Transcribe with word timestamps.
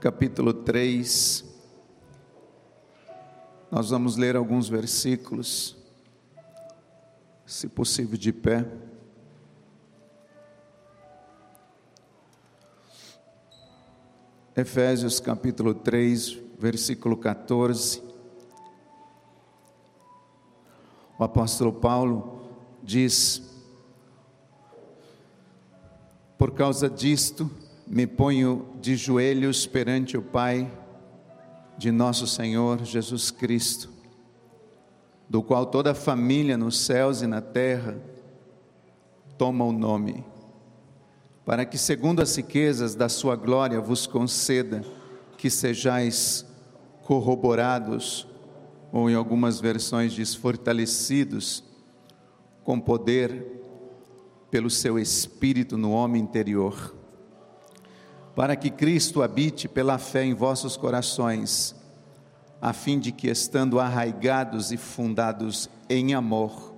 capítulo 0.00 0.54
3. 0.54 1.44
Nós 3.70 3.90
vamos 3.90 4.16
ler 4.16 4.36
alguns 4.36 4.68
versículos, 4.68 5.76
se 7.44 7.68
possível 7.68 8.16
de 8.16 8.32
pé. 8.32 8.64
Efésios 14.54 15.20
capítulo 15.20 15.74
3, 15.74 16.38
versículo 16.58 17.16
14. 17.16 18.02
O 21.18 21.24
apóstolo 21.24 21.72
Paulo 21.72 22.48
diz: 22.82 23.42
Por 26.38 26.54
causa 26.54 26.88
disto, 26.88 27.50
me 27.90 28.06
ponho 28.06 28.66
de 28.82 28.96
joelhos 28.96 29.66
perante 29.66 30.16
o 30.16 30.22
Pai 30.22 30.70
de 31.78 31.90
nosso 31.90 32.26
Senhor 32.26 32.84
Jesus 32.84 33.30
Cristo, 33.30 33.88
do 35.26 35.42
qual 35.42 35.64
toda 35.64 35.92
a 35.92 35.94
família 35.94 36.58
nos 36.58 36.78
céus 36.80 37.22
e 37.22 37.26
na 37.26 37.40
terra 37.40 37.96
toma 39.38 39.64
o 39.64 39.72
nome, 39.72 40.22
para 41.46 41.64
que, 41.64 41.78
segundo 41.78 42.20
as 42.20 42.36
riquezas 42.36 42.94
da 42.94 43.08
Sua 43.08 43.34
glória, 43.36 43.80
vos 43.80 44.06
conceda 44.06 44.84
que 45.38 45.48
sejais 45.48 46.44
corroborados, 47.04 48.28
ou 48.92 49.08
em 49.08 49.14
algumas 49.14 49.60
versões 49.60 50.12
diz 50.12 50.34
fortalecidos, 50.34 51.64
com 52.62 52.78
poder 52.78 53.46
pelo 54.50 54.68
seu 54.68 54.98
Espírito 54.98 55.78
no 55.78 55.92
homem 55.92 56.20
interior 56.20 56.97
para 58.38 58.54
que 58.54 58.70
Cristo 58.70 59.20
habite 59.20 59.66
pela 59.66 59.98
fé 59.98 60.22
em 60.22 60.32
vossos 60.32 60.76
corações, 60.76 61.74
a 62.62 62.72
fim 62.72 62.96
de 62.96 63.10
que, 63.10 63.26
estando 63.26 63.80
arraigados 63.80 64.70
e 64.70 64.76
fundados 64.76 65.68
em 65.90 66.14
amor, 66.14 66.72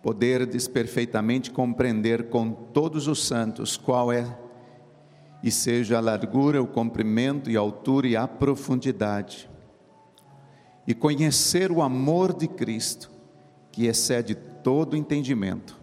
poderdes 0.00 0.68
perfeitamente 0.68 1.50
compreender 1.50 2.28
com 2.28 2.52
todos 2.52 3.08
os 3.08 3.26
santos 3.26 3.76
qual 3.76 4.12
é 4.12 4.38
e 5.42 5.50
seja 5.50 5.98
a 5.98 6.00
largura, 6.00 6.62
o 6.62 6.66
comprimento 6.68 7.50
e 7.50 7.56
a 7.56 7.60
altura 7.60 8.06
e 8.06 8.14
a 8.14 8.28
profundidade, 8.28 9.50
e 10.86 10.94
conhecer 10.94 11.72
o 11.72 11.82
amor 11.82 12.32
de 12.32 12.46
Cristo, 12.46 13.10
que 13.72 13.86
excede 13.86 14.36
todo 14.36 14.96
entendimento, 14.96 15.76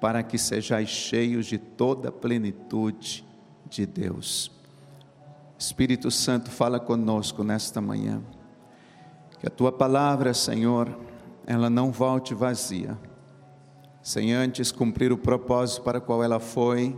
para 0.00 0.22
que 0.22 0.38
sejais 0.38 0.88
cheios 0.88 1.44
de 1.44 1.58
toda 1.58 2.10
plenitude 2.10 3.30
de 3.72 3.86
Deus. 3.86 4.50
Espírito 5.58 6.10
Santo, 6.10 6.50
fala 6.50 6.78
conosco 6.78 7.42
nesta 7.42 7.80
manhã. 7.80 8.22
Que 9.40 9.46
a 9.46 9.50
tua 9.50 9.72
palavra, 9.72 10.34
Senhor, 10.34 10.94
ela 11.46 11.70
não 11.70 11.90
volte 11.90 12.34
vazia, 12.34 12.98
sem 14.02 14.32
antes 14.32 14.70
cumprir 14.70 15.12
o 15.12 15.18
propósito 15.18 15.82
para 15.82 16.00
qual 16.00 16.22
ela 16.22 16.38
foi 16.38 16.96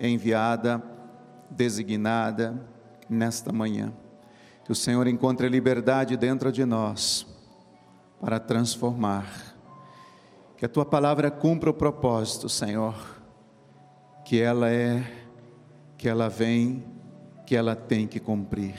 enviada, 0.00 0.82
designada 1.50 2.60
nesta 3.08 3.52
manhã. 3.52 3.92
Que 4.64 4.72
o 4.72 4.74
Senhor 4.74 5.06
encontre 5.06 5.48
liberdade 5.48 6.16
dentro 6.16 6.50
de 6.50 6.64
nós 6.64 7.26
para 8.20 8.40
transformar. 8.40 9.26
Que 10.56 10.64
a 10.64 10.68
tua 10.68 10.84
palavra 10.84 11.30
cumpra 11.30 11.70
o 11.70 11.74
propósito, 11.74 12.48
Senhor, 12.48 12.94
que 14.24 14.40
ela 14.40 14.70
é 14.70 15.19
que 16.00 16.08
ela 16.08 16.30
vem, 16.30 16.82
que 17.46 17.54
ela 17.54 17.76
tem 17.76 18.06
que 18.06 18.18
cumprir. 18.18 18.74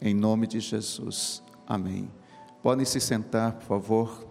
Em 0.00 0.14
nome 0.14 0.46
de 0.46 0.60
Jesus. 0.60 1.42
Amém. 1.66 2.10
Podem 2.62 2.86
se 2.86 2.98
sentar, 3.00 3.52
por 3.52 3.64
favor. 3.64 4.26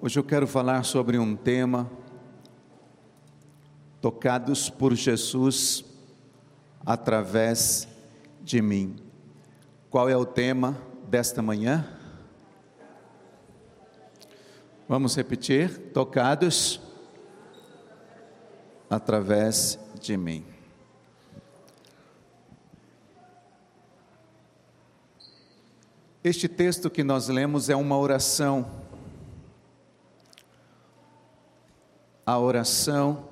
Hoje 0.00 0.18
eu 0.18 0.24
quero 0.24 0.46
falar 0.46 0.84
sobre 0.84 1.18
um 1.18 1.36
tema 1.36 1.90
tocados 4.00 4.70
por 4.70 4.94
Jesus 4.94 5.84
através 6.82 7.86
de 8.42 8.62
mim. 8.62 8.96
Qual 9.90 10.08
é 10.08 10.16
o 10.16 10.24
tema 10.24 10.80
desta 11.10 11.42
manhã? 11.42 11.95
Vamos 14.88 15.16
repetir: 15.16 15.90
tocados 15.92 16.80
através 18.88 19.80
de 20.00 20.16
mim. 20.16 20.44
Este 26.22 26.48
texto 26.48 26.88
que 26.88 27.02
nós 27.02 27.28
lemos 27.28 27.68
é 27.68 27.74
uma 27.74 27.98
oração. 27.98 28.84
A 32.24 32.38
oração 32.38 33.28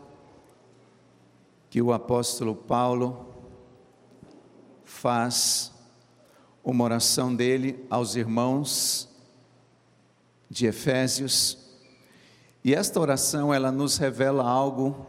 que 1.70 1.80
o 1.82 1.92
apóstolo 1.92 2.54
Paulo 2.54 3.26
faz, 4.84 5.72
uma 6.64 6.84
oração 6.84 7.34
dele 7.34 7.84
aos 7.90 8.14
irmãos 8.16 9.13
de 10.48 10.66
Efésios. 10.66 11.58
E 12.62 12.74
esta 12.74 12.98
oração 13.00 13.52
ela 13.52 13.70
nos 13.70 13.96
revela 13.96 14.42
algo 14.42 15.06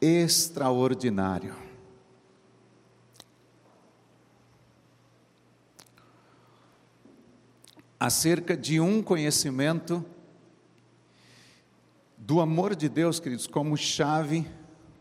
extraordinário. 0.00 1.54
Acerca 7.98 8.56
de 8.56 8.80
um 8.80 9.02
conhecimento 9.02 10.04
do 12.18 12.40
amor 12.40 12.74
de 12.74 12.88
Deus, 12.88 13.20
queridos, 13.20 13.46
como 13.46 13.76
chave 13.76 14.46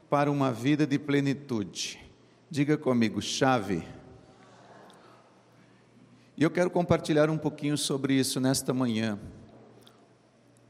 para 0.10 0.30
uma 0.30 0.52
vida 0.52 0.86
de 0.86 1.00
plenitude. 1.00 2.00
Diga 2.50 2.78
comigo, 2.78 3.22
chave. 3.22 3.84
E 6.42 6.44
eu 6.44 6.50
quero 6.50 6.72
compartilhar 6.72 7.30
um 7.30 7.38
pouquinho 7.38 7.78
sobre 7.78 8.16
isso 8.16 8.40
nesta 8.40 8.74
manhã. 8.74 9.20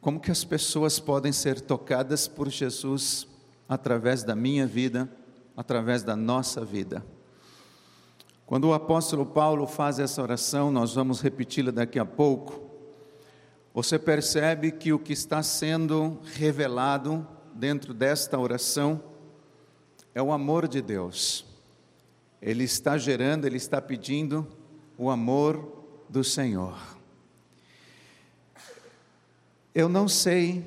Como 0.01 0.19
que 0.19 0.29
as 0.29 0.43
pessoas 0.43 0.99
podem 0.99 1.31
ser 1.31 1.61
tocadas 1.61 2.27
por 2.27 2.49
Jesus 2.49 3.25
através 3.69 4.21
da 4.21 4.35
minha 4.35 4.67
vida, 4.67 5.09
através 5.55 6.03
da 6.03 6.13
nossa 6.13 6.65
vida. 6.65 7.05
Quando 8.45 8.65
o 8.65 8.73
apóstolo 8.73 9.25
Paulo 9.25 9.65
faz 9.65 9.97
essa 9.97 10.21
oração, 10.21 10.73
nós 10.73 10.93
vamos 10.95 11.21
repeti-la 11.21 11.71
daqui 11.71 11.97
a 11.97 12.05
pouco. 12.05 12.69
Você 13.73 13.97
percebe 13.97 14.73
que 14.73 14.91
o 14.91 14.99
que 14.99 15.13
está 15.13 15.41
sendo 15.41 16.19
revelado 16.33 17.25
dentro 17.55 17.93
desta 17.93 18.37
oração 18.37 19.01
é 20.13 20.21
o 20.21 20.33
amor 20.33 20.67
de 20.67 20.81
Deus. 20.81 21.45
Ele 22.41 22.65
está 22.65 22.97
gerando, 22.97 23.45
ele 23.45 23.55
está 23.55 23.81
pedindo 23.81 24.45
o 25.01 25.09
amor 25.09 25.83
do 26.07 26.23
Senhor. 26.23 26.77
Eu 29.73 29.89
não 29.89 30.07
sei 30.07 30.63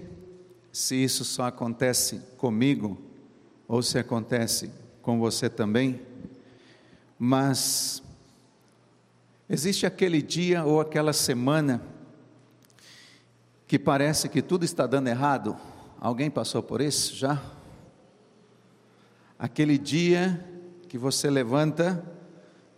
se 0.72 0.96
isso 0.96 1.24
só 1.24 1.44
acontece 1.44 2.20
comigo 2.36 3.00
ou 3.68 3.80
se 3.80 3.96
acontece 3.96 4.72
com 5.00 5.20
você 5.20 5.48
também, 5.48 6.00
mas 7.16 8.02
existe 9.48 9.86
aquele 9.86 10.20
dia 10.20 10.64
ou 10.64 10.80
aquela 10.80 11.12
semana 11.12 11.80
que 13.68 13.78
parece 13.78 14.28
que 14.28 14.42
tudo 14.42 14.64
está 14.64 14.84
dando 14.84 15.06
errado. 15.06 15.56
Alguém 16.00 16.28
passou 16.28 16.60
por 16.60 16.80
isso 16.80 17.14
já? 17.14 17.40
Aquele 19.38 19.78
dia 19.78 20.44
que 20.88 20.98
você 20.98 21.30
levanta 21.30 22.13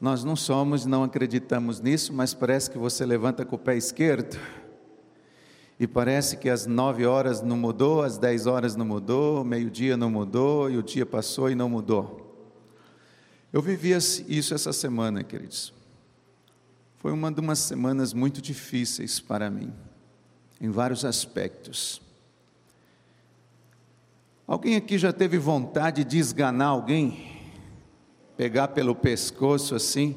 nós 0.01 0.23
não 0.23 0.37
somos, 0.37 0.85
não 0.85 1.03
acreditamos 1.03 1.81
nisso, 1.81 2.13
mas 2.13 2.35
parece 2.35 2.71
que 2.71 2.77
você 2.77 3.07
levanta 3.07 3.45
com 3.45 3.57
o 3.57 3.59
pé 3.59 3.77
esquerdo. 3.77 4.39
E 5.79 5.87
parece 5.87 6.37
que 6.37 6.49
às 6.49 6.67
nove 6.67 7.05
horas 7.05 7.43
não 7.43 7.57
mudou, 7.57 8.03
às 8.03 8.19
dez 8.19 8.47
horas 8.47 8.77
não 8.77 8.85
mudou, 8.85 9.45
meio-dia 9.45 9.97
não 9.97 10.11
mudou, 10.11 10.71
e 10.71 10.77
o 10.77 10.83
dia 10.83 11.05
passou 11.05 11.51
e 11.51 11.55
não 11.55 11.69
mudou. 11.69 12.23
Eu 13.53 13.63
vivi 13.63 13.91
isso 13.91 14.55
essa 14.55 14.73
semana, 14.73 15.23
queridos. 15.23 15.73
Foi 16.99 17.13
uma 17.13 17.31
de 17.31 17.41
umas 17.41 17.59
semanas 17.59 18.13
muito 18.13 18.43
difíceis 18.43 19.21
para 19.21 19.51
mim, 19.51 19.73
em 20.61 20.71
vários 20.71 21.05
aspectos. 21.05 22.03
Alguém 24.47 24.77
aqui 24.77 24.97
já 24.97 25.13
teve 25.13 25.39
vontade 25.39 26.05
de 26.05 26.19
esganar 26.19 26.69
alguém? 26.69 27.36
Pegar 28.37 28.69
pelo 28.69 28.95
pescoço 28.95 29.75
assim. 29.75 30.17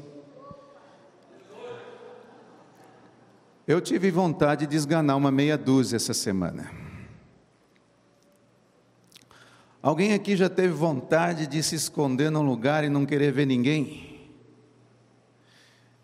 Eu 3.66 3.80
tive 3.80 4.10
vontade 4.10 4.66
de 4.66 4.76
esganar 4.76 5.16
uma 5.16 5.30
meia 5.30 5.56
dúzia 5.56 5.96
essa 5.96 6.12
semana. 6.12 6.70
Alguém 9.82 10.12
aqui 10.12 10.36
já 10.36 10.48
teve 10.48 10.74
vontade 10.74 11.46
de 11.46 11.62
se 11.62 11.74
esconder 11.74 12.30
num 12.30 12.42
lugar 12.42 12.84
e 12.84 12.90
não 12.90 13.06
querer 13.06 13.32
ver 13.32 13.46
ninguém? 13.46 14.28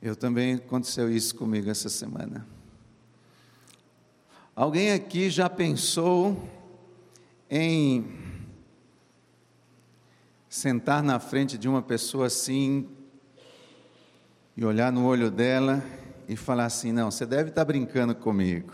Eu 0.00 0.16
também 0.16 0.54
aconteceu 0.54 1.10
isso 1.10 1.34
comigo 1.34 1.68
essa 1.68 1.88
semana. 1.88 2.46
Alguém 4.54 4.92
aqui 4.92 5.28
já 5.28 5.50
pensou 5.50 6.48
em 7.50 8.25
sentar 10.56 11.02
na 11.02 11.20
frente 11.20 11.58
de 11.58 11.68
uma 11.68 11.82
pessoa 11.82 12.28
assim 12.28 12.88
e 14.56 14.64
olhar 14.64 14.90
no 14.90 15.04
olho 15.04 15.30
dela 15.30 15.84
e 16.26 16.34
falar 16.34 16.64
assim: 16.64 16.92
não, 16.92 17.10
você 17.10 17.26
deve 17.26 17.50
estar 17.50 17.62
brincando 17.62 18.14
comigo. 18.14 18.72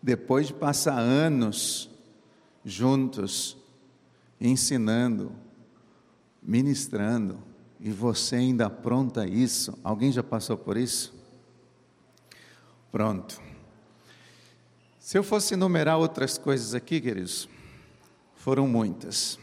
Depois 0.00 0.46
de 0.46 0.54
passar 0.54 0.96
anos 0.96 1.90
juntos, 2.64 3.56
ensinando, 4.40 5.32
ministrando, 6.40 7.40
e 7.80 7.90
você 7.90 8.36
ainda 8.36 8.66
apronta 8.66 9.26
isso? 9.26 9.76
Alguém 9.82 10.12
já 10.12 10.22
passou 10.22 10.56
por 10.56 10.76
isso? 10.76 11.12
Pronto. 12.92 13.42
Se 15.00 15.18
eu 15.18 15.24
fosse 15.24 15.54
enumerar 15.54 15.98
outras 15.98 16.38
coisas 16.38 16.72
aqui, 16.72 17.00
queridos, 17.00 17.48
foram 18.36 18.68
muitas. 18.68 19.41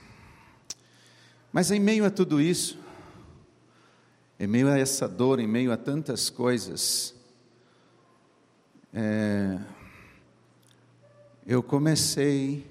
Mas 1.51 1.71
em 1.71 1.79
meio 1.79 2.05
a 2.05 2.11
tudo 2.11 2.39
isso, 2.39 2.77
em 4.39 4.47
meio 4.47 4.69
a 4.69 4.77
essa 4.77 5.07
dor, 5.07 5.39
em 5.39 5.47
meio 5.47 5.71
a 5.71 5.77
tantas 5.77 6.29
coisas, 6.29 7.15
é, 8.93 9.59
eu 11.45 11.63
comecei 11.63 12.65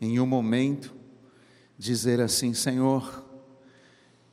em 0.00 0.18
um 0.18 0.26
momento 0.26 0.94
dizer 1.78 2.20
assim: 2.20 2.54
Senhor, 2.54 3.22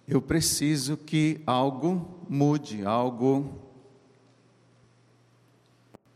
eu 0.07 0.21
preciso 0.21 0.95
que 0.95 1.41
algo 1.45 2.25
mude, 2.29 2.85
algo 2.85 3.61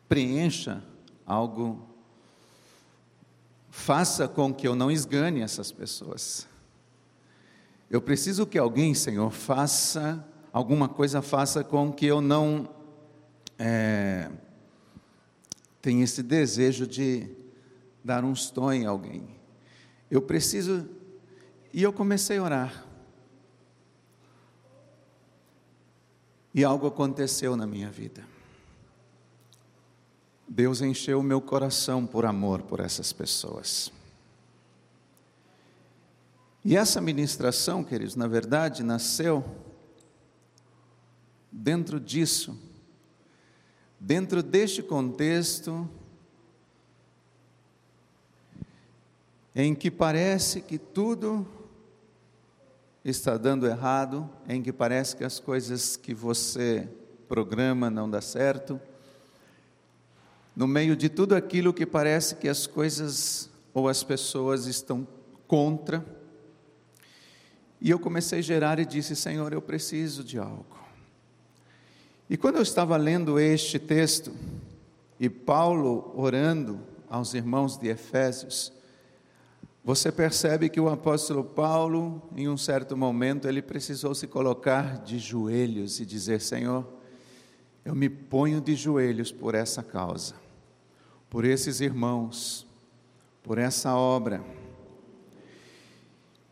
preencha, 0.07 0.81
algo 1.25 1.85
faça 3.69 4.27
com 4.27 4.53
que 4.53 4.67
eu 4.67 4.75
não 4.75 4.89
esgane 4.89 5.41
essas 5.41 5.71
pessoas. 5.71 6.46
Eu 7.89 8.01
preciso 8.01 8.45
que 8.45 8.57
alguém, 8.57 8.93
Senhor, 8.93 9.31
faça 9.31 10.25
alguma 10.51 10.89
coisa, 10.89 11.21
faça 11.21 11.63
com 11.63 11.91
que 11.91 12.05
eu 12.05 12.19
não 12.19 12.69
é, 13.57 14.29
tenha 15.81 16.03
esse 16.03 16.21
desejo 16.21 16.85
de 16.85 17.29
dar 18.03 18.23
um 18.23 18.33
tom 18.33 18.71
em 18.73 18.85
alguém. 18.85 19.27
Eu 20.11 20.21
preciso. 20.21 20.87
E 21.73 21.81
eu 21.83 21.93
comecei 21.93 22.37
a 22.37 22.43
orar. 22.43 22.85
E 26.53 26.63
algo 26.63 26.87
aconteceu 26.87 27.55
na 27.55 27.67
minha 27.67 27.89
vida. 27.89 28.25
Deus 30.47 30.81
encheu 30.81 31.19
o 31.19 31.23
meu 31.23 31.41
coração 31.41 32.05
por 32.05 32.25
amor 32.25 32.63
por 32.63 32.79
essas 32.79 33.13
pessoas. 33.13 33.91
E 36.69 36.75
essa 36.75 36.99
ministração, 36.99 37.81
queridos, 37.81 38.17
na 38.17 38.27
verdade, 38.27 38.83
nasceu 38.83 39.41
dentro 41.49 41.97
disso, 41.97 42.59
dentro 43.97 44.43
deste 44.43 44.83
contexto, 44.83 45.89
em 49.55 49.73
que 49.73 49.89
parece 49.89 50.59
que 50.59 50.77
tudo 50.77 51.47
está 53.01 53.37
dando 53.37 53.65
errado, 53.65 54.29
em 54.45 54.61
que 54.61 54.73
parece 54.73 55.15
que 55.15 55.23
as 55.23 55.39
coisas 55.39 55.95
que 55.95 56.13
você 56.13 56.85
programa 57.29 57.89
não 57.89 58.09
dá 58.09 58.19
certo, 58.19 58.77
no 60.53 60.67
meio 60.67 60.97
de 60.97 61.07
tudo 61.07 61.33
aquilo 61.33 61.73
que 61.73 61.85
parece 61.85 62.35
que 62.35 62.49
as 62.49 62.67
coisas 62.67 63.49
ou 63.73 63.87
as 63.87 64.03
pessoas 64.03 64.65
estão 64.65 65.07
contra, 65.47 66.16
e 67.79 67.89
eu 67.89 67.99
comecei 67.99 68.39
a 68.39 68.41
gerar 68.41 68.79
e 68.79 68.85
disse: 68.85 69.15
Senhor, 69.15 69.53
eu 69.53 69.61
preciso 69.61 70.23
de 70.23 70.39
algo. 70.39 70.77
E 72.29 72.35
quando 72.35 72.57
eu 72.57 72.61
estava 72.61 72.97
lendo 72.97 73.39
este 73.39 73.79
texto, 73.79 74.33
e 75.19 75.29
Paulo 75.29 76.11
orando 76.15 76.79
aos 77.09 77.33
irmãos 77.33 77.77
de 77.77 77.87
Efésios, 77.87 78.73
você 79.83 80.11
percebe 80.11 80.67
que 80.67 80.81
o 80.81 80.89
apóstolo 80.89 81.43
Paulo, 81.43 82.21
em 82.35 82.49
um 82.49 82.57
certo 82.57 82.97
momento, 82.97 83.47
ele 83.47 83.61
precisou 83.61 84.13
se 84.13 84.27
colocar 84.27 84.97
de 85.01 85.17
joelhos 85.17 85.99
e 85.99 86.05
dizer: 86.05 86.41
Senhor, 86.41 86.85
eu 87.85 87.95
me 87.95 88.09
ponho 88.09 88.59
de 88.59 88.75
joelhos 88.75 89.31
por 89.31 89.55
essa 89.55 89.81
causa, 89.81 90.35
por 91.29 91.45
esses 91.45 91.79
irmãos, 91.79 92.67
por 93.41 93.57
essa 93.57 93.95
obra. 93.95 94.43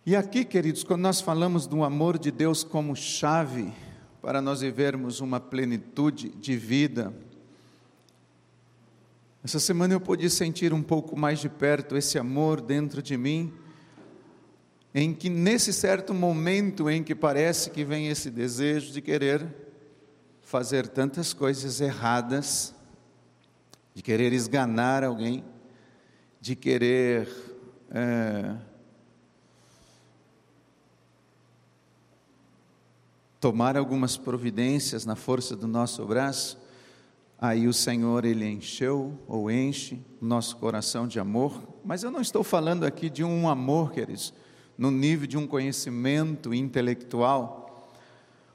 E 0.07 0.15
aqui, 0.15 0.45
queridos, 0.45 0.83
quando 0.83 1.01
nós 1.01 1.19
falamos 1.19 1.65
do 1.65 1.83
amor 1.83 2.19
de 2.19 2.29
Deus 2.29 2.63
como 2.63 2.95
chave 2.95 3.73
para 4.21 4.39
nós 4.39 4.61
vivermos 4.61 5.19
uma 5.19 5.39
plenitude 5.39 6.29
de 6.29 6.55
vida, 6.55 7.11
essa 9.43 9.59
semana 9.59 9.95
eu 9.95 9.99
pude 9.99 10.29
sentir 10.29 10.73
um 10.73 10.83
pouco 10.83 11.17
mais 11.17 11.39
de 11.39 11.49
perto 11.49 11.97
esse 11.97 12.19
amor 12.19 12.61
dentro 12.61 13.01
de 13.01 13.17
mim, 13.17 13.51
em 14.93 15.11
que 15.11 15.27
nesse 15.27 15.73
certo 15.73 16.13
momento 16.13 16.87
em 16.87 17.03
que 17.03 17.15
parece 17.15 17.71
que 17.71 17.83
vem 17.83 18.07
esse 18.07 18.29
desejo 18.29 18.93
de 18.93 19.01
querer 19.01 19.43
fazer 20.39 20.87
tantas 20.87 21.33
coisas 21.33 21.81
erradas, 21.81 22.75
de 23.95 24.03
querer 24.03 24.33
esganar 24.33 25.03
alguém, 25.03 25.43
de 26.39 26.55
querer 26.55 27.27
é, 27.89 28.55
tomar 33.45 33.77
algumas 33.77 34.17
providências 34.17 35.05
na 35.05 35.15
força 35.15 35.55
do 35.55 35.67
nosso 35.67 36.03
braço, 36.03 36.57
aí 37.37 37.67
o 37.67 37.73
Senhor 37.73 38.25
ele 38.25 38.43
encheu 38.43 39.19
ou 39.27 39.51
enche 39.51 40.03
o 40.19 40.25
nosso 40.25 40.57
coração 40.57 41.07
de 41.07 41.19
amor, 41.19 41.61
mas 41.85 42.01
eu 42.01 42.09
não 42.09 42.21
estou 42.21 42.43
falando 42.43 42.85
aqui 42.85 43.07
de 43.07 43.23
um 43.23 43.47
amor, 43.47 43.91
queridos, 43.91 44.33
no 44.75 44.89
nível 44.89 45.27
de 45.27 45.37
um 45.37 45.45
conhecimento 45.45 46.55
intelectual, 46.55 47.87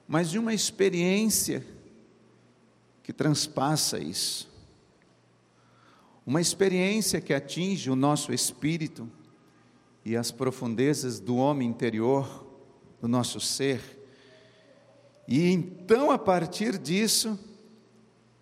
mas 0.08 0.28
de 0.28 0.40
uma 0.40 0.52
experiência 0.52 1.64
que 3.00 3.12
transpassa 3.12 3.96
isso. 4.00 4.50
Uma 6.26 6.40
experiência 6.40 7.20
que 7.20 7.32
atinge 7.32 7.88
o 7.88 7.94
nosso 7.94 8.32
espírito 8.32 9.08
e 10.04 10.16
as 10.16 10.32
profundezas 10.32 11.20
do 11.20 11.36
homem 11.36 11.68
interior, 11.68 12.44
do 13.00 13.06
nosso 13.06 13.38
ser 13.38 13.99
e 15.32 15.52
então, 15.52 16.10
a 16.10 16.18
partir 16.18 16.76
disso, 16.76 17.38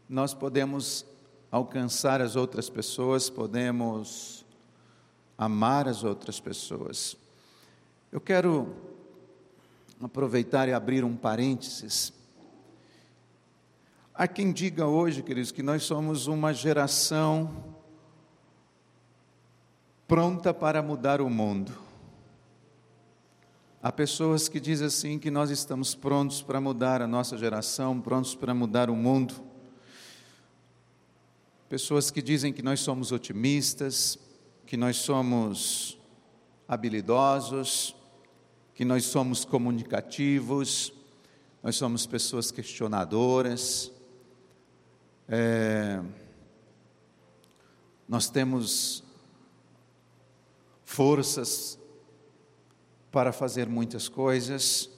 nós 0.09 0.33
podemos 0.33 1.05
alcançar 1.53 2.23
as 2.23 2.35
outras 2.35 2.71
pessoas, 2.71 3.29
podemos 3.29 4.47
amar 5.37 5.87
as 5.87 6.03
outras 6.03 6.41
pessoas. 6.41 7.15
Eu 8.11 8.23
quero 8.23 8.75
aproveitar 10.01 10.67
e 10.67 10.73
abrir 10.73 11.05
um 11.05 11.15
parênteses. 11.15 12.11
Há 14.15 14.27
quem 14.27 14.51
diga 14.51 14.87
hoje, 14.87 15.23
queridos, 15.23 15.53
que 15.53 15.63
nós 15.63 15.83
somos 15.83 16.27
uma 16.27 16.55
geração 16.55 17.77
pronta 20.07 20.55
para 20.55 20.81
mudar 20.81 21.21
o 21.21 21.29
mundo. 21.29 21.88
Há 23.89 23.93
pessoas 23.93 24.51
que 24.51 24.61
dizem 24.61 24.87
assim 24.87 25.19
que 25.19 25.31
nós 25.31 25.49
estamos 25.49 25.95
prontos 25.95 26.43
para 26.43 26.61
mudar 26.61 27.01
a 27.01 27.07
nossa 27.07 27.39
geração, 27.39 27.99
prontos 27.99 28.35
para 28.35 28.53
mudar 28.53 28.91
o 28.91 28.95
mundo. 28.95 29.35
Pessoas 31.71 32.11
que 32.11 32.21
dizem 32.21 32.53
que 32.53 32.61
nós 32.61 32.81
somos 32.81 33.13
otimistas, 33.13 34.19
que 34.67 34.77
nós 34.77 34.99
somos 34.99 35.99
habilidosos, 36.69 37.97
que 38.75 38.85
nós 38.85 39.07
somos 39.07 39.47
comunicativos, 39.47 40.93
nós 41.63 41.75
somos 41.75 42.05
pessoas 42.05 42.51
questionadoras. 42.51 43.91
É, 45.27 46.03
nós 48.07 48.29
temos 48.29 49.03
forças 50.85 51.78
para 53.11 53.33
fazer 53.33 53.69
muitas 53.69 54.09
coisas. 54.09 54.91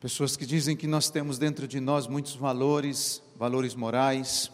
Pessoas 0.00 0.36
que 0.36 0.44
dizem 0.44 0.76
que 0.76 0.86
nós 0.86 1.10
temos 1.10 1.38
dentro 1.38 1.68
de 1.68 1.78
nós 1.78 2.06
muitos 2.06 2.34
valores, 2.34 3.22
valores 3.36 3.74
morais. 3.74 4.50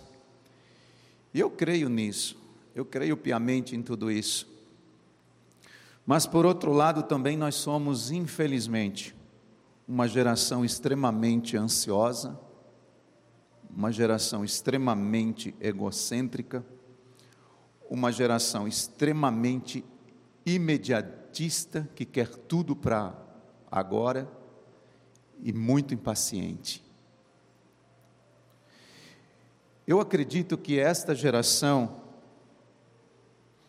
E 1.32 1.40
eu 1.40 1.50
creio 1.50 1.88
nisso, 1.88 2.36
eu 2.74 2.84
creio 2.84 3.16
piamente 3.16 3.74
em 3.74 3.82
tudo 3.82 4.10
isso. 4.10 4.46
Mas, 6.04 6.26
por 6.26 6.46
outro 6.46 6.72
lado, 6.72 7.02
também 7.02 7.36
nós 7.36 7.54
somos, 7.54 8.10
infelizmente, 8.10 9.14
uma 9.86 10.06
geração 10.06 10.64
extremamente 10.64 11.56
ansiosa, 11.56 12.38
uma 13.70 13.92
geração 13.92 14.44
extremamente 14.44 15.54
egocêntrica, 15.60 16.64
uma 17.88 18.12
geração 18.12 18.68
extremamente 18.68 19.84
imediatista, 20.54 21.88
que 21.94 22.04
quer 22.04 22.28
tudo 22.28 22.74
para 22.74 23.16
agora 23.70 24.30
e 25.42 25.52
muito 25.52 25.94
impaciente. 25.94 26.84
Eu 29.86 30.00
acredito 30.00 30.58
que 30.58 30.78
esta 30.78 31.14
geração 31.14 32.02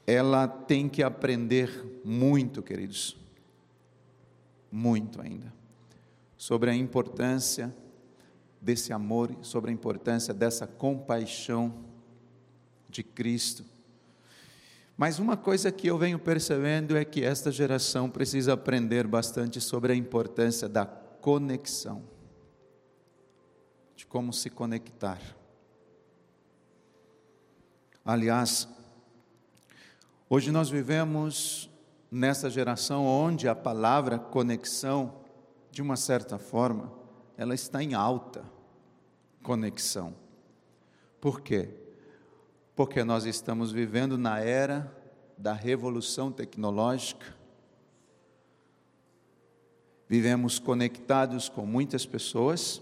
ela 0.06 0.48
tem 0.48 0.90
que 0.90 1.04
aprender 1.04 2.02
muito, 2.04 2.64
queridos, 2.64 3.16
muito 4.72 5.22
ainda, 5.22 5.54
sobre 6.36 6.72
a 6.72 6.76
importância 6.76 7.74
desse 8.60 8.92
amor, 8.92 9.34
sobre 9.42 9.72
a 9.72 9.74
importância 9.74 10.34
dessa 10.34 10.68
compaixão 10.68 11.74
de 12.90 13.04
Cristo. 13.04 13.64
Mas 15.00 15.18
uma 15.18 15.36
coisa 15.36 15.72
que 15.72 15.88
eu 15.88 15.98
venho 15.98 16.20
percebendo 16.20 16.96
é 16.96 17.04
que 17.04 17.24
esta 17.24 17.52
geração 17.52 18.08
precisa 18.08 18.54
aprender 18.54 19.08
bastante 19.08 19.60
sobre 19.60 19.94
a 19.94 19.96
importância 19.96 20.70
da 20.70 20.86
conexão, 20.86 22.04
de 23.96 24.06
como 24.06 24.32
se 24.32 24.52
conectar. 24.52 25.20
Aliás, 28.06 28.68
Hoje 30.32 30.52
nós 30.52 30.70
vivemos 30.70 31.72
nessa 32.12 32.52
geração 32.52 33.04
onde 33.04 33.48
a 33.48 33.56
palavra 33.56 34.20
conexão, 34.20 35.16
de 35.72 35.82
uma 35.82 35.96
certa 35.96 36.38
forma, 36.38 36.94
ela 37.36 37.56
está 37.56 37.82
em 37.82 37.96
alta 37.96 38.46
conexão. 39.42 40.14
Por 41.20 41.42
quê? 41.42 41.74
Porque 42.80 43.04
nós 43.04 43.26
estamos 43.26 43.74
vivendo 43.74 44.18
na 44.18 44.40
era 44.40 44.90
da 45.38 45.52
revolução 45.52 46.32
tecnológica. 46.32 47.26
Vivemos 50.08 50.60
conectados 50.60 51.50
com 51.50 51.66
muitas 51.66 52.06
pessoas, 52.06 52.82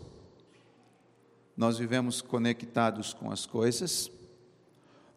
nós 1.57 1.79
vivemos 1.79 2.21
conectados 2.21 3.11
com 3.11 3.31
as 3.31 3.47
coisas, 3.47 4.11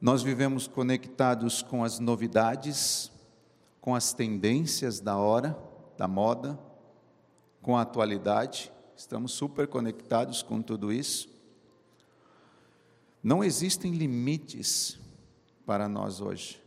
nós 0.00 0.22
vivemos 0.22 0.66
conectados 0.66 1.60
com 1.60 1.84
as 1.84 1.98
novidades, 1.98 3.12
com 3.82 3.94
as 3.94 4.14
tendências 4.14 4.98
da 4.98 5.18
hora, 5.18 5.58
da 5.98 6.08
moda, 6.08 6.58
com 7.60 7.76
a 7.76 7.82
atualidade, 7.82 8.72
estamos 8.96 9.32
super 9.32 9.68
conectados 9.68 10.42
com 10.42 10.62
tudo 10.62 10.90
isso. 10.90 11.29
Não 13.22 13.44
existem 13.44 13.92
limites 13.92 14.98
para 15.66 15.88
nós 15.88 16.20
hoje. 16.20 16.62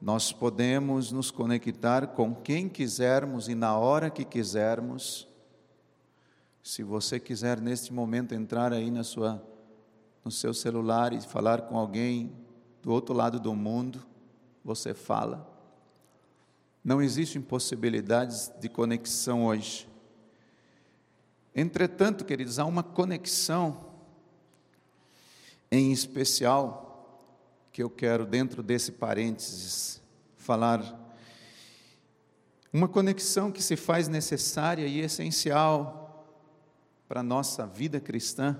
Nós 0.00 0.30
podemos 0.32 1.10
nos 1.10 1.30
conectar 1.30 2.08
com 2.08 2.34
quem 2.34 2.68
quisermos 2.68 3.48
e 3.48 3.54
na 3.54 3.76
hora 3.78 4.10
que 4.10 4.24
quisermos. 4.24 5.26
Se 6.62 6.82
você 6.82 7.18
quiser 7.18 7.60
neste 7.60 7.92
momento 7.92 8.34
entrar 8.34 8.72
aí 8.72 8.90
na 8.90 9.02
sua 9.02 9.42
no 10.26 10.30
seu 10.32 10.52
celular 10.52 11.12
e 11.12 11.20
falar 11.20 11.62
com 11.62 11.78
alguém 11.78 12.32
do 12.82 12.90
outro 12.90 13.14
lado 13.14 13.38
do 13.38 13.54
mundo, 13.54 14.04
você 14.64 14.92
fala. 14.92 15.48
Não 16.82 17.00
existem 17.00 17.40
possibilidades 17.40 18.52
de 18.60 18.68
conexão 18.68 19.46
hoje. 19.46 19.88
Entretanto, 21.54 22.24
queridos, 22.24 22.58
há 22.58 22.64
uma 22.64 22.82
conexão 22.82 23.85
em 25.70 25.92
especial 25.92 26.86
que 27.72 27.82
eu 27.82 27.90
quero, 27.90 28.24
dentro 28.24 28.62
desse 28.62 28.92
parênteses, 28.92 30.00
falar. 30.36 31.04
Uma 32.72 32.88
conexão 32.88 33.52
que 33.52 33.62
se 33.62 33.76
faz 33.76 34.08
necessária 34.08 34.86
e 34.86 35.00
essencial 35.00 36.26
para 37.08 37.20
a 37.20 37.22
nossa 37.22 37.66
vida 37.66 38.00
cristã 38.00 38.58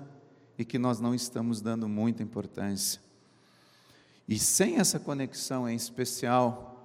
e 0.57 0.65
que 0.65 0.77
nós 0.77 0.99
não 0.99 1.13
estamos 1.13 1.61
dando 1.61 1.87
muita 1.87 2.23
importância. 2.23 3.01
E 4.27 4.37
sem 4.37 4.77
essa 4.77 4.99
conexão 4.99 5.67
em 5.67 5.75
especial, 5.75 6.77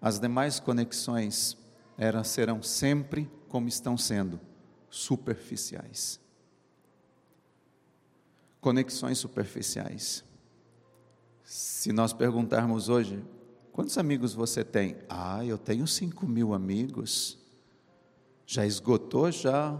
as 0.00 0.20
demais 0.20 0.60
conexões 0.60 1.56
eram, 1.98 2.22
serão 2.22 2.62
sempre 2.62 3.30
como 3.48 3.68
estão 3.68 3.96
sendo, 3.96 4.40
superficiais. 4.88 6.20
Conexões 8.64 9.18
superficiais. 9.18 10.24
Se 11.44 11.92
nós 11.92 12.14
perguntarmos 12.14 12.88
hoje, 12.88 13.22
quantos 13.70 13.98
amigos 13.98 14.32
você 14.32 14.64
tem? 14.64 14.96
Ah, 15.06 15.44
eu 15.44 15.58
tenho 15.58 15.86
cinco 15.86 16.26
mil 16.26 16.54
amigos. 16.54 17.36
Já 18.46 18.64
esgotou? 18.64 19.30
Já. 19.30 19.78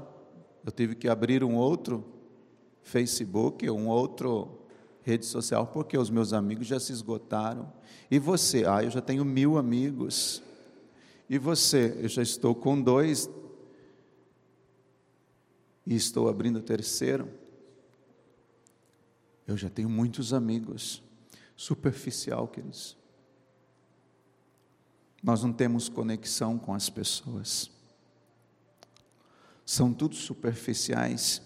Eu 0.63 0.71
tive 0.71 0.95
que 0.95 1.09
abrir 1.09 1.43
um 1.43 1.57
outro 1.57 2.05
Facebook, 2.83 3.71
um 3.71 3.89
outro 3.89 4.67
rede 5.01 5.25
social, 5.25 5.67
porque 5.67 5.97
os 5.97 6.11
meus 6.11 6.35
amigos 6.35 6.67
já 6.67 6.79
se 6.79 6.93
esgotaram. 6.93 7.73
E 8.11 8.19
você? 8.19 8.67
Ah, 8.67 8.85
eu 8.85 8.91
já 8.91 9.01
tenho 9.01 9.25
mil 9.25 9.57
amigos. 9.57 10.43
E 11.27 11.39
você? 11.39 11.97
Eu 12.03 12.09
já 12.11 12.21
estou 12.21 12.55
com 12.55 12.79
dois. 12.79 13.31
E 15.87 15.97
estou 15.97 16.29
abrindo 16.29 16.59
o 16.59 16.63
terceiro. 16.63 17.44
Eu 19.47 19.57
já 19.57 19.69
tenho 19.69 19.89
muitos 19.89 20.33
amigos. 20.33 21.03
Superficial, 21.57 22.49
queridos. 22.49 22.97
Nós 25.23 25.43
não 25.43 25.53
temos 25.53 25.89
conexão 25.89 26.59
com 26.59 26.75
as 26.75 26.91
pessoas. 26.91 27.71
São 29.65 29.93
tudo 29.93 30.15
superficiais. 30.15 31.41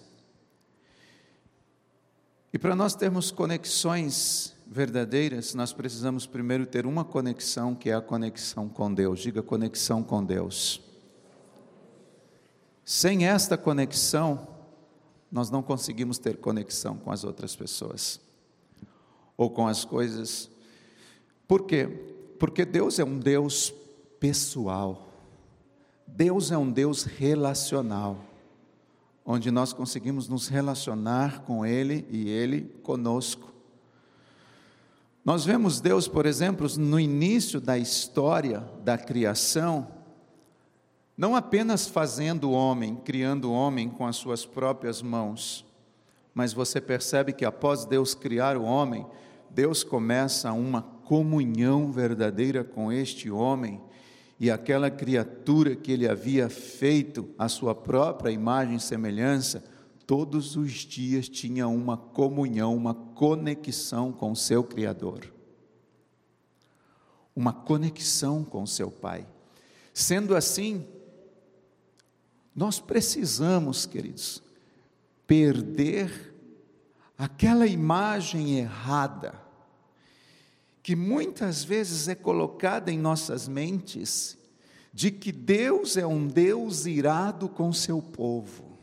E 2.53 2.59
para 2.59 2.75
nós 2.75 2.95
termos 2.95 3.31
conexões 3.31 4.57
verdadeiras, 4.67 5.55
nós 5.55 5.73
precisamos 5.73 6.27
primeiro 6.27 6.67
ter 6.67 6.87
uma 6.87 7.05
conexão, 7.05 7.75
que 7.75 7.91
é 7.91 7.95
a 7.95 8.01
conexão 8.01 8.69
com 8.69 8.93
Deus. 8.93 9.21
Diga 9.21 9.43
conexão 9.43 10.03
com 10.03 10.25
Deus. 10.25 10.81
Sem 12.85 13.27
esta 13.27 13.57
conexão, 13.57 14.58
nós 15.31 15.51
não 15.51 15.63
conseguimos 15.63 16.19
ter 16.19 16.37
conexão 16.37 16.97
com 16.97 17.11
as 17.11 17.25
outras 17.25 17.55
pessoas 17.55 18.21
ou 19.37 19.51
com 19.51 19.67
as 19.67 19.85
coisas. 19.85 20.51
Por 21.47 21.65
quê? 21.65 21.87
Porque 22.39 22.65
Deus 22.65 22.99
é 22.99 23.05
um 23.05 23.19
Deus 23.19 23.73
pessoal. 24.19 25.13
Deus 26.07 26.51
é 26.51 26.59
um 26.59 26.71
Deus 26.71 27.05
relacional 27.05 28.29
onde 29.31 29.51
nós 29.51 29.75
conseguimos 29.75 30.27
nos 30.27 30.49
relacionar 30.49 31.43
com 31.43 31.67
Ele 31.67 32.07
e 32.11 32.31
Ele 32.31 32.63
conosco. 32.83 33.53
Nós 35.23 35.45
vemos 35.45 35.83
Deus, 35.83 36.09
por 36.09 36.25
exemplo, 36.25 36.67
no 36.79 36.99
início 36.99 37.61
da 37.61 37.77
história 37.77 38.61
da 38.83 38.97
criação, 38.97 39.87
não 41.19 41.35
apenas 41.35 41.89
fazendo 41.89 42.51
o 42.51 42.53
homem, 42.53 42.95
criando 42.95 43.51
o 43.51 43.53
homem 43.53 43.89
com 43.89 44.07
as 44.07 44.15
suas 44.15 44.47
próprias 44.47 45.03
mãos, 45.03 45.67
mas 46.33 46.53
você 46.53 46.81
percebe 46.81 47.33
que 47.33 47.45
após 47.45 47.85
Deus 47.85 48.15
criar 48.15 48.57
o 48.57 48.63
homem, 48.63 49.05
Deus 49.51 49.83
começa 49.83 50.53
uma 50.53 50.81
comunhão 50.81 51.91
verdadeira 51.91 52.63
com 52.63 52.93
este 52.93 53.29
homem 53.29 53.81
e 54.39 54.49
aquela 54.49 54.89
criatura 54.89 55.75
que 55.75 55.91
ele 55.91 56.09
havia 56.09 56.49
feito 56.49 57.29
à 57.37 57.49
sua 57.49 57.75
própria 57.75 58.31
imagem 58.31 58.77
e 58.77 58.81
semelhança, 58.81 59.65
todos 60.07 60.55
os 60.55 60.71
dias 60.71 61.29
tinha 61.29 61.67
uma 61.67 61.97
comunhão, 61.97 62.77
uma 62.77 62.95
conexão 62.95 64.13
com 64.13 64.37
seu 64.37 64.63
Criador. 64.63 65.33
Uma 67.35 67.53
conexão 67.53 68.45
com 68.45 68.65
seu 68.65 68.89
Pai. 68.89 69.27
Sendo 69.93 70.37
assim, 70.37 70.87
nós 72.59 72.81
precisamos, 72.81 73.87
queridos, 73.87 74.43
perder 75.29 76.35
aquela 77.17 77.69
imagem 77.69 78.59
errada 78.59 79.41
que 80.83 80.97
muitas 80.97 81.63
vezes 81.63 82.09
é 82.09 82.17
colocada 82.17 82.91
em 82.91 82.99
nossas 82.99 83.47
mentes 83.47 84.37
de 84.93 85.13
que 85.13 85.31
Deus 85.31 85.97
é 85.97 86.05
um 86.05 86.27
Deus 86.27 86.85
irado 86.85 87.49
com 87.49 87.73
seu 87.73 88.03
povo, 88.03 88.77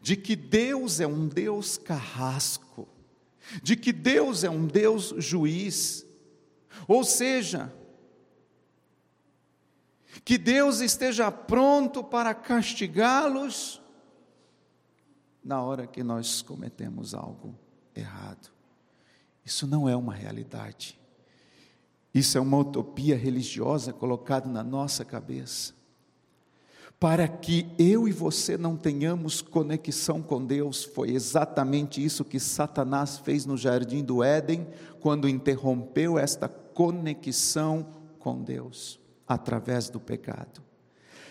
de 0.00 0.16
que 0.16 0.34
Deus 0.34 1.00
é 1.00 1.06
um 1.06 1.28
Deus 1.28 1.76
carrasco, 1.76 2.88
de 3.62 3.76
que 3.76 3.92
Deus 3.92 4.42
é 4.42 4.48
um 4.48 4.66
Deus 4.66 5.12
juiz, 5.18 6.06
ou 6.88 7.04
seja, 7.04 7.70
que 10.24 10.36
Deus 10.36 10.80
esteja 10.80 11.30
pronto 11.30 12.02
para 12.02 12.34
castigá-los 12.34 13.80
na 15.42 15.62
hora 15.62 15.86
que 15.86 16.02
nós 16.02 16.42
cometemos 16.42 17.14
algo 17.14 17.54
errado. 17.94 18.50
Isso 19.44 19.66
não 19.66 19.88
é 19.88 19.96
uma 19.96 20.14
realidade. 20.14 20.98
Isso 22.12 22.36
é 22.36 22.40
uma 22.40 22.58
utopia 22.58 23.16
religiosa 23.16 23.92
colocada 23.92 24.48
na 24.48 24.62
nossa 24.62 25.04
cabeça. 25.04 25.72
Para 26.98 27.26
que 27.26 27.66
eu 27.78 28.06
e 28.06 28.12
você 28.12 28.58
não 28.58 28.76
tenhamos 28.76 29.40
conexão 29.40 30.20
com 30.20 30.44
Deus, 30.44 30.84
foi 30.84 31.12
exatamente 31.12 32.04
isso 32.04 32.26
que 32.26 32.38
Satanás 32.38 33.16
fez 33.16 33.46
no 33.46 33.56
jardim 33.56 34.04
do 34.04 34.22
Éden, 34.22 34.66
quando 35.00 35.26
interrompeu 35.26 36.18
esta 36.18 36.46
conexão 36.46 37.86
com 38.18 38.42
Deus, 38.42 38.99
através 39.30 39.88
do 39.88 40.00
pecado. 40.00 40.60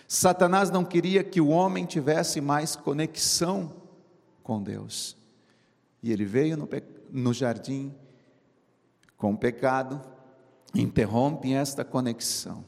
Satanás 0.08 0.72
não 0.72 0.86
queria 0.86 1.22
que 1.22 1.42
o 1.42 1.50
homem 1.50 1.86
tivesse 1.86 2.40
mais 2.40 2.74
conexão 2.74 3.74
com 4.42 4.64
Deus. 4.64 5.18
E 6.02 6.10
ele 6.10 6.24
veio 6.24 6.56
no, 6.56 6.70
no 7.12 7.34
jardim 7.34 7.94
com 9.18 9.34
o 9.34 9.38
pecado, 9.38 10.02
interrompe 10.74 11.54
esta 11.54 11.84
conexão. 11.84 12.64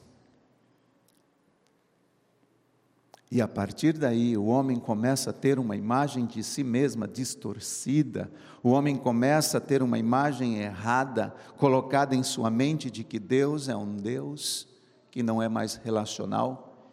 E 3.31 3.41
a 3.41 3.47
partir 3.47 3.93
daí, 3.93 4.35
o 4.35 4.47
homem 4.47 4.77
começa 4.77 5.29
a 5.29 5.33
ter 5.33 5.57
uma 5.57 5.77
imagem 5.77 6.25
de 6.25 6.43
si 6.43 6.61
mesma 6.61 7.07
distorcida, 7.07 8.29
o 8.61 8.71
homem 8.71 8.97
começa 8.97 9.59
a 9.59 9.61
ter 9.61 9.81
uma 9.81 9.97
imagem 9.97 10.57
errada 10.57 11.33
colocada 11.55 12.13
em 12.13 12.21
sua 12.21 12.49
mente 12.49 12.91
de 12.91 13.05
que 13.05 13.17
Deus 13.17 13.69
é 13.69 13.77
um 13.77 13.95
Deus 13.95 14.69
que 15.11 15.21
não 15.21 15.41
é 15.41 15.49
mais 15.49 15.75
relacional, 15.75 16.89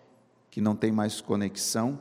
que 0.50 0.60
não 0.60 0.74
tem 0.74 0.90
mais 0.90 1.20
conexão. 1.20 1.98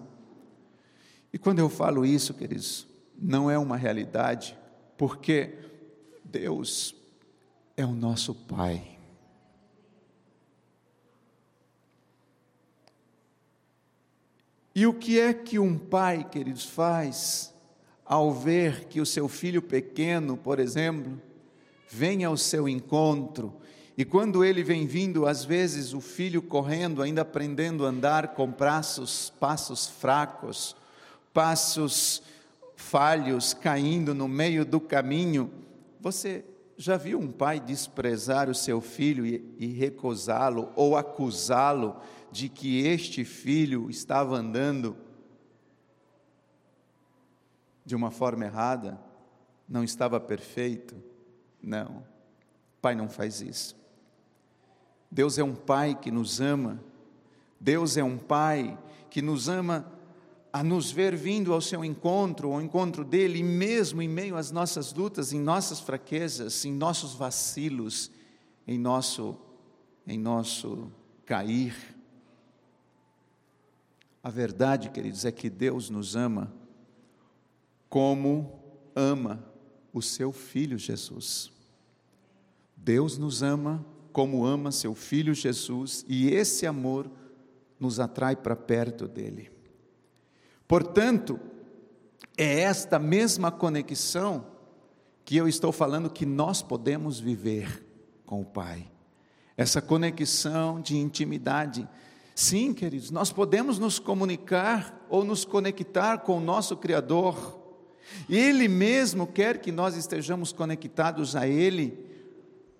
E 1.32 1.38
quando 1.38 1.60
eu 1.60 1.70
falo 1.70 2.04
isso, 2.04 2.34
queridos, 2.34 2.88
não 3.16 3.50
é 3.50 3.58
uma 3.58 3.78
realidade, 3.78 4.58
porque 4.98 5.56
Deus 6.24 6.96
é 7.78 7.86
o 7.86 7.94
nosso 7.94 8.34
Pai. 8.34 8.98
E 14.74 14.86
o 14.86 14.94
que 14.94 15.20
é 15.20 15.34
que 15.34 15.58
um 15.58 15.76
pai, 15.76 16.24
queridos, 16.24 16.64
faz 16.64 17.52
ao 18.06 18.32
ver 18.32 18.86
que 18.86 19.02
o 19.02 19.08
seu 19.08 19.28
filho 19.28 19.60
pequeno, 19.60 20.38
por 20.38 20.60
exemplo, 20.60 21.20
vem 21.90 22.24
ao 22.24 22.38
seu 22.38 22.70
encontro 22.70 23.56
e 23.98 24.06
quando 24.06 24.46
ele 24.46 24.64
vem 24.64 24.86
vindo, 24.86 25.26
às 25.26 25.44
vezes 25.44 25.92
o 25.92 26.00
filho 26.00 26.40
correndo, 26.40 27.02
ainda 27.02 27.24
aprendendo 27.24 27.84
a 27.84 27.90
andar 27.90 28.36
com 28.36 28.52
passos, 28.52 29.34
passos 29.40 29.88
fracos, 29.88 30.76
passos 31.34 32.22
falhos, 32.76 33.56
caindo 33.56 34.14
no 34.14 34.28
meio 34.28 34.64
do 34.64 34.80
caminho, 34.80 35.52
você 36.00 36.46
já 36.78 36.96
viu 36.96 37.20
um 37.20 37.32
pai 37.32 37.60
desprezar 37.60 38.52
o 38.52 38.54
seu 38.54 38.80
filho 38.82 39.26
e, 39.26 39.44
e 39.58 39.66
recusá-lo 39.66 40.72
ou 40.76 40.96
acusá-lo 40.96 42.00
de 42.32 42.50
que 42.50 42.86
este 42.86 43.26
filho 43.26 43.90
estava 43.90 44.36
andando 44.36 44.96
de 47.84 47.96
uma 47.96 48.12
forma 48.12 48.46
errada, 48.46 49.00
não 49.68 49.84
estava 49.84 50.20
perfeito. 50.20 50.96
Não, 51.64 52.04
pai 52.80 52.94
não 52.94 53.10
faz 53.10 53.42
isso. 53.42 53.76
Deus 55.10 55.38
é 55.38 55.44
um 55.44 55.56
pai 55.56 55.96
que 55.96 56.12
nos 56.12 56.42
ama, 56.42 56.84
Deus 57.60 57.98
é 57.98 58.04
um 58.04 58.18
pai 58.18 58.78
que 59.10 59.22
nos 59.22 59.48
ama 59.48 59.92
a 60.52 60.64
nos 60.64 60.92
ver 60.92 61.16
vindo 61.16 61.54
ao 61.54 61.62
seu 61.62 61.84
encontro, 61.84 62.52
ao 62.52 62.62
encontro 62.62 63.04
dele, 63.04 63.44
mesmo 63.44 64.02
em 64.02 64.08
meio 64.08 64.36
às 64.36 64.52
nossas 64.52 64.94
lutas, 64.94 65.32
em 65.32 65.40
nossas 65.40 65.80
fraquezas, 65.80 66.66
em 66.66 66.74
nossos 66.74 67.14
vacilos, 67.14 68.12
em 68.66 68.78
nosso, 68.78 69.38
em 70.06 70.18
nosso 70.18 70.92
cair. 71.26 71.76
A 74.24 74.30
verdade, 74.30 74.90
queridos, 74.90 75.26
é 75.26 75.32
que 75.32 75.50
Deus 75.50 75.90
nos 75.90 76.16
ama 76.16 76.52
como 77.90 78.60
ama 78.96 79.44
o 79.94 80.02
seu 80.02 80.32
filho 80.32 80.78
Jesus. 80.78 81.52
Deus 82.76 83.18
nos 83.18 83.42
ama 83.42 83.86
como 84.18 84.44
ama 84.44 84.72
seu 84.72 84.96
filho 84.96 85.32
Jesus 85.32 86.04
e 86.10 86.32
esse 86.32 86.66
amor 86.66 87.08
nos 87.80 88.00
atrai 88.00 88.36
para 88.36 88.56
perto 88.56 89.08
dele. 89.08 89.52
Portanto, 90.68 91.40
é 92.36 92.62
esta 92.62 92.98
mesma 92.98 93.52
conexão 93.52 94.48
que 95.24 95.38
eu 95.38 95.48
estou 95.48 95.72
falando 95.72 96.10
que 96.10 96.26
nós 96.26 96.64
podemos 96.64 97.20
viver 97.20 97.86
com 98.26 98.42
o 98.42 98.46
Pai. 98.46 98.90
Essa 99.56 99.84
conexão 99.84 100.82
de 100.82 100.98
intimidade 100.98 101.88
Sim, 102.34 102.74
queridos, 102.74 103.12
nós 103.12 103.32
podemos 103.32 103.78
nos 103.78 104.00
comunicar 104.00 105.06
ou 105.10 105.24
nos 105.24 105.46
conectar 105.46 106.20
com 106.20 106.38
o 106.38 106.42
nosso 106.42 106.76
Criador. 106.78 107.60
Ele 108.28 108.68
mesmo 108.68 109.28
quer 109.28 109.60
que 109.60 109.72
nós 109.72 109.96
estejamos 109.96 110.52
conectados 110.52 111.36
a 111.36 111.48
Ele, 111.48 112.07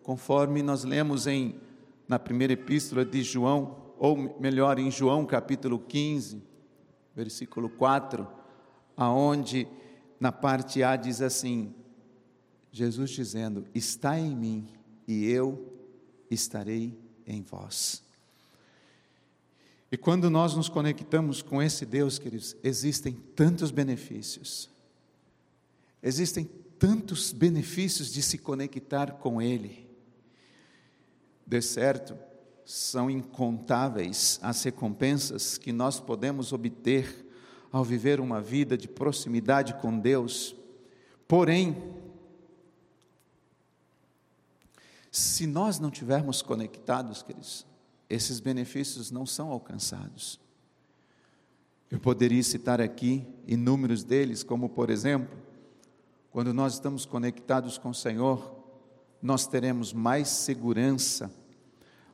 conforme 0.08 0.64
nós 0.64 0.86
lemos 0.86 1.28
em 1.28 1.60
na 2.08 2.18
primeira 2.18 2.54
epístola 2.54 3.04
de 3.04 3.22
João, 3.22 3.94
ou 4.00 4.40
melhor, 4.40 4.80
em 4.80 4.90
João 4.90 5.26
capítulo 5.26 5.78
15, 5.78 6.42
versículo 7.14 7.68
4, 7.68 8.26
aonde 8.96 9.68
na 10.18 10.32
parte 10.32 10.82
A 10.82 10.96
diz 10.96 11.22
assim: 11.22 11.76
Jesus 12.72 13.10
dizendo: 13.10 13.66
Está 13.76 14.18
em 14.18 14.34
mim 14.34 14.70
e 15.06 15.26
eu 15.26 15.78
estarei 16.32 16.98
em 17.26 17.42
vós. 17.42 18.02
E 19.92 19.98
quando 19.98 20.30
nós 20.30 20.56
nos 20.56 20.70
conectamos 20.70 21.42
com 21.42 21.62
esse 21.62 21.86
Deus, 21.86 22.18
queridos, 22.18 22.56
existem 22.64 23.12
tantos 23.36 23.72
benefícios. 23.72 24.70
Existem 26.02 26.50
tantos 26.80 27.34
benefícios 27.34 28.14
de 28.14 28.22
se 28.22 28.38
conectar 28.38 29.12
com 29.12 29.42
Ele. 29.42 29.87
De 31.48 31.62
certo, 31.62 32.18
são 32.66 33.10
incontáveis 33.10 34.38
as 34.44 34.62
recompensas 34.62 35.58
que 35.58 35.72
nós 35.72 35.98
podemos 36.02 36.52
obter 36.52 37.26
ao 37.72 37.86
viver 37.86 38.20
uma 38.20 38.42
vida 38.42 38.78
de 38.78 38.90
proximidade 38.90 39.74
com 39.76 39.98
Deus. 39.98 40.54
Porém, 41.26 41.94
se 45.10 45.48
nós 45.48 45.80
não 45.80 45.90
tivermos 45.90 46.42
conectados, 46.42 47.24
queridos, 47.24 47.66
esses 48.10 48.42
benefícios 48.42 49.10
não 49.10 49.26
são 49.26 49.50
alcançados. 49.50 50.38
Eu 51.90 52.02
poderia 52.02 52.44
citar 52.44 52.82
aqui 52.82 53.26
inúmeros 53.48 54.04
deles, 54.04 54.44
como 54.44 54.68
por 54.68 54.90
exemplo, 54.90 55.38
quando 56.30 56.54
nós 56.54 56.74
estamos 56.74 57.06
conectados 57.06 57.78
com 57.78 57.90
o 57.90 57.96
Senhor, 57.96 58.57
nós 59.22 59.48
teremos 59.48 59.94
mais 59.94 60.28
segurança 60.28 61.32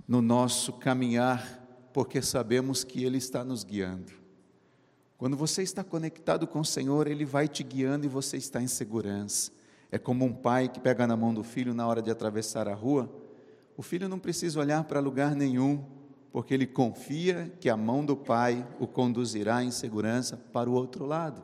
no 0.08 0.22
nosso 0.22 0.74
caminhar, 0.74 1.62
porque 1.94 2.22
sabemos 2.22 2.84
que 2.84 3.04
Ele 3.04 3.18
está 3.18 3.44
nos 3.44 3.64
guiando. 3.64 4.12
Quando 5.18 5.38
você 5.38 5.64
está 5.64 5.84
conectado 5.84 6.46
com 6.48 6.60
o 6.60 6.66
Senhor, 6.66 7.08
Ele 7.08 7.26
vai 7.26 7.48
te 7.48 7.64
guiando 7.64 8.06
e 8.06 8.10
você 8.10 8.38
está 8.38 8.62
em 8.62 8.68
segurança. 8.68 9.52
É 9.92 9.98
como 9.98 10.26
um 10.26 10.34
pai 10.34 10.68
que 10.68 10.80
pega 10.80 11.06
na 11.06 11.16
mão 11.16 11.34
do 11.34 11.44
filho 11.44 11.74
na 11.74 11.88
hora 11.88 12.02
de 12.02 12.10
atravessar 12.10 12.68
a 12.68 12.74
rua 12.74 13.10
o 13.76 13.82
filho 13.82 14.08
não 14.08 14.20
precisa 14.20 14.60
olhar 14.60 14.84
para 14.84 15.00
lugar 15.00 15.36
nenhum, 15.36 15.84
porque 16.32 16.54
ele 16.54 16.68
confia 16.68 17.52
que 17.60 17.70
a 17.70 17.78
mão 17.78 18.06
do 18.06 18.16
pai 18.16 18.68
o 18.80 18.88
conduzirá 18.88 19.64
em 19.64 19.72
segurança 19.72 20.38
para 20.52 20.70
o 20.70 20.74
outro 20.74 21.06
lado. 21.06 21.44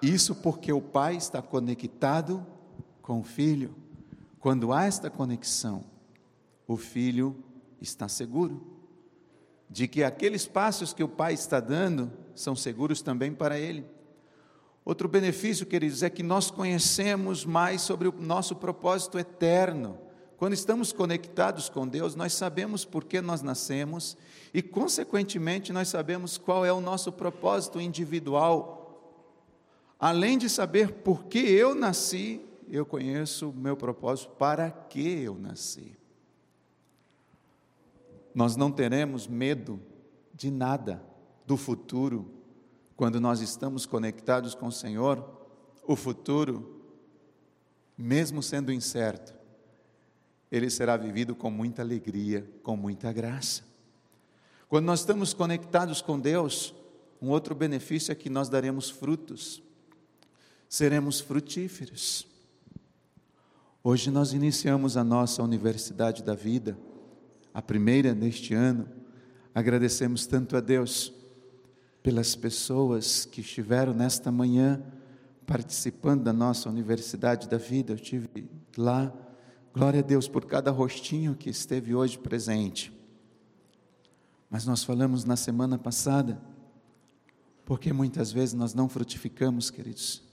Isso 0.00 0.34
porque 0.36 0.72
o 0.72 0.80
pai 0.80 1.16
está 1.16 1.40
conectado 1.42 2.44
com 3.02 3.20
o 3.20 3.24
filho. 3.24 3.74
Quando 4.44 4.74
há 4.74 4.84
esta 4.84 5.08
conexão, 5.08 5.86
o 6.68 6.76
filho 6.76 7.34
está 7.80 8.08
seguro 8.08 8.76
de 9.70 9.88
que 9.88 10.04
aqueles 10.04 10.46
passos 10.46 10.92
que 10.92 11.02
o 11.02 11.08
pai 11.08 11.32
está 11.32 11.60
dando 11.60 12.12
são 12.34 12.54
seguros 12.54 13.00
também 13.00 13.32
para 13.32 13.58
ele. 13.58 13.86
Outro 14.84 15.08
benefício, 15.08 15.64
queridos, 15.64 16.02
é 16.02 16.10
que 16.10 16.22
nós 16.22 16.50
conhecemos 16.50 17.46
mais 17.46 17.80
sobre 17.80 18.06
o 18.06 18.12
nosso 18.20 18.54
propósito 18.54 19.18
eterno. 19.18 19.96
Quando 20.36 20.52
estamos 20.52 20.92
conectados 20.92 21.70
com 21.70 21.88
Deus, 21.88 22.14
nós 22.14 22.34
sabemos 22.34 22.84
por 22.84 23.04
que 23.04 23.22
nós 23.22 23.40
nascemos 23.40 24.14
e, 24.52 24.60
consequentemente, 24.60 25.72
nós 25.72 25.88
sabemos 25.88 26.36
qual 26.36 26.66
é 26.66 26.72
o 26.74 26.82
nosso 26.82 27.10
propósito 27.10 27.80
individual. 27.80 29.40
Além 29.98 30.36
de 30.36 30.50
saber 30.50 30.96
por 30.96 31.24
que 31.24 31.38
eu 31.38 31.74
nasci, 31.74 32.42
eu 32.76 32.84
conheço 32.84 33.50
o 33.50 33.52
meu 33.52 33.76
propósito 33.76 34.30
para 34.32 34.68
que 34.68 35.22
eu 35.22 35.38
nasci. 35.38 35.96
nós 38.34 38.56
não 38.56 38.72
teremos 38.72 39.28
medo 39.28 39.80
de 40.34 40.50
nada 40.50 41.00
do 41.46 41.56
futuro, 41.56 42.28
quando 42.96 43.20
nós 43.20 43.40
estamos 43.40 43.86
conectados 43.86 44.56
com 44.56 44.66
o 44.66 44.72
Senhor, 44.72 45.24
o 45.86 45.94
futuro, 45.94 46.80
mesmo 47.96 48.42
sendo 48.42 48.72
incerto, 48.72 49.32
ele 50.50 50.68
será 50.68 50.96
vivido 50.96 51.32
com 51.36 51.52
muita 51.52 51.80
alegria, 51.80 52.44
com 52.64 52.76
muita 52.76 53.12
graça. 53.12 53.62
Quando 54.68 54.86
nós 54.86 54.98
estamos 55.00 55.32
conectados 55.32 56.02
com 56.02 56.18
Deus, 56.18 56.74
um 57.22 57.28
outro 57.28 57.54
benefício 57.54 58.10
é 58.10 58.16
que 58.16 58.28
nós 58.28 58.48
daremos 58.48 58.90
frutos, 58.90 59.62
seremos 60.68 61.20
frutíferos. 61.20 62.33
Hoje 63.86 64.10
nós 64.10 64.32
iniciamos 64.32 64.96
a 64.96 65.04
nossa 65.04 65.42
Universidade 65.42 66.22
da 66.22 66.34
Vida, 66.34 66.74
a 67.52 67.60
primeira 67.60 68.14
neste 68.14 68.54
ano. 68.54 68.88
Agradecemos 69.54 70.26
tanto 70.26 70.56
a 70.56 70.60
Deus 70.60 71.12
pelas 72.02 72.34
pessoas 72.34 73.26
que 73.26 73.42
estiveram 73.42 73.92
nesta 73.92 74.32
manhã 74.32 74.82
participando 75.44 76.22
da 76.22 76.32
nossa 76.32 76.70
Universidade 76.70 77.46
da 77.46 77.58
Vida. 77.58 77.92
Eu 77.92 77.98
tive 77.98 78.48
lá. 78.74 79.12
Glória 79.74 80.00
a 80.00 80.02
Deus 80.02 80.26
por 80.26 80.46
cada 80.46 80.70
rostinho 80.70 81.34
que 81.34 81.50
esteve 81.50 81.94
hoje 81.94 82.16
presente. 82.16 82.90
Mas 84.48 84.64
nós 84.64 84.82
falamos 84.82 85.26
na 85.26 85.36
semana 85.36 85.76
passada, 85.76 86.40
porque 87.66 87.92
muitas 87.92 88.32
vezes 88.32 88.54
nós 88.54 88.72
não 88.72 88.88
frutificamos, 88.88 89.70
queridos 89.70 90.24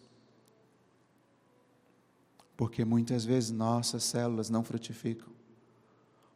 porque 2.61 2.85
muitas 2.85 3.25
vezes 3.25 3.49
nossas 3.49 4.03
células 4.03 4.47
não 4.47 4.63
frutificam, 4.63 5.29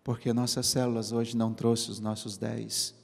porque 0.04 0.34
nossas 0.34 0.66
células 0.66 1.12
hoje 1.12 1.38
não 1.38 1.54
trouxeram 1.54 1.94
os 1.94 2.00
nossos 2.00 2.36
dez, 2.36 2.96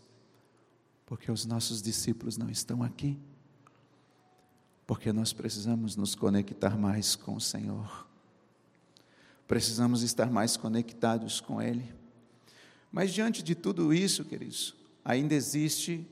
porque 1.05 1.31
os 1.31 1.45
nossos 1.45 1.83
discípulos 1.83 2.35
não 2.35 2.49
estão 2.49 2.81
aqui, 2.81 3.19
porque 4.87 5.13
nós 5.13 5.33
precisamos 5.33 5.95
nos 5.95 6.15
conectar 6.15 6.75
mais 6.75 7.15
com 7.15 7.35
o 7.35 7.39
Senhor, 7.39 8.07
precisamos 9.47 10.01
estar 10.01 10.31
mais 10.31 10.57
conectados 10.57 11.39
com 11.39 11.61
Ele. 11.61 11.93
Mas 12.91 13.13
diante 13.13 13.43
de 13.43 13.53
tudo 13.53 13.93
isso, 13.93 14.25
queridos, 14.25 14.73
ainda 15.05 15.35
existe 15.35 16.09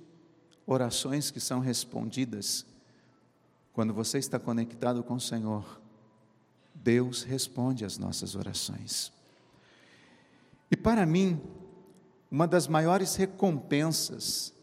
orações 0.63 1.32
que 1.32 1.39
são 1.39 1.60
respondidas 1.60 2.67
quando 3.74 3.95
você 3.95 4.19
está 4.19 4.38
conectado 4.38 5.04
com 5.04 5.15
o 5.15 5.19
Senhor 5.19 5.80
Deus 6.73 7.23
responde 7.23 7.86
às 7.86 7.97
nossas 7.97 8.36
orações. 8.36 9.12
E 10.71 10.77
para 10.77 11.05
mim, 11.05 11.41
uma 12.32 12.47
das 12.47 12.67
maiores 12.67 13.15
recompensas 13.15 14.53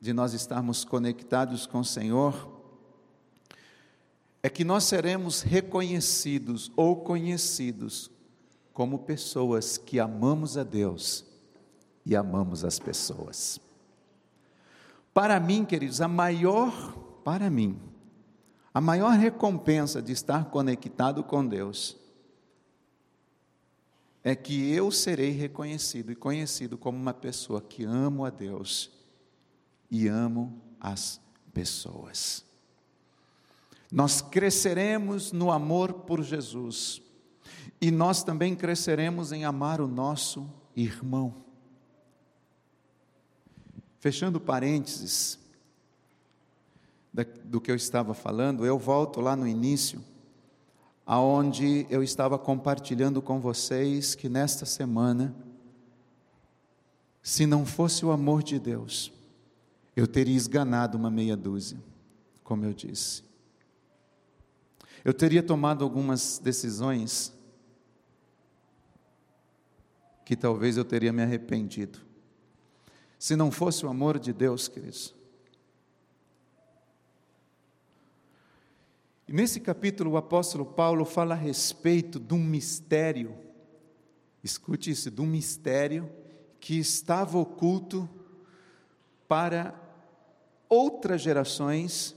de 0.00 0.12
nós 0.12 0.32
estarmos 0.32 0.84
conectados 0.84 1.66
com 1.66 1.80
o 1.80 1.84
Senhor 1.84 2.52
é 4.42 4.50
que 4.50 4.64
nós 4.64 4.84
seremos 4.84 5.40
reconhecidos 5.40 6.70
ou 6.76 6.96
conhecidos 6.96 8.10
como 8.72 8.98
pessoas 8.98 9.78
que 9.78 9.98
amamos 9.98 10.58
a 10.58 10.62
Deus 10.62 11.24
e 12.04 12.14
amamos 12.14 12.64
as 12.64 12.78
pessoas. 12.78 13.58
Para 15.14 15.40
mim, 15.40 15.64
queridos, 15.64 16.00
a 16.00 16.08
maior, 16.08 16.92
para 17.24 17.48
mim, 17.48 17.80
a 18.74 18.80
maior 18.80 19.12
recompensa 19.16 20.02
de 20.02 20.10
estar 20.10 20.46
conectado 20.46 21.22
com 21.22 21.46
Deus 21.46 21.96
é 24.24 24.34
que 24.34 24.72
eu 24.72 24.90
serei 24.90 25.30
reconhecido 25.30 26.10
e 26.10 26.16
conhecido 26.16 26.76
como 26.76 26.98
uma 26.98 27.14
pessoa 27.14 27.62
que 27.62 27.84
amo 27.84 28.24
a 28.24 28.30
Deus 28.30 28.90
e 29.88 30.08
amo 30.08 30.60
as 30.80 31.20
pessoas. 31.52 32.44
Nós 33.92 34.20
cresceremos 34.20 35.30
no 35.30 35.52
amor 35.52 35.92
por 35.92 36.24
Jesus 36.24 37.00
e 37.80 37.92
nós 37.92 38.24
também 38.24 38.56
cresceremos 38.56 39.30
em 39.30 39.44
amar 39.44 39.80
o 39.80 39.86
nosso 39.86 40.50
irmão. 40.74 41.32
Fechando 44.00 44.40
parênteses, 44.40 45.38
do 47.44 47.60
que 47.60 47.70
eu 47.70 47.76
estava 47.76 48.12
falando, 48.12 48.66
eu 48.66 48.76
volto 48.76 49.20
lá 49.20 49.36
no 49.36 49.46
início, 49.46 50.02
aonde 51.06 51.86
eu 51.88 52.02
estava 52.02 52.36
compartilhando 52.36 53.22
com 53.22 53.40
vocês 53.40 54.16
que 54.16 54.28
nesta 54.28 54.66
semana, 54.66 55.34
se 57.22 57.46
não 57.46 57.64
fosse 57.64 58.04
o 58.04 58.10
amor 58.10 58.42
de 58.42 58.58
Deus, 58.58 59.12
eu 59.94 60.08
teria 60.08 60.36
esganado 60.36 60.98
uma 60.98 61.10
meia 61.10 61.36
dúzia, 61.36 61.78
como 62.42 62.64
eu 62.64 62.72
disse. 62.72 63.22
Eu 65.04 65.14
teria 65.14 65.42
tomado 65.42 65.84
algumas 65.84 66.40
decisões 66.42 67.32
que 70.24 70.34
talvez 70.34 70.76
eu 70.76 70.84
teria 70.84 71.12
me 71.12 71.22
arrependido. 71.22 72.00
Se 73.18 73.36
não 73.36 73.52
fosse 73.52 73.86
o 73.86 73.88
amor 73.88 74.18
de 74.18 74.32
Deus, 74.32 74.66
queridos, 74.66 75.14
nesse 79.28 79.60
capítulo, 79.60 80.12
o 80.12 80.16
apóstolo 80.16 80.64
Paulo 80.64 81.04
fala 81.04 81.34
a 81.34 81.38
respeito 81.38 82.18
de 82.20 82.34
um 82.34 82.42
mistério, 82.42 83.34
escute 84.42 84.90
isso, 84.90 85.10
de 85.10 85.20
um 85.20 85.26
mistério 85.26 86.10
que 86.60 86.78
estava 86.78 87.38
oculto 87.38 88.08
para 89.26 89.74
outras 90.68 91.20
gerações, 91.20 92.14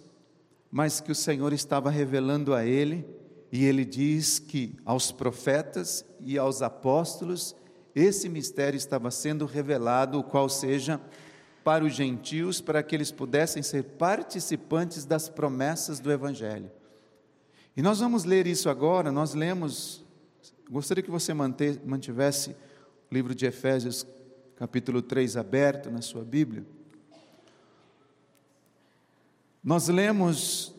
mas 0.72 1.00
que 1.00 1.12
o 1.12 1.16
Senhor 1.16 1.54
estava 1.54 1.90
revelando 1.90 2.54
a 2.54 2.66
ele, 2.66 3.06
e 3.52 3.66
ele 3.66 3.86
diz 3.86 4.40
que 4.40 4.76
aos 4.86 5.12
profetas 5.12 6.06
e 6.20 6.38
aos 6.38 6.62
apóstolos 6.62 7.56
esse 7.96 8.30
mistério 8.30 8.78
estava 8.78 9.10
sendo 9.10 9.46
revelado, 9.46 10.20
o 10.20 10.24
qual 10.24 10.48
seja 10.48 11.02
para 11.64 11.84
os 11.84 11.94
gentios, 11.94 12.62
para 12.62 12.84
que 12.84 12.96
eles 12.96 13.12
pudessem 13.12 13.64
ser 13.64 13.84
participantes 13.84 15.04
das 15.04 15.28
promessas 15.28 16.00
do 16.00 16.12
Evangelho. 16.12 16.72
E 17.78 17.82
nós 17.84 18.00
vamos 18.00 18.24
ler 18.24 18.48
isso 18.48 18.72
agora, 18.72 19.12
nós 19.12 19.36
lemos, 19.36 20.04
gostaria 20.68 21.04
que 21.04 21.12
você 21.12 21.32
mantivesse 21.32 22.50
o 22.50 23.14
livro 23.14 23.36
de 23.36 23.46
Efésios, 23.46 24.04
capítulo 24.56 25.00
3, 25.00 25.38
aberto 25.38 25.92
na 25.92 26.02
sua 26.02 26.24
Bíblia. 26.24 26.66
Nós 29.64 29.90
lemos 29.90 30.74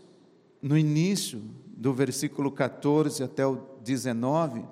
no 0.60 0.76
início 0.76 1.40
do 1.68 1.94
versículo 1.94 2.50
14 2.50 3.22
até 3.22 3.46
o 3.46 3.62
19, 3.84 4.64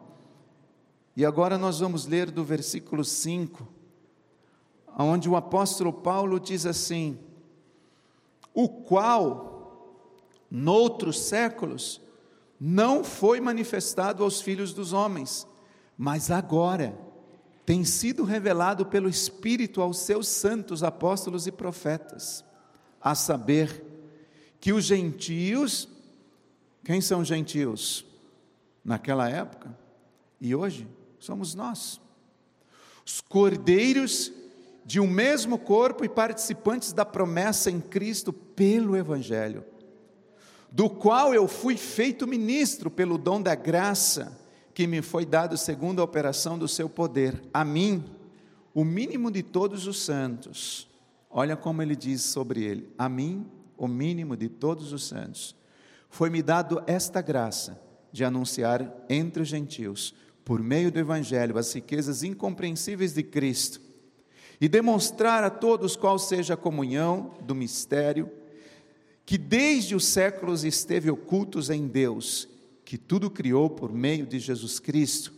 e 1.17 1.25
agora 1.25 1.57
nós 1.57 1.79
vamos 1.79 2.07
ler 2.07 2.33
do 2.33 2.43
versículo 2.43 3.05
5, 3.05 3.69
onde 4.99 5.29
o 5.29 5.37
apóstolo 5.37 5.93
Paulo 5.93 6.41
diz 6.41 6.67
assim: 6.67 7.21
O 8.53 8.69
qual, 8.69 10.03
noutros 10.51 11.21
séculos, 11.21 12.05
não 12.59 13.05
foi 13.05 13.41
manifestado 13.41 14.25
aos 14.25 14.41
filhos 14.41 14.73
dos 14.73 14.93
homens, 14.93 15.47
mas 15.97 16.31
agora 16.31 16.97
tem 17.65 17.85
sido 17.85 18.25
revelado 18.25 18.87
pelo 18.87 19.09
Espírito 19.09 19.83
aos 19.83 19.99
seus 19.99 20.29
santos 20.29 20.83
apóstolos 20.83 21.47
e 21.47 21.53
profetas, 21.53 22.45
a 23.01 23.15
saber 23.15 23.85
que 24.61 24.73
os 24.73 24.85
gentios, 24.85 25.89
quem 26.85 27.01
são 27.01 27.25
gentios? 27.25 28.05
Naquela 28.85 29.29
época 29.29 29.77
e 30.41 30.55
hoje 30.55 30.87
somos 31.19 31.55
nós, 31.55 32.01
os 33.05 33.21
cordeiros 33.21 34.33
de 34.85 35.01
um 35.01 35.07
mesmo 35.07 35.59
corpo 35.59 36.05
e 36.05 36.09
participantes 36.09 36.93
da 36.93 37.05
promessa 37.05 37.71
em 37.71 37.81
Cristo 37.81 38.33
pelo 38.33 38.97
Evangelho 38.97 39.65
do 40.71 40.91
qual 40.91 41.35
eu 41.35 41.47
fui 41.49 41.77
feito 41.77 42.27
ministro 42.27 42.91
pelo 42.91 43.17
dom 43.17 43.41
da 43.41 43.55
graça 43.55 44.39
que 44.75 44.87
me 44.87 45.01
foi 45.01 45.25
dado 45.25 45.57
segundo 45.57 46.01
a 46.01 46.05
operação 46.05 46.59
do 46.59 46.69
seu 46.69 46.89
poder, 46.89 47.43
a 47.53 47.65
mim, 47.65 48.05
o 48.75 48.85
mínimo 48.85 49.31
de 49.31 49.43
todos 49.43 49.87
os 49.87 50.03
santos. 50.03 50.87
Olha 51.31 51.57
como 51.57 51.81
ele 51.81 51.97
diz 51.97 52.23
sobre 52.23 52.63
ele: 52.63 52.89
a 52.99 53.09
mim, 53.09 53.47
o 53.77 53.89
mínimo 53.89 54.37
de 54.37 54.49
todos 54.49 54.93
os 54.93 55.07
santos. 55.07 55.57
Foi-me 56.11 56.43
dado 56.43 56.83
esta 56.87 57.23
graça 57.23 57.81
de 58.13 58.25
anunciar 58.25 59.05
entre 59.09 59.43
os 59.43 59.49
gentios, 59.49 60.15
por 60.45 60.63
meio 60.63 60.93
do 60.93 60.99
evangelho, 60.99 61.59
as 61.59 61.73
riquezas 61.73 62.23
incompreensíveis 62.23 63.13
de 63.15 63.23
Cristo 63.23 63.81
e 64.61 64.69
demonstrar 64.69 65.45
a 65.45 65.51
todos 65.51 65.97
qual 65.97 66.19
seja 66.19 66.55
a 66.55 66.57
comunhão 66.57 67.35
do 67.43 67.55
mistério 67.55 68.31
que 69.27 69.37
desde 69.37 69.95
os 69.95 70.07
séculos 70.07 70.65
esteve 70.65 71.11
ocultos 71.11 71.69
em 71.69 71.87
Deus, 71.87 72.49
que 72.85 72.97
tudo 72.97 73.29
criou 73.29 73.69
por 73.69 73.93
meio 73.93 74.27
de 74.27 74.39
Jesus 74.39 74.81
Cristo, 74.81 75.35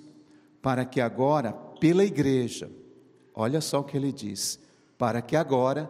para 0.63 0.85
que 0.85 1.01
agora, 1.01 1.53
pela 1.53 2.05
igreja, 2.05 2.71
Olha 3.41 3.61
só 3.61 3.79
o 3.79 3.85
que 3.85 3.97
ele 3.97 4.11
diz: 4.11 4.59
para 4.99 5.23
que 5.23 5.37
agora, 5.37 5.89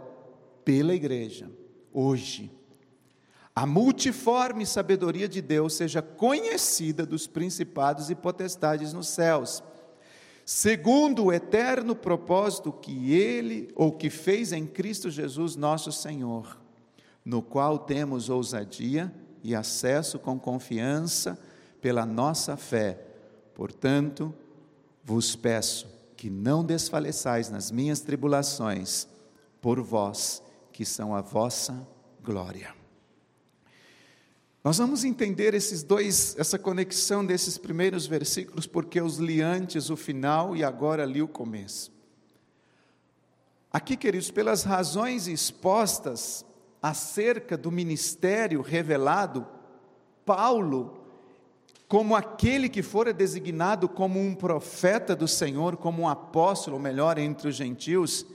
pela 0.67 0.95
igreja, 0.95 1.51
hoje, 1.91 2.53
a 3.57 3.65
multiforme 3.65 4.67
sabedoria 4.67 5.27
de 5.27 5.41
Deus 5.41 5.73
seja 5.73 6.03
conhecida 6.03 7.07
dos 7.07 7.27
principados 7.27 8.11
e 8.11 8.15
potestades 8.15 8.93
nos 8.93 9.09
céus, 9.09 9.63
segundo 10.45 11.25
o 11.25 11.33
eterno 11.33 11.97
propósito 11.97 12.71
que 12.71 13.15
ele 13.15 13.73
ou 13.75 13.93
que 13.93 14.11
fez 14.11 14.53
em 14.53 14.67
Cristo 14.67 15.09
Jesus, 15.09 15.57
nosso 15.57 15.91
Senhor, 15.91 16.61
no 17.29 17.43
qual 17.43 17.79
temos 17.79 18.31
ousadia 18.31 19.13
e 19.45 19.55
acesso 19.55 20.19
com 20.19 20.41
confiança 20.41 21.39
pela 21.79 22.07
nossa 22.07 22.57
fé. 22.57 22.99
Portanto, 23.55 24.35
vos 25.05 25.37
peço 25.37 25.87
que 26.17 26.31
não 26.31 26.65
desfaleçais 26.65 27.51
nas 27.51 27.71
minhas 27.71 28.01
tribulações, 28.01 29.07
por 29.61 29.79
vós, 29.83 30.43
que 30.73 30.87
são 30.87 31.15
a 31.15 31.21
vossa 31.21 31.87
glória. 32.25 32.75
Nós 34.65 34.79
vamos 34.79 35.05
entender 35.05 35.53
esses 35.53 35.83
dois, 35.83 36.35
essa 36.39 36.59
conexão 36.59 37.27
desses 37.27 37.59
primeiros 37.59 38.07
versículos, 38.07 38.67
porque 38.67 39.01
eu 39.01 39.05
os 39.05 39.19
li 39.19 39.43
antes 39.43 39.91
o 39.91 39.99
final 39.99 40.57
e 40.57 40.65
agora 40.65 41.05
li 41.05 41.21
o 41.21 41.29
começo. 41.29 41.93
Aqui, 43.71 43.99
queridos, 43.99 44.31
pelas 44.31 44.63
razões 44.63 45.29
expostas 45.29 46.43
acerca 46.83 47.57
do 47.57 47.71
ministério 47.71 48.61
revelado, 48.63 49.47
Paulo, 50.25 50.99
como 51.89 52.15
aquele 52.15 52.69
que 52.69 52.83
fora 52.83 53.13
designado 53.13 53.89
como 53.89 54.21
um 54.21 54.35
profeta 54.35 55.17
do 55.17 55.27
Senhor, 55.27 55.77
como 55.77 56.03
um 56.03 56.09
apóstolo, 56.09 56.79
melhor, 56.79 57.19
entre 57.19 57.49
os 57.49 57.57
gentios, 57.57 58.27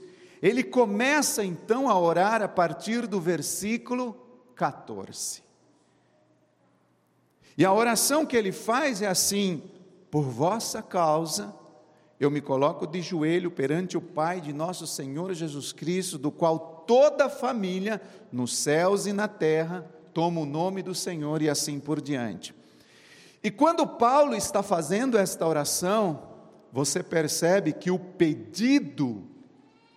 ele 0.42 0.62
começa 0.62 1.44
então 1.44 1.88
a 1.88 1.98
orar 1.98 2.42
a 2.42 2.48
partir 2.48 3.06
do 3.06 3.20
versículo 3.20 4.16
14. 4.56 5.42
E 7.56 7.64
a 7.64 7.72
oração 7.72 8.26
que 8.26 8.36
ele 8.36 8.50
faz 8.50 9.00
é 9.00 9.06
assim: 9.06 9.62
por 10.10 10.24
vossa 10.24 10.82
causa, 10.82 11.54
eu 12.18 12.30
me 12.30 12.40
coloco 12.40 12.86
de 12.86 13.00
joelho 13.00 13.50
perante 13.50 13.96
o 13.96 14.00
Pai 14.00 14.40
de 14.40 14.52
nosso 14.52 14.86
Senhor 14.86 15.32
Jesus 15.32 15.72
Cristo, 15.72 16.18
do 16.18 16.30
qual 16.30 16.73
toda 16.86 17.26
a 17.26 17.30
família, 17.30 18.00
nos 18.30 18.56
céus 18.56 19.06
e 19.06 19.12
na 19.12 19.28
terra, 19.28 19.84
toma 20.12 20.40
o 20.40 20.46
nome 20.46 20.82
do 20.82 20.94
Senhor 20.94 21.42
e 21.42 21.48
assim 21.48 21.78
por 21.78 22.00
diante. 22.00 22.54
E 23.42 23.50
quando 23.50 23.86
Paulo 23.86 24.34
está 24.34 24.62
fazendo 24.62 25.18
esta 25.18 25.46
oração, 25.46 26.22
você 26.72 27.02
percebe 27.02 27.72
que 27.72 27.90
o 27.90 27.98
pedido 27.98 29.24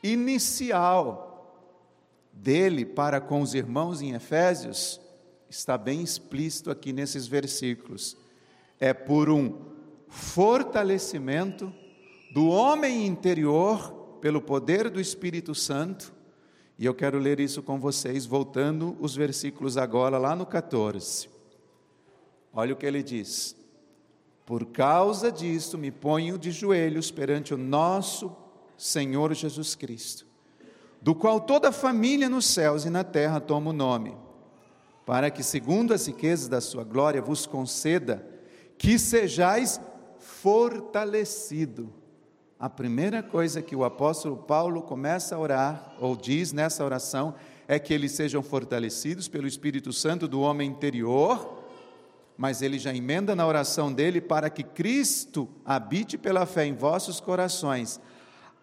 inicial 0.03 1.27
dele 2.31 2.85
para 2.85 3.19
com 3.19 3.41
os 3.41 3.53
irmãos 3.53 4.01
em 4.01 4.13
Efésios 4.13 4.99
está 5.49 5.77
bem 5.77 6.01
explícito 6.01 6.69
aqui 6.69 6.91
nesses 6.93 7.25
versículos. 7.27 8.17
É 8.79 8.93
por 8.93 9.29
um 9.29 9.61
fortalecimento 10.07 11.73
do 12.33 12.47
homem 12.47 13.07
interior 13.07 14.19
pelo 14.21 14.41
poder 14.41 14.89
do 14.89 14.99
Espírito 14.99 15.55
Santo. 15.55 16.13
E 16.79 16.85
eu 16.85 16.93
quero 16.93 17.17
ler 17.17 17.39
isso 17.39 17.63
com 17.63 17.79
vocês, 17.79 18.25
voltando 18.25 18.95
os 18.99 19.15
versículos 19.15 19.77
agora, 19.77 20.17
lá 20.17 20.35
no 20.35 20.45
14. 20.45 21.27
Olha 22.53 22.73
o 22.73 22.77
que 22.77 22.85
ele 22.85 23.01
diz: 23.01 23.55
Por 24.45 24.65
causa 24.67 25.31
disto 25.31 25.77
me 25.77 25.89
ponho 25.89 26.37
de 26.37 26.51
joelhos 26.51 27.09
perante 27.09 27.53
o 27.53 27.57
nosso 27.57 28.35
Senhor 28.77 29.33
Jesus 29.33 29.73
Cristo, 29.73 30.27
do 31.01 31.15
qual 31.15 31.39
toda 31.39 31.69
a 31.69 31.71
família 31.71 32.29
nos 32.29 32.45
céus 32.45 32.85
e 32.85 32.89
na 32.91 33.03
terra 33.03 33.39
toma 33.39 33.71
o 33.71 33.73
nome, 33.73 34.15
para 35.03 35.31
que, 35.31 35.41
segundo 35.41 35.95
as 35.95 36.05
riquezas 36.05 36.47
da 36.47 36.61
sua 36.61 36.83
glória, 36.83 37.21
vos 37.21 37.47
conceda 37.47 38.23
que 38.77 38.99
sejais 38.99 39.81
fortalecido 40.19 41.91
a 42.59 42.69
primeira 42.69 43.21
coisa 43.21 43.61
que 43.61 43.75
o 43.75 43.83
apóstolo 43.83 44.35
Paulo 44.35 44.81
começa 44.81 45.35
a 45.35 45.39
orar, 45.39 45.93
ou 45.99 46.15
diz 46.15 46.51
nessa 46.51 46.83
oração, 46.83 47.35
é 47.67 47.77
que 47.77 47.93
eles 47.93 48.13
sejam 48.13 48.41
fortalecidos 48.41 49.27
pelo 49.27 49.45
Espírito 49.45 49.93
Santo 49.93 50.27
do 50.27 50.41
homem 50.41 50.69
interior, 50.69 51.63
mas 52.35 52.61
ele 52.63 52.79
já 52.79 52.93
emenda 52.93 53.35
na 53.35 53.45
oração 53.45 53.93
dele 53.93 54.19
para 54.19 54.49
que 54.49 54.63
Cristo 54.63 55.47
habite 55.63 56.17
pela 56.17 56.45
fé 56.45 56.65
em 56.65 56.73
vossos 56.73 57.19
corações, 57.19 57.99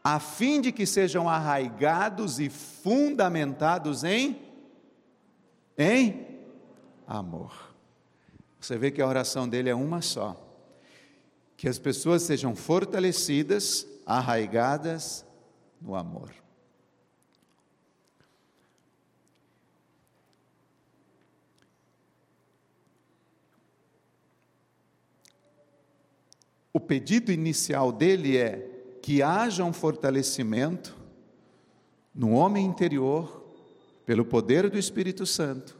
a 0.02 0.18
fim 0.18 0.60
de 0.60 0.72
que 0.72 0.86
sejam 0.86 1.28
arraigados 1.28 2.40
e 2.40 2.50
fundamentados 2.50 4.02
em 4.02 4.42
em 5.76 6.38
amor. 7.06 7.74
Você 8.60 8.78
vê 8.78 8.90
que 8.90 9.02
a 9.02 9.06
oração 9.06 9.48
dele 9.48 9.68
é 9.68 9.74
uma 9.74 10.00
só 10.00 10.43
que 11.56 11.68
as 11.68 11.78
pessoas 11.78 12.22
sejam 12.22 12.54
fortalecidas, 12.54 13.86
arraigadas 14.04 15.24
no 15.80 15.94
amor. 15.94 16.30
O 26.72 26.80
pedido 26.80 27.30
inicial 27.30 27.92
dele 27.92 28.36
é 28.36 28.68
que 29.00 29.22
haja 29.22 29.62
um 29.62 29.72
fortalecimento 29.72 30.96
no 32.12 32.32
homem 32.32 32.66
interior, 32.66 33.44
pelo 34.04 34.24
poder 34.24 34.68
do 34.68 34.78
Espírito 34.78 35.24
Santo, 35.24 35.76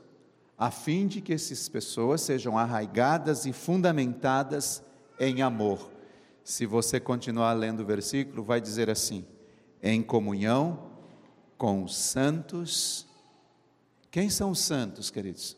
a 0.57 0.71
fim 0.71 1.07
de 1.07 1.21
que 1.21 1.33
essas 1.33 1.69
pessoas 1.69 2.21
sejam 2.21 2.57
arraigadas 2.57 3.45
e 3.45 3.53
fundamentadas 3.53 4.83
em 5.19 5.43
amor. 5.43 5.91
Se 6.43 6.67
você 6.67 7.01
continuar 7.01 7.53
lendo 7.55 7.81
o 7.81 7.87
versículo, 7.87 8.43
vai 8.43 8.61
dizer 8.61 8.91
assim: 8.91 9.25
em 9.83 10.03
comunhão 10.03 10.91
com 11.57 11.83
os 11.83 11.97
santos. 11.97 13.07
Quem 14.11 14.31
são 14.31 14.51
os 14.51 14.61
santos, 14.61 15.11
queridos? 15.11 15.57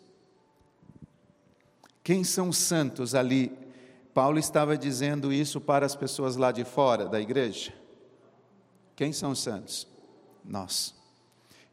Quem 2.03 2.25
são 2.25 2.49
os 2.49 2.59
santos 2.59 3.15
ali? 3.15 3.53
Paulo 4.15 4.39
estava 4.39 4.79
dizendo 4.79 5.33
isso 5.33 5.61
para 5.61 5.85
as 5.85 5.95
pessoas 5.95 6.37
lá 6.37 6.51
de 6.51 6.65
fora 6.65 7.07
da 7.07 7.21
igreja. 7.21 7.75
Quem 8.95 9.13
são 9.13 9.33
os 9.33 9.41
santos? 9.41 9.87
Nós. 10.43 10.95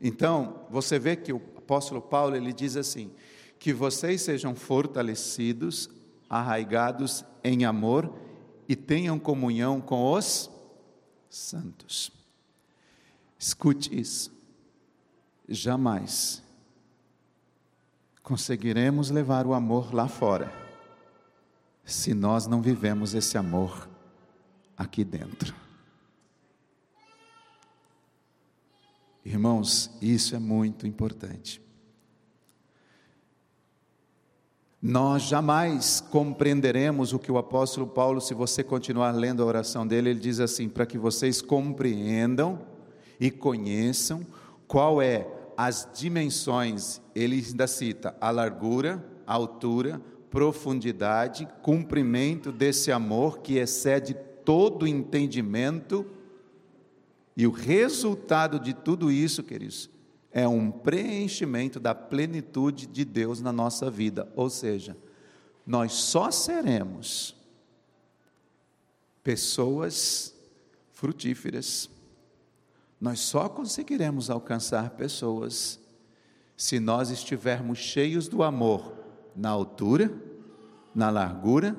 Então, 0.02 0.66
você 0.70 1.00
vê 1.00 1.16
que 1.16 1.32
o 1.32 1.42
apóstolo 1.58 2.02
Paulo 2.02 2.36
ele 2.36 2.52
diz 2.52 2.76
assim: 2.76 3.12
que 3.58 3.72
vocês 3.72 4.22
sejam 4.22 4.54
fortalecidos, 4.54 5.90
arraigados 6.40 7.24
em 7.44 7.66
amor 7.66 8.14
e 8.68 8.76
tenham 8.76 9.20
comunhão 9.20 9.80
com 9.80 10.12
os 10.12 10.50
santos. 11.30 12.12
Escute 13.38 14.00
isso. 14.00 14.32
Jamais 15.48 16.42
conseguiremos 18.22 19.10
levar 19.10 19.46
o 19.46 19.54
amor 19.54 19.94
lá 19.94 20.08
fora 20.08 20.52
se 21.84 22.14
nós 22.14 22.48
não 22.48 22.62
vivemos 22.62 23.14
esse 23.14 23.38
amor 23.38 23.90
aqui 24.78 25.04
dentro. 25.04 25.54
Irmãos, 29.26 29.92
isso 30.02 30.36
é 30.36 30.40
muito 30.40 30.88
importante. 30.88 31.63
Nós 34.86 35.22
jamais 35.22 36.02
compreenderemos 36.02 37.14
o 37.14 37.20
que 37.20 37.32
o 37.32 37.38
apóstolo 37.38 37.88
Paulo, 37.88 38.20
se 38.20 38.34
você 38.34 38.62
continuar 38.62 39.12
lendo 39.12 39.42
a 39.42 39.46
oração 39.46 39.88
dele, 39.88 40.10
ele 40.10 40.20
diz 40.20 40.42
assim: 40.42 40.68
para 40.68 40.86
que 40.86 40.98
vocês 40.98 41.42
compreendam 41.42 42.60
e 43.18 43.32
conheçam 43.32 44.28
qual 44.68 45.02
é 45.02 45.26
as 45.56 45.88
dimensões, 45.96 47.00
ele 47.16 47.38
ainda 47.48 47.66
cita 47.66 48.14
a 48.20 48.30
largura, 48.30 49.02
a 49.26 49.34
altura, 49.34 50.02
profundidade, 50.30 51.48
cumprimento 51.62 52.52
desse 52.52 52.92
amor 52.92 53.40
que 53.40 53.60
excede 53.60 54.14
todo 54.44 54.86
entendimento, 54.86 56.06
e 57.38 57.48
o 57.48 57.52
resultado 57.52 58.60
de 58.60 58.74
tudo 58.74 59.10
isso, 59.10 59.44
queridos, 59.44 59.90
é 60.34 60.48
um 60.48 60.72
preenchimento 60.72 61.80
da 61.80 61.96
plenitude 61.96 62.88
de 62.88 63.06
Deus 63.06 63.40
na 63.40 63.54
nossa 63.54 63.90
vida. 63.90 64.28
Ou 64.36 64.50
seja, 64.50 64.98
nós 65.66 65.94
só 65.94 66.32
seremos 66.32 67.36
pessoas 69.24 70.36
frutíferas, 70.92 71.90
nós 73.00 73.20
só 73.20 73.48
conseguiremos 73.48 74.30
alcançar 74.30 74.90
pessoas 74.92 75.80
se 76.58 76.80
nós 76.80 77.10
estivermos 77.10 77.78
cheios 77.78 78.28
do 78.28 78.44
amor 78.44 78.94
na 79.36 79.50
altura, 79.50 80.14
na 80.94 81.10
largura, 81.10 81.76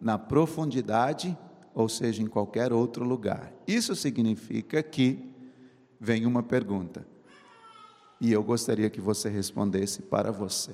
na 0.00 0.18
profundidade 0.18 1.36
ou 1.74 1.88
seja, 1.88 2.22
em 2.22 2.26
qualquer 2.26 2.72
outro 2.72 3.04
lugar. 3.04 3.52
Isso 3.66 3.96
significa 3.96 4.82
que 4.82 5.34
vem 5.98 6.24
uma 6.24 6.42
pergunta, 6.42 7.06
e 8.24 8.32
eu 8.32 8.42
gostaria 8.42 8.88
que 8.88 9.02
você 9.02 9.28
respondesse 9.28 10.00
para 10.00 10.32
você: 10.32 10.72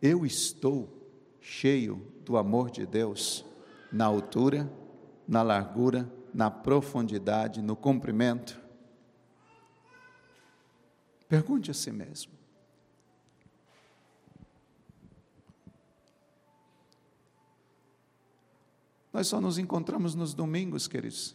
Eu 0.00 0.24
estou 0.24 0.88
cheio 1.40 1.96
do 2.24 2.36
amor 2.36 2.70
de 2.70 2.86
Deus 2.86 3.44
na 3.90 4.04
altura, 4.04 4.72
na 5.26 5.42
largura, 5.42 6.08
na 6.32 6.48
profundidade, 6.48 7.60
no 7.60 7.74
comprimento? 7.74 8.56
Pergunte 11.28 11.72
a 11.72 11.74
si 11.74 11.90
mesmo. 11.90 12.30
Nós 19.12 19.26
só 19.26 19.40
nos 19.40 19.58
encontramos 19.58 20.14
nos 20.14 20.34
domingos, 20.34 20.86
queridos, 20.86 21.34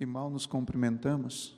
e 0.00 0.06
mal 0.06 0.30
nos 0.30 0.46
cumprimentamos. 0.46 1.53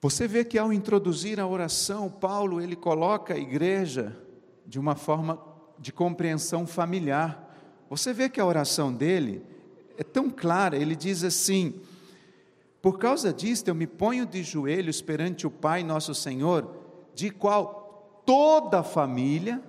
Você 0.00 0.28
vê 0.28 0.44
que 0.44 0.58
ao 0.58 0.72
introduzir 0.72 1.40
a 1.40 1.46
oração, 1.46 2.08
Paulo 2.08 2.60
ele 2.60 2.76
coloca 2.76 3.34
a 3.34 3.38
igreja 3.38 4.16
de 4.64 4.78
uma 4.78 4.94
forma 4.94 5.42
de 5.78 5.92
compreensão 5.92 6.66
familiar. 6.66 7.56
Você 7.90 8.12
vê 8.12 8.28
que 8.28 8.40
a 8.40 8.46
oração 8.46 8.92
dele 8.92 9.42
é 9.96 10.04
tão 10.04 10.30
clara, 10.30 10.76
ele 10.76 10.94
diz 10.94 11.24
assim: 11.24 11.80
Por 12.80 12.98
causa 12.98 13.32
disto 13.32 13.68
eu 13.68 13.74
me 13.74 13.88
ponho 13.88 14.24
de 14.24 14.42
joelhos 14.44 15.02
perante 15.02 15.46
o 15.46 15.50
Pai 15.50 15.82
nosso 15.82 16.14
Senhor, 16.14 16.76
de 17.12 17.30
qual 17.30 18.22
toda 18.24 18.80
a 18.80 18.84
família 18.84 19.60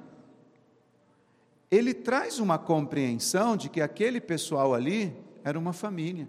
ele 1.72 1.94
traz 1.94 2.40
uma 2.40 2.58
compreensão 2.58 3.56
de 3.58 3.70
que 3.70 3.82
aquele 3.82 4.22
pessoal 4.22 4.74
ali 4.76 5.16
era 5.44 5.58
uma 5.58 5.74
família 5.74 6.28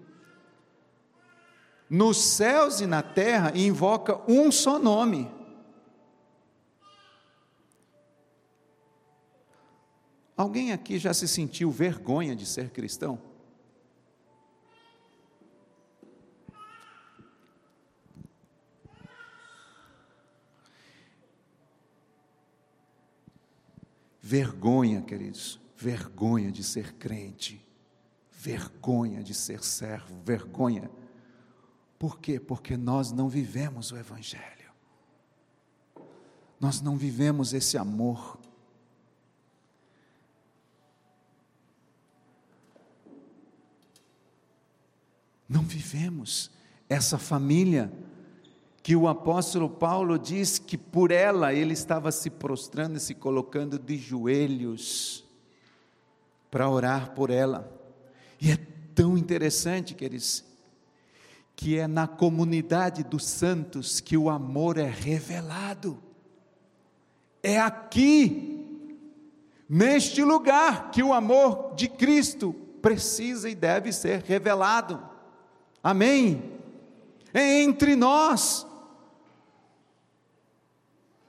nos 1.90 2.18
céus 2.18 2.80
e 2.80 2.86
na 2.86 3.02
terra 3.02 3.50
e 3.52 3.66
invoca 3.66 4.20
um 4.30 4.52
só 4.52 4.78
nome. 4.78 5.28
Alguém 10.36 10.72
aqui 10.72 10.98
já 10.98 11.12
se 11.12 11.26
sentiu 11.26 11.70
vergonha 11.70 12.36
de 12.36 12.46
ser 12.46 12.70
cristão? 12.70 13.20
Vergonha, 24.22 25.02
queridos, 25.02 25.60
vergonha 25.76 26.52
de 26.52 26.62
ser 26.62 26.94
crente, 26.94 27.66
vergonha 28.30 29.24
de 29.24 29.34
ser 29.34 29.64
servo, 29.64 30.22
vergonha 30.22 30.88
por 32.00 32.18
quê? 32.18 32.40
Porque 32.40 32.78
nós 32.78 33.12
não 33.12 33.28
vivemos 33.28 33.92
o 33.92 33.96
Evangelho, 33.98 34.72
nós 36.58 36.80
não 36.80 36.96
vivemos 36.96 37.52
esse 37.52 37.76
amor. 37.76 38.38
Não 45.46 45.62
vivemos 45.62 46.50
essa 46.88 47.18
família 47.18 47.92
que 48.82 48.96
o 48.96 49.06
apóstolo 49.06 49.68
Paulo 49.68 50.18
diz 50.18 50.58
que 50.58 50.78
por 50.78 51.10
ela 51.10 51.52
ele 51.52 51.74
estava 51.74 52.10
se 52.10 52.30
prostrando 52.30 52.96
e 52.96 53.00
se 53.00 53.14
colocando 53.14 53.78
de 53.78 53.98
joelhos 53.98 55.22
para 56.50 56.70
orar 56.70 57.10
por 57.14 57.28
ela. 57.28 57.70
E 58.40 58.50
é 58.50 58.56
tão 58.94 59.18
interessante, 59.18 59.94
queridos, 59.94 60.49
que 61.60 61.78
é 61.78 61.86
na 61.86 62.08
comunidade 62.08 63.04
dos 63.04 63.26
santos 63.26 64.00
que 64.00 64.16
o 64.16 64.30
amor 64.30 64.78
é 64.78 64.88
revelado. 64.88 66.02
É 67.42 67.60
aqui, 67.60 68.96
neste 69.68 70.24
lugar, 70.24 70.90
que 70.90 71.02
o 71.02 71.12
amor 71.12 71.74
de 71.74 71.86
Cristo 71.86 72.54
precisa 72.80 73.46
e 73.46 73.54
deve 73.54 73.92
ser 73.92 74.22
revelado. 74.22 75.06
Amém? 75.84 76.58
É 77.34 77.60
entre 77.60 77.94
nós. 77.94 78.66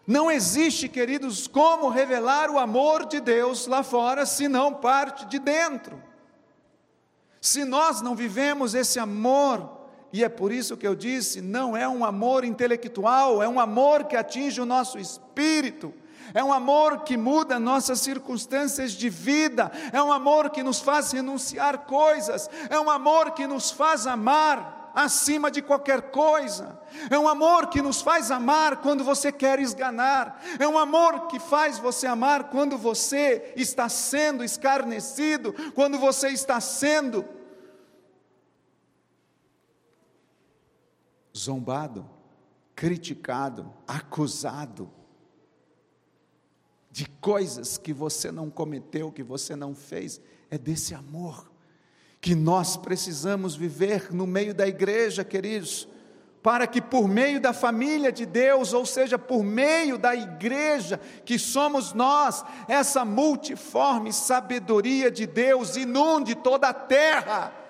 Não 0.08 0.32
existe, 0.32 0.88
queridos, 0.88 1.46
como 1.46 1.90
revelar 1.90 2.50
o 2.50 2.58
amor 2.58 3.06
de 3.06 3.20
Deus 3.20 3.68
lá 3.68 3.84
fora 3.84 4.26
se 4.26 4.48
não 4.48 4.76
parte 4.76 5.26
de 5.26 5.40
dentro. 5.40 6.02
Se 7.42 7.66
nós 7.66 8.02
não 8.02 8.16
vivemos 8.16 8.74
esse 8.74 8.98
amor, 8.98 9.81
e 10.14 10.24
é 10.24 10.30
por 10.30 10.52
isso 10.52 10.76
que 10.76 10.88
eu 10.88 10.96
disse: 10.96 11.42
não 11.42 11.76
é 11.76 11.88
um 11.88 12.04
amor 12.04 12.44
intelectual, 12.44 13.42
é 13.42 13.48
um 13.48 13.60
amor 13.60 14.06
que 14.06 14.16
atinge 14.16 14.60
o 14.60 14.66
nosso 14.66 15.00
espírito, 15.00 15.94
é 16.34 16.44
um 16.44 16.52
amor 16.52 17.04
que 17.04 17.18
muda 17.18 17.60
nossas 17.60 18.00
circunstâncias 18.00 18.92
de 18.92 19.10
vida, 19.10 19.72
é 19.92 20.02
um 20.02 20.12
amor 20.12 20.50
que 20.50 20.64
nos 20.64 20.80
faz 20.80 21.12
renunciar 21.12 21.80
coisas, 21.80 22.50
é 22.70 22.80
um 22.80 22.90
amor 22.90 23.32
que 23.32 23.48
nos 23.48 23.72
faz 23.72 24.06
amar 24.06 24.92
acima 24.94 25.50
de 25.50 25.62
qualquer 25.62 26.12
coisa. 26.12 26.80
É 27.10 27.18
um 27.18 27.28
amor 27.28 27.68
que 27.68 27.82
nos 27.82 28.02
faz 28.02 28.30
amar 28.30 28.78
quando 28.78 29.04
você 29.04 29.32
quer 29.32 29.60
esganar. 29.60 30.42
É 30.60 30.68
um 30.68 30.78
amor 30.78 31.28
que 31.28 31.40
faz 31.40 31.80
você 31.80 32.08
amar 32.08 32.46
quando 32.46 32.78
você 32.78 33.54
está 33.56 33.88
sendo 33.88 34.44
escarnecido, 34.44 35.54
quando 35.74 35.98
você 35.98 36.30
está 36.30 36.60
sendo 36.60 37.26
zombado, 41.36 42.10
criticado, 42.76 43.72
acusado 43.88 44.92
de 46.90 47.06
coisas 47.06 47.78
que 47.78 47.94
você 47.94 48.32
não 48.32 48.50
cometeu, 48.50 49.12
que 49.12 49.24
você 49.24 49.56
não 49.56 49.74
fez, 49.74 50.20
é 50.50 50.58
desse 50.58 50.94
amor 50.94 51.50
que 52.20 52.36
nós 52.36 52.78
precisamos 52.78 53.56
viver 53.56 54.14
no 54.14 54.28
meio 54.28 54.54
da 54.54 54.68
igreja, 54.68 55.24
queridos, 55.24 55.88
para 56.44 56.68
que 56.68 56.82
por 56.82 57.08
meio 57.08 57.40
da 57.40 57.54
família 57.54 58.12
de 58.12 58.26
Deus, 58.26 58.74
ou 58.74 58.86
seja, 58.86 59.18
por 59.18 59.44
meio 59.44 59.98
da 59.98 60.16
igreja 60.16 61.00
que 61.26 61.40
somos 61.40 61.94
nós, 61.94 62.44
essa 62.68 63.06
multiforme 63.06 64.12
sabedoria 64.12 65.10
de 65.10 65.26
Deus 65.26 65.76
inunde 65.76 66.36
toda 66.36 66.70
a 66.70 66.74
terra 66.74 67.61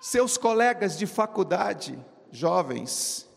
seus 0.00 0.36
colegas 0.36 0.96
de 0.96 1.06
faculdade, 1.06 1.98
jovens, 2.30 3.28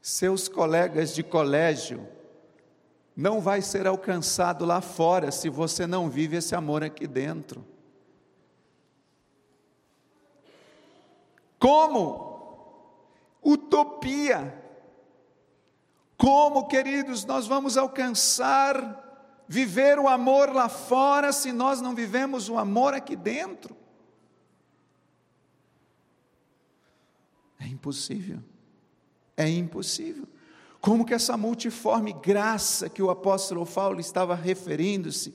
seus 0.00 0.48
colegas 0.48 1.14
de 1.14 1.22
colégio, 1.22 2.06
não 3.16 3.40
vai 3.40 3.60
ser 3.60 3.86
alcançado 3.86 4.64
lá 4.64 4.80
fora 4.80 5.30
se 5.30 5.48
você 5.48 5.86
não 5.86 6.08
vive 6.08 6.36
esse 6.36 6.54
amor 6.54 6.84
aqui 6.84 7.06
dentro. 7.06 7.66
Como? 11.58 12.28
Utopia. 13.42 14.54
Como, 16.16 16.66
queridos, 16.68 17.24
nós 17.24 17.46
vamos 17.46 17.76
alcançar 17.76 19.04
viver 19.48 19.98
o 19.98 20.06
amor 20.06 20.52
lá 20.52 20.68
fora 20.68 21.32
se 21.32 21.52
nós 21.52 21.80
não 21.80 21.94
vivemos 21.94 22.48
o 22.48 22.58
amor 22.58 22.92
aqui 22.92 23.16
dentro? 23.16 23.77
É 27.58 27.66
impossível. 27.66 28.38
É 29.36 29.48
impossível. 29.48 30.26
Como 30.80 31.04
que 31.04 31.14
essa 31.14 31.36
multiforme 31.36 32.12
graça 32.12 32.88
que 32.88 33.02
o 33.02 33.10
apóstolo 33.10 33.66
Paulo 33.66 34.00
estava 34.00 34.34
referindo-se 34.34 35.34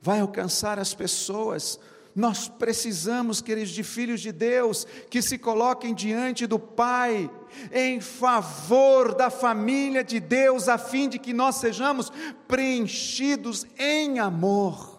vai 0.00 0.20
alcançar 0.20 0.78
as 0.78 0.94
pessoas? 0.94 1.78
Nós 2.14 2.48
precisamos, 2.48 3.40
queridos, 3.40 3.70
de 3.70 3.82
filhos 3.84 4.20
de 4.20 4.32
Deus 4.32 4.86
que 5.08 5.22
se 5.22 5.38
coloquem 5.38 5.94
diante 5.94 6.46
do 6.46 6.58
Pai 6.58 7.30
em 7.72 8.00
favor 8.00 9.14
da 9.14 9.30
família 9.30 10.02
de 10.02 10.18
Deus, 10.18 10.68
a 10.68 10.78
fim 10.78 11.08
de 11.08 11.18
que 11.18 11.32
nós 11.32 11.56
sejamos 11.56 12.10
preenchidos 12.46 13.66
em 13.78 14.18
amor 14.18 14.97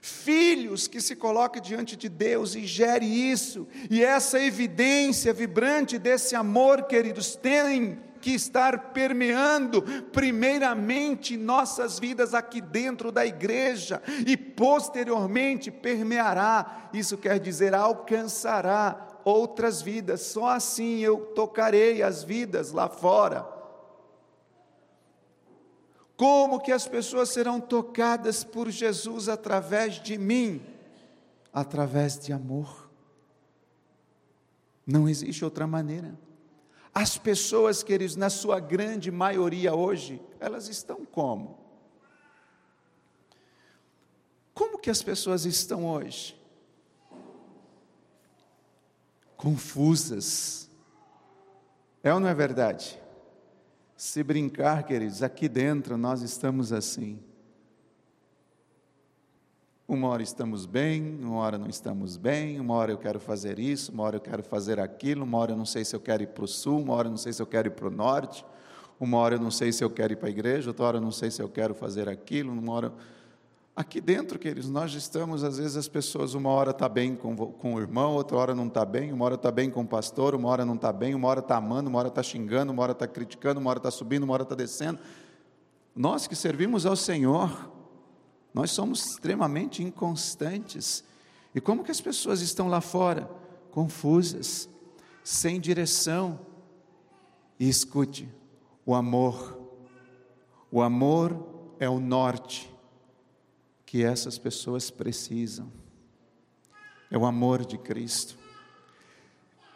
filhos 0.00 0.88
que 0.88 1.00
se 1.00 1.14
coloquem 1.14 1.60
diante 1.60 1.96
de 1.96 2.08
Deus 2.08 2.54
e 2.54 2.66
gere 2.66 3.06
isso, 3.06 3.68
e 3.90 4.02
essa 4.02 4.40
evidência 4.40 5.32
vibrante 5.32 5.98
desse 5.98 6.34
amor, 6.34 6.84
queridos, 6.84 7.36
tem 7.36 7.98
que 8.20 8.32
estar 8.32 8.92
permeando 8.92 9.82
primeiramente 10.12 11.36
nossas 11.36 11.98
vidas 11.98 12.34
aqui 12.34 12.60
dentro 12.60 13.10
da 13.10 13.24
igreja 13.24 14.02
e 14.26 14.36
posteriormente 14.36 15.70
permeará, 15.70 16.90
isso 16.92 17.16
quer 17.16 17.38
dizer 17.38 17.74
alcançará 17.74 19.08
outras 19.24 19.80
vidas, 19.82 20.22
só 20.22 20.48
assim 20.48 21.00
eu 21.00 21.18
tocarei 21.34 22.02
as 22.02 22.22
vidas 22.22 22.72
lá 22.72 22.88
fora. 22.88 23.59
Como 26.20 26.60
que 26.60 26.70
as 26.70 26.86
pessoas 26.86 27.30
serão 27.30 27.58
tocadas 27.58 28.44
por 28.44 28.68
Jesus 28.68 29.26
através 29.26 29.94
de 29.94 30.18
mim? 30.18 30.62
Através 31.50 32.18
de 32.18 32.30
amor. 32.30 32.90
Não 34.86 35.08
existe 35.08 35.42
outra 35.42 35.66
maneira. 35.66 36.20
As 36.92 37.16
pessoas, 37.16 37.82
queridos, 37.82 38.16
na 38.16 38.28
sua 38.28 38.60
grande 38.60 39.10
maioria 39.10 39.74
hoje, 39.74 40.20
elas 40.38 40.68
estão 40.68 41.06
como? 41.06 41.58
Como 44.52 44.78
que 44.78 44.90
as 44.90 45.02
pessoas 45.02 45.46
estão 45.46 45.86
hoje? 45.86 46.38
Confusas. 49.38 50.68
É 52.02 52.12
ou 52.12 52.20
não 52.20 52.28
é 52.28 52.34
verdade? 52.34 52.99
Se 54.02 54.22
brincar, 54.22 54.82
queridos, 54.84 55.22
aqui 55.22 55.46
dentro 55.46 55.98
nós 55.98 56.22
estamos 56.22 56.72
assim. 56.72 57.18
Uma 59.86 60.08
hora 60.08 60.22
estamos 60.22 60.64
bem, 60.64 61.18
uma 61.22 61.36
hora 61.36 61.58
não 61.58 61.68
estamos 61.68 62.16
bem, 62.16 62.58
uma 62.58 62.72
hora 62.72 62.92
eu 62.92 62.96
quero 62.96 63.20
fazer 63.20 63.58
isso, 63.58 63.92
uma 63.92 64.04
hora 64.04 64.16
eu 64.16 64.20
quero 64.22 64.42
fazer 64.42 64.80
aquilo, 64.80 65.22
uma 65.22 65.36
hora 65.36 65.52
eu 65.52 65.56
não 65.56 65.66
sei 65.66 65.84
se 65.84 65.94
eu 65.94 66.00
quero 66.00 66.22
ir 66.22 66.28
para 66.28 66.44
o 66.44 66.48
sul, 66.48 66.80
uma 66.80 66.94
hora 66.94 67.08
eu 67.08 67.10
não 67.10 67.18
sei 67.18 67.34
se 67.34 67.42
eu 67.42 67.46
quero 67.46 67.68
ir 67.68 67.72
para 67.72 67.88
o 67.88 67.90
norte, 67.90 68.42
uma 68.98 69.18
hora 69.18 69.34
eu 69.34 69.38
não 69.38 69.50
sei 69.50 69.70
se 69.70 69.84
eu 69.84 69.90
quero 69.90 70.14
ir 70.14 70.16
para 70.16 70.28
a 70.28 70.30
igreja, 70.30 70.70
outra 70.70 70.86
hora 70.86 70.96
eu 70.96 71.02
não 71.02 71.12
sei 71.12 71.30
se 71.30 71.42
eu 71.42 71.48
quero 71.50 71.74
fazer 71.74 72.08
aquilo, 72.08 72.50
uma 72.54 72.72
hora. 72.72 72.92
Aqui 73.74 74.00
dentro, 74.00 74.38
queridos, 74.38 74.68
nós 74.68 74.92
estamos, 74.94 75.44
às 75.44 75.56
vezes 75.56 75.76
as 75.76 75.86
pessoas, 75.86 76.34
uma 76.34 76.50
hora 76.50 76.72
está 76.72 76.88
bem 76.88 77.14
com, 77.14 77.36
com 77.36 77.74
o 77.74 77.80
irmão, 77.80 78.14
outra 78.14 78.36
hora 78.36 78.54
não 78.54 78.66
está 78.66 78.84
bem, 78.84 79.12
uma 79.12 79.24
hora 79.24 79.36
está 79.36 79.50
bem 79.50 79.70
com 79.70 79.82
o 79.82 79.86
pastor, 79.86 80.34
uma 80.34 80.48
hora 80.48 80.64
não 80.64 80.74
está 80.74 80.92
bem, 80.92 81.14
uma 81.14 81.28
hora 81.28 81.38
está 81.38 81.56
amando, 81.56 81.88
uma 81.88 81.98
hora 82.00 82.08
está 82.08 82.22
xingando, 82.22 82.72
uma 82.72 82.82
hora 82.82 82.92
está 82.92 83.06
criticando, 83.06 83.60
uma 83.60 83.70
hora 83.70 83.78
está 83.78 83.90
subindo, 83.90 84.24
uma 84.24 84.34
hora 84.34 84.42
está 84.42 84.56
descendo. 84.56 84.98
Nós 85.94 86.26
que 86.26 86.34
servimos 86.34 86.84
ao 86.84 86.96
Senhor, 86.96 87.70
nós 88.52 88.72
somos 88.72 89.06
extremamente 89.06 89.82
inconstantes. 89.84 91.04
E 91.54 91.60
como 91.60 91.84
que 91.84 91.92
as 91.92 92.00
pessoas 92.00 92.40
estão 92.40 92.68
lá 92.68 92.80
fora? 92.80 93.30
Confusas, 93.70 94.68
sem 95.22 95.60
direção. 95.60 96.40
E 97.58 97.68
escute, 97.68 98.28
o 98.84 98.94
amor, 98.94 99.56
o 100.72 100.82
amor 100.82 101.74
é 101.78 101.88
o 101.88 102.00
norte 102.00 102.70
que 103.90 104.04
essas 104.04 104.38
pessoas 104.38 104.88
precisam. 104.88 105.68
É 107.10 107.18
o 107.18 107.26
amor 107.26 107.64
de 107.64 107.76
Cristo. 107.76 108.38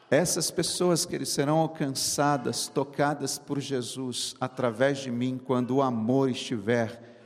Essas 0.09 0.53
pessoas 0.53 1.05
que 1.05 1.17
eles 1.17 1.31
serão 1.31 1.59
alcançadas, 1.59 2.69
tocadas 2.69 3.41
por 3.41 3.59
Jesus 3.59 4.37
através 4.41 4.99
de 4.99 5.11
mim, 5.11 5.37
quando 5.37 5.75
o 5.75 5.83
amor 5.83 6.31
estiver 6.31 7.19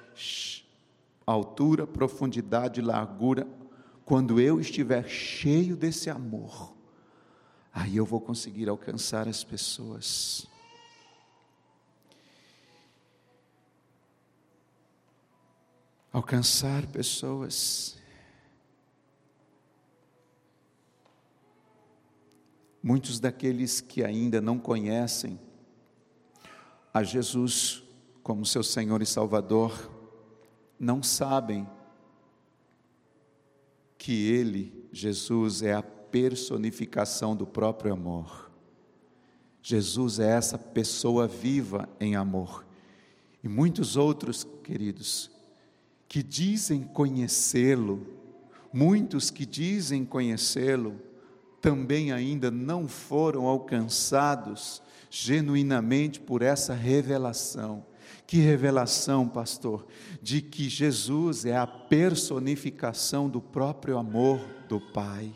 altura, 1.26 1.86
profundidade, 1.86 2.80
largura, 2.80 3.46
quando 4.06 4.40
eu 4.40 4.58
estiver 4.58 5.06
cheio 5.06 5.76
desse 5.76 6.08
amor, 6.08 6.74
aí 7.70 7.98
eu 7.98 8.06
vou 8.06 8.18
conseguir 8.22 8.66
alcançar 8.66 9.28
as 9.28 9.44
pessoas. 9.44 10.46
Alcançar 16.12 16.86
pessoas. 16.86 17.98
Muitos 22.82 23.20
daqueles 23.20 23.80
que 23.80 24.02
ainda 24.02 24.40
não 24.40 24.58
conhecem 24.58 25.38
a 26.92 27.02
Jesus 27.02 27.82
como 28.22 28.44
seu 28.44 28.62
Senhor 28.62 29.00
e 29.00 29.06
Salvador, 29.06 29.90
não 30.78 31.02
sabem 31.02 31.66
que 33.96 34.30
Ele, 34.30 34.88
Jesus, 34.92 35.62
é 35.62 35.74
a 35.74 35.82
personificação 35.82 37.34
do 37.34 37.46
próprio 37.46 37.92
amor. 37.92 38.50
Jesus 39.62 40.18
é 40.18 40.30
essa 40.30 40.56
pessoa 40.56 41.26
viva 41.26 41.88
em 42.00 42.16
amor. 42.16 42.64
E 43.42 43.48
muitos 43.48 43.96
outros, 43.96 44.46
queridos, 44.62 45.30
que 46.08 46.22
dizem 46.22 46.82
conhecê-lo, 46.82 48.06
muitos 48.72 49.30
que 49.30 49.44
dizem 49.44 50.04
conhecê-lo, 50.04 50.98
também 51.60 52.12
ainda 52.12 52.50
não 52.50 52.88
foram 52.88 53.46
alcançados 53.46 54.82
genuinamente 55.10 56.18
por 56.20 56.40
essa 56.40 56.72
revelação. 56.72 57.84
Que 58.26 58.38
revelação, 58.38 59.28
pastor, 59.28 59.86
de 60.22 60.40
que 60.40 60.68
Jesus 60.68 61.44
é 61.44 61.56
a 61.56 61.66
personificação 61.66 63.28
do 63.28 63.40
próprio 63.40 63.98
amor 63.98 64.40
do 64.68 64.80
Pai. 64.80 65.32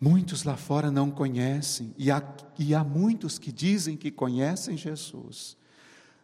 Muitos 0.00 0.42
lá 0.42 0.56
fora 0.56 0.90
não 0.90 1.12
conhecem, 1.12 1.94
e 1.96 2.10
há, 2.10 2.20
e 2.58 2.74
há 2.74 2.82
muitos 2.82 3.38
que 3.38 3.52
dizem 3.52 3.96
que 3.96 4.10
conhecem 4.10 4.76
Jesus, 4.76 5.56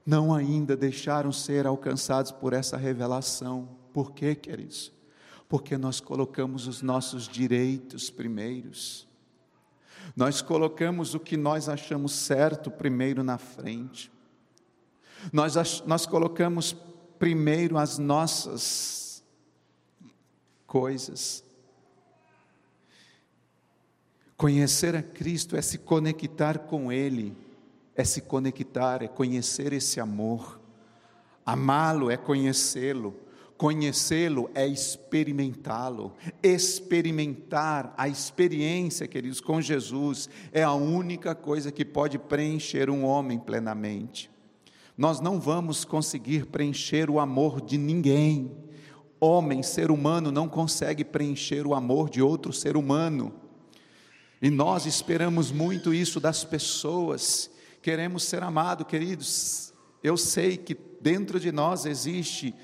não 0.09 0.33
ainda 0.33 0.75
deixaram 0.75 1.31
ser 1.31 1.67
alcançados 1.67 2.33
por 2.33 2.55
essa 2.55 2.79
revelação. 2.79 3.69
Por 3.93 4.13
quê, 4.13 4.35
queridos? 4.35 4.91
Porque 5.47 5.77
nós 5.77 6.01
colocamos 6.01 6.67
os 6.67 6.81
nossos 6.81 7.29
direitos 7.29 8.09
primeiros. 8.09 9.07
Nós 10.17 10.41
colocamos 10.41 11.13
o 11.13 11.21
que 11.21 11.37
nós 11.37 11.69
achamos 11.69 12.13
certo 12.13 12.71
primeiro 12.71 13.23
na 13.23 13.37
frente. 13.37 14.11
Nós, 15.31 15.83
nós 15.85 16.07
colocamos 16.07 16.75
primeiro 17.19 17.77
as 17.77 17.99
nossas 17.99 19.23
coisas. 20.67 21.45
Conhecer 24.39 24.97
a 24.97 25.03
Cristo 25.03 25.55
é 25.55 25.61
se 25.61 25.77
conectar 25.77 26.61
com 26.61 26.91
Ele 26.91 27.37
é 27.99 28.05
se 28.05 28.21
conectar, 28.21 29.03
é 29.03 29.09
conhecer 29.09 29.73
esse 29.73 29.99
amor. 29.99 30.61
Amá-lo 31.45 32.13
é 32.13 32.17
conhecê-lo. 32.17 33.13
Conhecê-lo 33.57 34.49
é 34.55 34.65
experimentá-lo. 34.65 36.15
Experimentar 36.41 37.93
a 37.99 38.09
experiência, 38.09 39.09
queridos, 39.09 39.41
com 39.41 39.61
Jesus 39.61 40.31
é 40.53 40.63
a 40.63 40.73
única 40.73 41.35
coisa 41.35 41.73
que 41.73 41.85
pode 41.85 42.21
preencher 42.21 42.89
um 42.89 43.05
homem 43.05 43.37
plenamente. 43.37 44.31
Nós 44.97 45.19
não 45.21 45.41
vamos 45.41 45.85
conseguir 45.85 46.47
preencher 46.47 47.11
o 47.11 47.19
amor 47.19 47.61
de 47.61 47.77
ninguém. 47.77 48.53
Homem, 49.19 49.61
ser 49.61 49.91
humano, 49.91 50.31
não 50.31 50.49
consegue 50.49 51.05
preencher 51.05 51.67
o 51.67 51.75
amor 51.75 52.09
de 52.09 52.23
outro 52.23 52.53
ser 52.53 52.77
humano. 52.77 53.35
E 54.41 54.51
nós 54.51 54.87
esperamos 54.87 55.51
muito 55.51 55.93
isso 55.93 56.21
das 56.21 56.45
pessoas 56.45 57.51
queremos 57.83 58.25
ser 58.25 58.43
amados, 58.43 58.87
queridos. 58.87 59.73
Eu 60.03 60.17
sei 60.17 60.57
que 60.57 60.77
dentro 61.01 61.39
de 61.39 61.53
nós 61.53 61.87
existe 61.87 62.55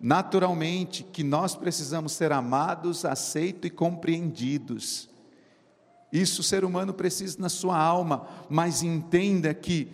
naturalmente 0.00 1.02
que 1.02 1.24
nós 1.24 1.56
precisamos 1.56 2.12
ser 2.12 2.32
amados, 2.32 3.04
aceitos 3.04 3.68
e 3.68 3.70
compreendidos. 3.70 5.08
Isso 6.12 6.40
o 6.40 6.44
ser 6.44 6.64
humano 6.64 6.94
precisa 6.94 7.36
na 7.38 7.48
sua 7.48 7.78
alma, 7.78 8.26
mas 8.48 8.82
entenda 8.82 9.52
que 9.52 9.88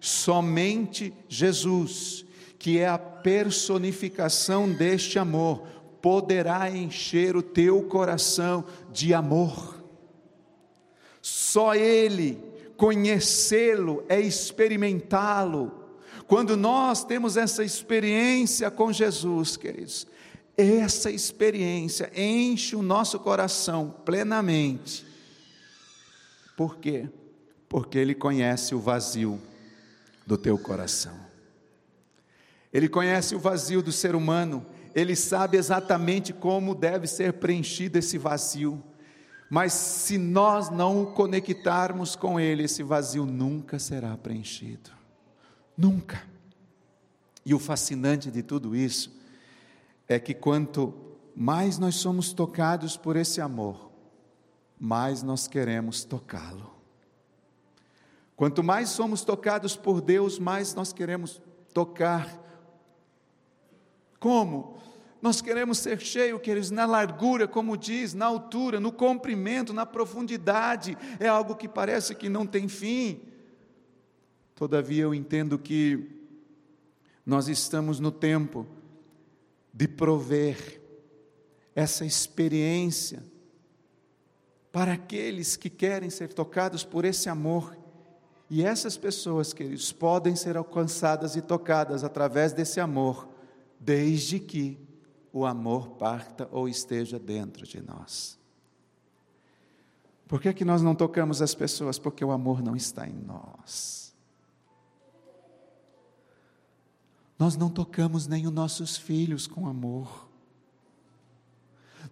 somente 0.00 1.12
Jesus, 1.28 2.24
que 2.58 2.78
é 2.78 2.88
a 2.88 2.98
personificação 2.98 4.70
deste 4.70 5.18
amor, 5.18 5.66
poderá 6.00 6.70
encher 6.70 7.36
o 7.36 7.42
teu 7.42 7.82
coração 7.82 8.64
de 8.92 9.12
amor. 9.12 9.82
Só 11.20 11.74
Ele 11.74 12.47
conhecê-lo 12.78 14.04
é 14.08 14.18
experimentá-lo. 14.20 15.72
Quando 16.28 16.56
nós 16.56 17.04
temos 17.04 17.36
essa 17.36 17.64
experiência 17.64 18.70
com 18.70 18.92
Jesus, 18.92 19.56
queridos, 19.56 20.06
essa 20.56 21.10
experiência 21.10 22.10
enche 22.14 22.76
o 22.76 22.82
nosso 22.82 23.18
coração 23.18 23.94
plenamente. 24.04 25.04
Por 26.56 26.78
quê? 26.78 27.08
Porque 27.68 27.98
Ele 27.98 28.14
conhece 28.14 28.74
o 28.74 28.80
vazio 28.80 29.40
do 30.24 30.38
teu 30.38 30.56
coração. 30.56 31.18
Ele 32.72 32.88
conhece 32.88 33.34
o 33.34 33.40
vazio 33.40 33.82
do 33.82 33.90
ser 33.90 34.14
humano, 34.14 34.64
ele 34.94 35.16
sabe 35.16 35.56
exatamente 35.56 36.32
como 36.32 36.74
deve 36.74 37.06
ser 37.06 37.34
preenchido 37.34 37.98
esse 37.98 38.18
vazio. 38.18 38.82
Mas 39.48 39.72
se 39.72 40.18
nós 40.18 40.68
não 40.68 41.02
o 41.02 41.06
conectarmos 41.06 42.14
com 42.14 42.38
Ele, 42.38 42.64
esse 42.64 42.82
vazio 42.82 43.24
nunca 43.24 43.78
será 43.78 44.16
preenchido. 44.16 44.90
Nunca. 45.76 46.22
E 47.44 47.54
o 47.54 47.58
fascinante 47.58 48.30
de 48.30 48.42
tudo 48.42 48.76
isso 48.76 49.16
é 50.06 50.18
que 50.18 50.34
quanto 50.34 50.92
mais 51.34 51.78
nós 51.78 51.94
somos 51.94 52.32
tocados 52.32 52.96
por 52.96 53.16
esse 53.16 53.40
amor, 53.40 53.90
mais 54.78 55.22
nós 55.22 55.46
queremos 55.46 56.04
tocá-lo. 56.04 56.78
Quanto 58.36 58.62
mais 58.62 58.90
somos 58.90 59.22
tocados 59.22 59.76
por 59.76 60.00
Deus, 60.00 60.38
mais 60.38 60.74
nós 60.74 60.92
queremos 60.92 61.40
tocar. 61.72 62.38
Como? 64.20 64.78
Nós 65.20 65.40
queremos 65.40 65.78
ser 65.78 65.98
cheios, 66.00 66.40
queridos, 66.40 66.70
na 66.70 66.86
largura, 66.86 67.48
como 67.48 67.76
diz, 67.76 68.14
na 68.14 68.26
altura, 68.26 68.78
no 68.78 68.92
comprimento, 68.92 69.72
na 69.72 69.84
profundidade. 69.84 70.96
É 71.18 71.26
algo 71.26 71.56
que 71.56 71.68
parece 71.68 72.14
que 72.14 72.28
não 72.28 72.46
tem 72.46 72.68
fim. 72.68 73.20
Todavia, 74.54 75.02
eu 75.02 75.14
entendo 75.14 75.58
que 75.58 76.08
nós 77.26 77.48
estamos 77.48 77.98
no 77.98 78.12
tempo 78.12 78.66
de 79.72 79.88
prover 79.88 80.80
essa 81.74 82.04
experiência 82.04 83.22
para 84.72 84.92
aqueles 84.92 85.56
que 85.56 85.68
querem 85.68 86.10
ser 86.10 86.32
tocados 86.32 86.84
por 86.84 87.04
esse 87.04 87.28
amor. 87.28 87.76
E 88.48 88.64
essas 88.64 88.96
pessoas, 88.96 89.52
queridos, 89.52 89.92
podem 89.92 90.34
ser 90.34 90.56
alcançadas 90.56 91.36
e 91.36 91.42
tocadas 91.42 92.02
através 92.02 92.52
desse 92.52 92.80
amor, 92.80 93.28
desde 93.78 94.40
que 94.40 94.87
o 95.38 95.46
amor 95.46 95.90
parta 95.90 96.48
ou 96.50 96.68
esteja 96.68 97.18
dentro 97.18 97.64
de 97.64 97.80
nós. 97.80 98.36
Por 100.26 100.40
que, 100.40 100.52
que 100.52 100.64
nós 100.64 100.82
não 100.82 100.94
tocamos 100.94 101.40
as 101.40 101.54
pessoas? 101.54 101.98
Porque 101.98 102.24
o 102.24 102.32
amor 102.32 102.60
não 102.60 102.74
está 102.74 103.06
em 103.06 103.14
nós. 103.14 104.14
Nós 107.38 107.56
não 107.56 107.70
tocamos 107.70 108.26
nem 108.26 108.46
os 108.46 108.52
nossos 108.52 108.96
filhos 108.96 109.46
com 109.46 109.68
amor. 109.68 110.28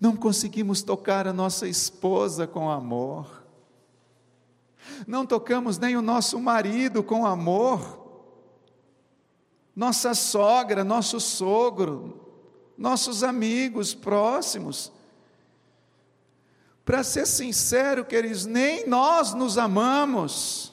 Não 0.00 0.14
conseguimos 0.14 0.82
tocar 0.82 1.26
a 1.26 1.32
nossa 1.32 1.66
esposa 1.66 2.46
com 2.46 2.70
amor. 2.70 3.44
Não 5.04 5.26
tocamos 5.26 5.78
nem 5.78 5.96
o 5.96 6.02
nosso 6.02 6.38
marido 6.38 7.02
com 7.02 7.26
amor. 7.26 8.04
Nossa 9.74 10.14
sogra, 10.14 10.84
nosso 10.84 11.18
sogro, 11.18 12.25
nossos 12.76 13.22
amigos 13.22 13.94
próximos. 13.94 14.92
Para 16.84 17.02
ser 17.02 17.26
sincero, 17.26 18.04
queridos, 18.04 18.46
nem 18.46 18.86
nós 18.86 19.34
nos 19.34 19.58
amamos. 19.58 20.72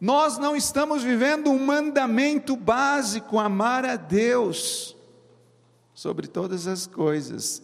Nós 0.00 0.38
não 0.38 0.54
estamos 0.56 1.02
vivendo 1.02 1.50
um 1.50 1.58
mandamento 1.58 2.56
básico, 2.56 3.38
amar 3.38 3.84
a 3.84 3.96
Deus 3.96 4.96
sobre 5.92 6.26
todas 6.26 6.66
as 6.66 6.86
coisas 6.86 7.62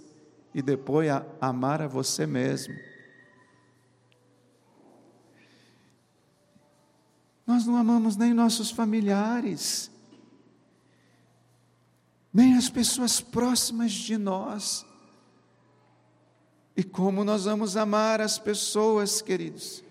e 0.52 0.60
depois 0.60 1.08
a, 1.08 1.24
amar 1.40 1.80
a 1.80 1.88
você 1.88 2.26
mesmo. 2.26 2.74
Nós 7.46 7.64
não 7.64 7.76
amamos 7.76 8.16
nem 8.16 8.34
nossos 8.34 8.70
familiares 8.70 9.90
nem 12.36 12.54
as 12.54 12.68
pessoas 12.68 13.18
próximas 13.18 13.92
de 13.92 14.18
nós. 14.18 14.84
E 16.76 16.84
como 16.84 17.24
nós 17.24 17.46
vamos 17.46 17.78
amar 17.78 18.20
as 18.20 18.38
pessoas, 18.38 19.22
queridos, 19.22 19.82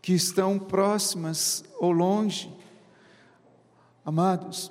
que 0.00 0.12
estão 0.12 0.60
próximas 0.60 1.64
ou 1.80 1.90
longe. 1.90 2.56
Amados, 4.04 4.70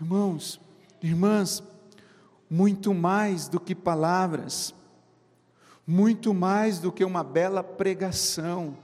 irmãos, 0.00 0.58
irmãs, 1.02 1.62
muito 2.48 2.94
mais 2.94 3.46
do 3.46 3.60
que 3.60 3.74
palavras, 3.74 4.74
muito 5.86 6.32
mais 6.32 6.78
do 6.78 6.90
que 6.90 7.04
uma 7.04 7.22
bela 7.22 7.62
pregação 7.62 8.78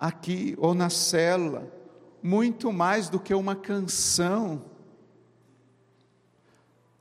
aqui 0.00 0.56
ou 0.58 0.74
na 0.74 0.90
célula, 0.90 1.72
muito 2.20 2.72
mais 2.72 3.08
do 3.08 3.20
que 3.20 3.32
uma 3.32 3.54
canção, 3.54 4.73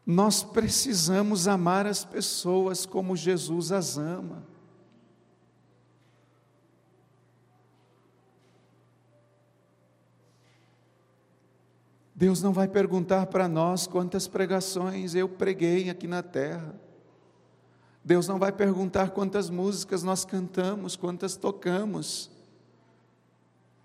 nós 0.06 0.44
precisamos 0.44 1.48
amar 1.48 1.88
as 1.88 2.04
pessoas 2.04 2.86
como 2.86 3.16
Jesus 3.16 3.72
as 3.72 3.98
ama. 3.98 4.44
Deus 12.14 12.42
não 12.42 12.54
vai 12.54 12.68
perguntar 12.68 13.26
para 13.28 13.48
nós 13.48 13.88
quantas 13.88 14.28
pregações 14.28 15.16
eu 15.16 15.28
preguei 15.28 15.90
aqui 15.90 16.08
na 16.08 16.22
terra. 16.22 16.76
Deus 18.04 18.28
não 18.28 18.38
vai 18.38 18.52
perguntar 18.52 19.12
quantas 19.12 19.50
músicas 19.50 20.04
nós 20.04 20.26
cantamos, 20.26 20.96
quantas 20.96 21.38
tocamos. 21.38 22.30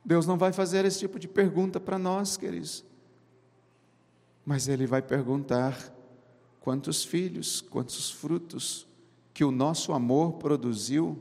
Deus 0.04 0.26
não 0.26 0.36
vai 0.36 0.52
fazer 0.52 0.84
esse 0.84 0.98
tipo 0.98 1.18
de 1.18 1.28
pergunta 1.28 1.78
para 1.78 1.98
nós, 1.98 2.36
queridos. 2.36 2.84
Mas 4.44 4.66
Ele 4.66 4.86
vai 4.86 5.02
perguntar 5.02 5.97
quantos 6.68 7.02
filhos, 7.02 7.62
quantos 7.62 8.10
frutos 8.10 8.86
que 9.32 9.42
o 9.42 9.50
nosso 9.50 9.90
amor 9.94 10.34
produziu 10.34 11.18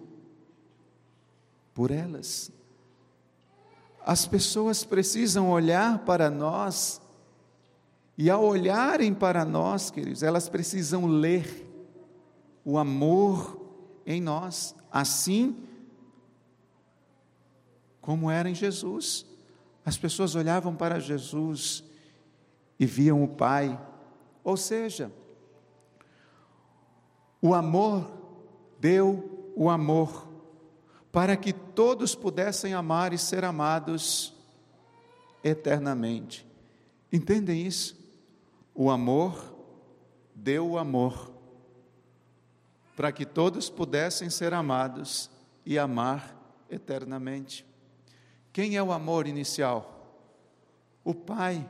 por 1.73 1.89
elas. 1.89 2.51
As 4.05 4.25
pessoas 4.27 4.83
precisam 4.83 5.49
olhar 5.49 5.99
para 5.99 6.29
nós, 6.29 6.99
e 8.17 8.29
ao 8.29 8.43
olharem 8.43 9.13
para 9.13 9.45
nós, 9.45 9.89
queridos, 9.89 10.21
elas 10.21 10.49
precisam 10.49 11.05
ler 11.05 11.65
o 12.65 12.77
amor 12.77 13.57
em 14.05 14.19
nós, 14.19 14.75
assim 14.91 15.55
como 18.01 18.29
era 18.29 18.49
em 18.49 18.55
Jesus. 18.55 19.25
As 19.85 19.97
pessoas 19.97 20.35
olhavam 20.35 20.75
para 20.75 20.99
Jesus 20.99 21.85
e 22.77 22.85
viam 22.85 23.23
o 23.23 23.29
Pai, 23.29 23.81
ou 24.43 24.57
seja, 24.57 25.09
o 27.41 27.53
amor 27.53 28.11
deu 28.79 29.51
o 29.55 29.69
amor 29.69 30.27
para 31.11 31.35
que 31.35 31.51
todos 31.51 32.13
pudessem 32.13 32.73
amar 32.73 33.13
e 33.13 33.17
ser 33.17 33.43
amados 33.43 34.33
eternamente. 35.43 36.45
Entendem 37.11 37.65
isso? 37.65 37.97
O 38.75 38.89
amor 38.89 39.55
deu 40.35 40.71
o 40.71 40.77
amor 40.77 41.31
para 42.95 43.11
que 43.11 43.25
todos 43.25 43.69
pudessem 43.69 44.29
ser 44.29 44.53
amados 44.53 45.29
e 45.65 45.77
amar 45.77 46.35
eternamente. 46.69 47.65
Quem 48.51 48.75
é 48.75 48.81
o 48.81 48.91
amor 48.91 49.27
inicial? 49.27 50.19
O 51.03 51.13
Pai. 51.13 51.67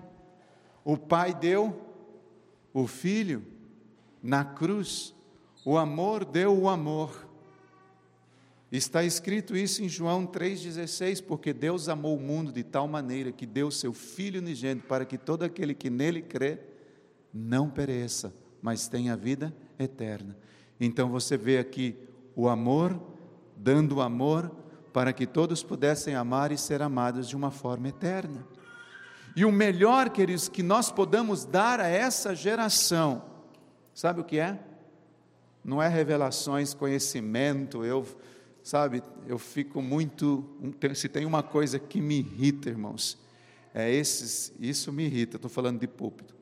O 0.83 0.97
Pai 0.97 1.33
deu 1.33 1.81
o 2.73 2.87
Filho 2.87 3.45
na 4.23 4.45
cruz 4.45 5.13
o 5.67 5.77
amor 5.77 6.23
deu 6.23 6.57
o 6.57 6.69
amor. 6.69 7.27
Está 8.71 9.03
escrito 9.03 9.53
isso 9.53 9.83
em 9.83 9.89
João 9.89 10.25
3,16, 10.25 11.21
porque 11.21 11.51
Deus 11.51 11.89
amou 11.89 12.15
o 12.15 12.21
mundo 12.21 12.53
de 12.53 12.63
tal 12.63 12.87
maneira 12.87 13.33
que 13.33 13.45
deu 13.45 13.69
seu 13.69 13.91
Filho 13.91 14.39
unigênito 14.39 14.87
para 14.87 15.03
que 15.03 15.17
todo 15.17 15.43
aquele 15.43 15.73
que 15.73 15.89
nele 15.89 16.21
crê 16.21 16.57
não 17.33 17.69
pereça, 17.69 18.33
mas 18.61 18.87
tenha 18.87 19.17
vida 19.17 19.53
eterna. 19.77 20.37
Então 20.79 21.09
você 21.09 21.35
vê 21.35 21.57
aqui 21.57 21.97
o 22.33 22.47
amor 22.47 22.97
dando 23.57 23.97
o 23.97 24.01
amor 24.01 24.49
para 24.93 25.11
que 25.11 25.27
todos 25.27 25.63
pudessem 25.63 26.15
amar 26.15 26.49
e 26.49 26.57
ser 26.57 26.81
amados 26.81 27.27
de 27.27 27.35
uma 27.35 27.51
forma 27.51 27.89
eterna. 27.89 28.47
E 29.35 29.43
o 29.43 29.51
melhor, 29.51 30.11
queridos, 30.11 30.47
que 30.47 30.63
nós 30.63 30.89
podamos 30.89 31.43
dar 31.43 31.81
a 31.81 31.89
essa 31.89 32.33
geração, 32.33 33.21
sabe 33.93 34.21
o 34.21 34.23
que 34.23 34.39
é? 34.39 34.57
Não 35.67 35.83
é 35.83 35.89
revelações, 35.89 36.73
conhecimento, 36.73 37.83
eu, 37.83 38.07
sabe, 38.63 39.03
eu 39.27 39.37
fico 39.37 39.81
muito, 39.81 40.45
se 40.95 41.09
tem 41.09 41.25
uma 41.25 41.43
coisa 41.43 41.77
que 41.77 41.99
me 41.99 42.19
irrita, 42.19 42.69
irmãos, 42.69 43.17
é 43.73 43.91
esses, 43.91 44.53
isso 44.61 44.93
me 44.93 45.03
irrita, 45.03 45.35
estou 45.35 45.51
falando 45.51 45.77
de 45.77 45.85
púlpito, 45.85 46.33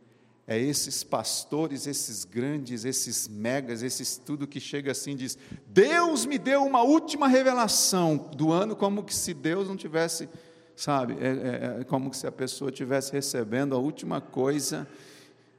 é 0.45 0.59
esses 0.59 1.03
pastores, 1.03 1.87
esses 1.87 2.23
grandes, 2.23 2.85
esses 2.85 3.27
megas, 3.27 3.81
esses 3.81 4.15
tudo 4.15 4.45
que 4.45 4.59
chega 4.59 4.91
assim 4.91 5.13
e 5.13 5.15
diz, 5.15 5.39
Deus 5.65 6.27
me 6.27 6.37
deu 6.37 6.63
uma 6.63 6.83
última 6.83 7.27
revelação 7.27 8.17
do 8.17 8.51
ano, 8.51 8.75
como 8.75 9.03
que 9.03 9.15
se 9.15 9.33
Deus 9.33 9.67
não 9.67 9.75
tivesse, 9.75 10.29
sabe, 10.75 11.13
é, 11.19 11.77
é, 11.77 11.81
é 11.81 11.83
como 11.83 12.13
se 12.13 12.27
a 12.27 12.31
pessoa 12.31 12.71
tivesse 12.71 13.11
recebendo 13.11 13.73
a 13.73 13.79
última 13.79 14.21
coisa, 14.21 14.87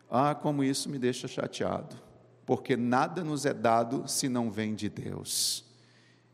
ah, 0.09 0.37
como 0.37 0.62
isso 0.62 0.89
me 0.89 1.01
deixa 1.01 1.27
chateado 1.27 2.06
porque 2.47 2.76
nada 2.76 3.24
nos 3.24 3.44
é 3.44 3.53
dado 3.53 4.07
se 4.07 4.28
não 4.28 4.51
vem 4.51 4.74
de 4.74 4.88
Deus. 4.88 5.64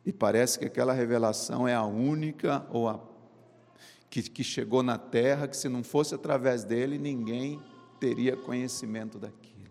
E 0.04 0.12
parece 0.12 0.58
que 0.58 0.66
aquela 0.66 0.92
revelação 0.92 1.66
é 1.66 1.74
a 1.74 1.84
única 1.84 2.66
ou 2.70 2.88
a 2.88 3.00
que, 4.10 4.22
que 4.22 4.44
chegou 4.44 4.82
na 4.82 4.98
terra, 4.98 5.48
que 5.48 5.56
se 5.56 5.70
não 5.70 5.82
fosse 5.82 6.14
através 6.14 6.64
dele, 6.64 6.98
ninguém 6.98 7.62
teria 7.98 8.36
conhecimento 8.36 9.18
daquilo. 9.18 9.70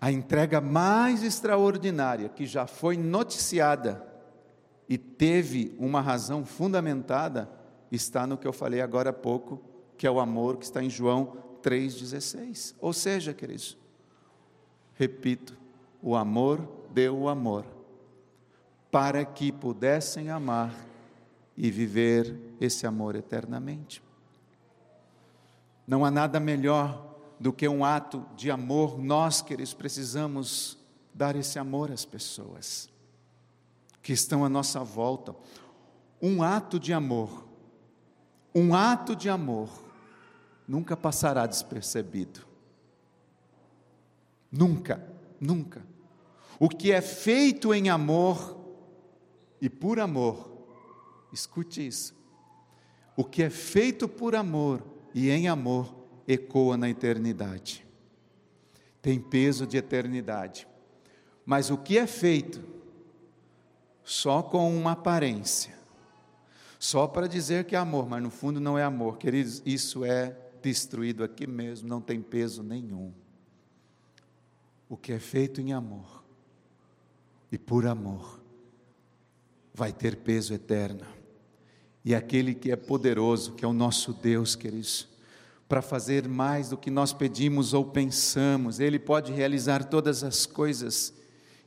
A 0.00 0.10
entrega 0.10 0.58
mais 0.58 1.22
extraordinária 1.22 2.30
que 2.30 2.46
já 2.46 2.66
foi 2.66 2.96
noticiada 2.96 4.06
e 4.88 4.96
teve 4.96 5.74
uma 5.78 6.00
razão 6.00 6.46
fundamentada 6.46 7.50
está 7.90 8.26
no 8.26 8.38
que 8.38 8.46
eu 8.46 8.52
falei 8.52 8.80
agora 8.80 9.10
há 9.10 9.12
pouco, 9.12 9.75
que 9.96 10.06
é 10.06 10.10
o 10.10 10.20
amor 10.20 10.56
que 10.56 10.64
está 10.64 10.82
em 10.82 10.90
João 10.90 11.36
3,16. 11.62 12.74
Ou 12.80 12.92
seja, 12.92 13.32
queridos, 13.32 13.76
repito, 14.94 15.56
o 16.02 16.14
amor 16.14 16.66
deu 16.90 17.16
o 17.16 17.28
amor 17.28 17.64
para 18.90 19.24
que 19.24 19.50
pudessem 19.52 20.30
amar 20.30 20.74
e 21.56 21.70
viver 21.70 22.38
esse 22.60 22.86
amor 22.86 23.14
eternamente. 23.14 24.02
Não 25.86 26.04
há 26.04 26.10
nada 26.10 26.38
melhor 26.40 27.04
do 27.38 27.52
que 27.52 27.68
um 27.68 27.84
ato 27.84 28.24
de 28.34 28.50
amor, 28.50 28.98
nós, 28.98 29.42
queridos, 29.42 29.74
precisamos 29.74 30.78
dar 31.12 31.36
esse 31.36 31.58
amor 31.58 31.90
às 31.90 32.04
pessoas 32.04 32.88
que 34.02 34.12
estão 34.12 34.44
à 34.44 34.48
nossa 34.48 34.82
volta. 34.82 35.34
Um 36.20 36.42
ato 36.42 36.78
de 36.78 36.92
amor, 36.92 37.46
um 38.54 38.74
ato 38.74 39.14
de 39.14 39.28
amor, 39.28 39.68
nunca 40.66 40.96
passará 40.96 41.46
despercebido. 41.46 42.46
Nunca, 44.50 45.06
nunca. 45.40 45.84
O 46.58 46.68
que 46.68 46.92
é 46.92 47.00
feito 47.00 47.74
em 47.74 47.88
amor 47.88 48.56
e 49.60 49.68
por 49.68 50.00
amor, 50.00 50.50
escute 51.32 51.86
isso. 51.86 52.14
O 53.16 53.24
que 53.24 53.42
é 53.42 53.50
feito 53.50 54.08
por 54.08 54.34
amor 54.34 54.82
e 55.14 55.30
em 55.30 55.48
amor 55.48 55.94
ecoa 56.26 56.76
na 56.76 56.88
eternidade. 56.88 57.86
Tem 59.00 59.18
peso 59.20 59.66
de 59.66 59.76
eternidade. 59.76 60.66
Mas 61.44 61.70
o 61.70 61.78
que 61.78 61.96
é 61.96 62.06
feito 62.06 62.62
só 64.02 64.42
com 64.42 64.76
uma 64.76 64.92
aparência, 64.92 65.74
só 66.78 67.06
para 67.06 67.26
dizer 67.26 67.64
que 67.64 67.74
é 67.74 67.78
amor, 67.78 68.08
mas 68.08 68.22
no 68.22 68.30
fundo 68.30 68.60
não 68.60 68.78
é 68.78 68.84
amor, 68.84 69.18
queridos, 69.18 69.62
isso 69.64 70.04
é 70.04 70.36
destruído 70.66 71.22
aqui 71.22 71.46
mesmo, 71.46 71.88
não 71.88 72.00
tem 72.00 72.20
peso 72.20 72.60
nenhum. 72.60 73.12
O 74.88 74.96
que 74.96 75.12
é 75.12 75.18
feito 75.20 75.60
em 75.60 75.72
amor 75.72 76.24
e 77.52 77.56
por 77.56 77.86
amor 77.86 78.40
vai 79.72 79.92
ter 79.92 80.16
peso 80.16 80.52
eterno. 80.52 81.06
E 82.04 82.16
aquele 82.16 82.52
que 82.52 82.72
é 82.72 82.76
poderoso, 82.76 83.52
que 83.52 83.64
é 83.64 83.68
o 83.68 83.72
nosso 83.72 84.12
Deus, 84.12 84.56
queridos, 84.56 85.08
para 85.68 85.80
fazer 85.80 86.26
mais 86.26 86.70
do 86.70 86.76
que 86.76 86.90
nós 86.90 87.12
pedimos 87.12 87.72
ou 87.72 87.84
pensamos. 87.84 88.80
Ele 88.80 88.98
pode 88.98 89.32
realizar 89.32 89.84
todas 89.84 90.24
as 90.24 90.46
coisas 90.46 91.14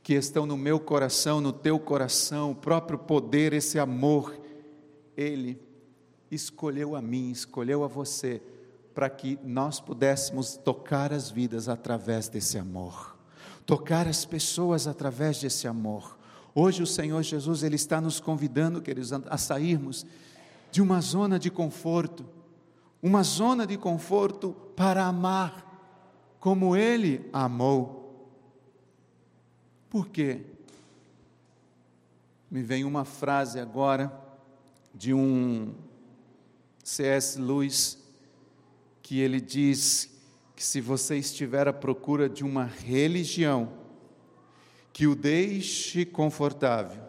que 0.03 0.13
estão 0.13 0.45
no 0.45 0.57
meu 0.57 0.77
coração, 0.77 1.39
no 1.39 1.53
teu 1.53 1.79
coração, 1.79 2.51
o 2.51 2.55
próprio 2.55 2.99
poder, 2.99 3.53
esse 3.53 3.79
amor. 3.79 4.37
Ele 5.15 5.57
escolheu 6.29 6.97
a 6.97 7.01
mim, 7.01 7.31
escolheu 7.31 7.83
a 7.83 7.87
você, 7.87 8.41
para 8.99 9.09
que 9.09 9.39
nós 9.41 9.79
pudéssemos 9.79 10.57
tocar 10.57 11.13
as 11.13 11.31
vidas 11.31 11.69
através 11.69 12.27
desse 12.27 12.57
amor, 12.57 13.17
tocar 13.65 14.05
as 14.05 14.25
pessoas 14.25 14.87
através 14.87 15.39
desse 15.39 15.69
amor. 15.69 16.19
Hoje 16.53 16.83
o 16.83 16.85
Senhor 16.85 17.23
Jesus 17.23 17.63
ele 17.63 17.77
está 17.77 18.01
nos 18.01 18.19
convidando, 18.19 18.81
queridos, 18.81 19.13
a 19.13 19.37
sairmos 19.37 20.05
de 20.69 20.81
uma 20.81 20.99
zona 20.99 21.39
de 21.39 21.49
conforto 21.49 22.25
uma 23.01 23.23
zona 23.23 23.65
de 23.65 23.77
conforto 23.77 24.51
para 24.75 25.05
amar 25.05 25.65
como 26.37 26.75
Ele 26.75 27.29
amou. 27.31 28.29
Por 29.89 30.09
quê? 30.09 30.45
Me 32.51 32.61
vem 32.61 32.83
uma 32.83 33.05
frase 33.05 33.57
agora 33.57 34.11
de 34.93 35.13
um 35.13 35.73
C.S. 36.83 37.39
Lewis, 37.39 37.97
que 39.09 39.19
ele 39.19 39.41
diz 39.41 40.07
que 40.55 40.63
se 40.63 40.79
você 40.79 41.17
estiver 41.17 41.67
à 41.67 41.73
procura 41.73 42.29
de 42.29 42.43
uma 42.43 42.65
religião 42.65 43.73
que 44.93 45.07
o 45.07 45.15
deixe 45.15 46.05
confortável, 46.05 47.01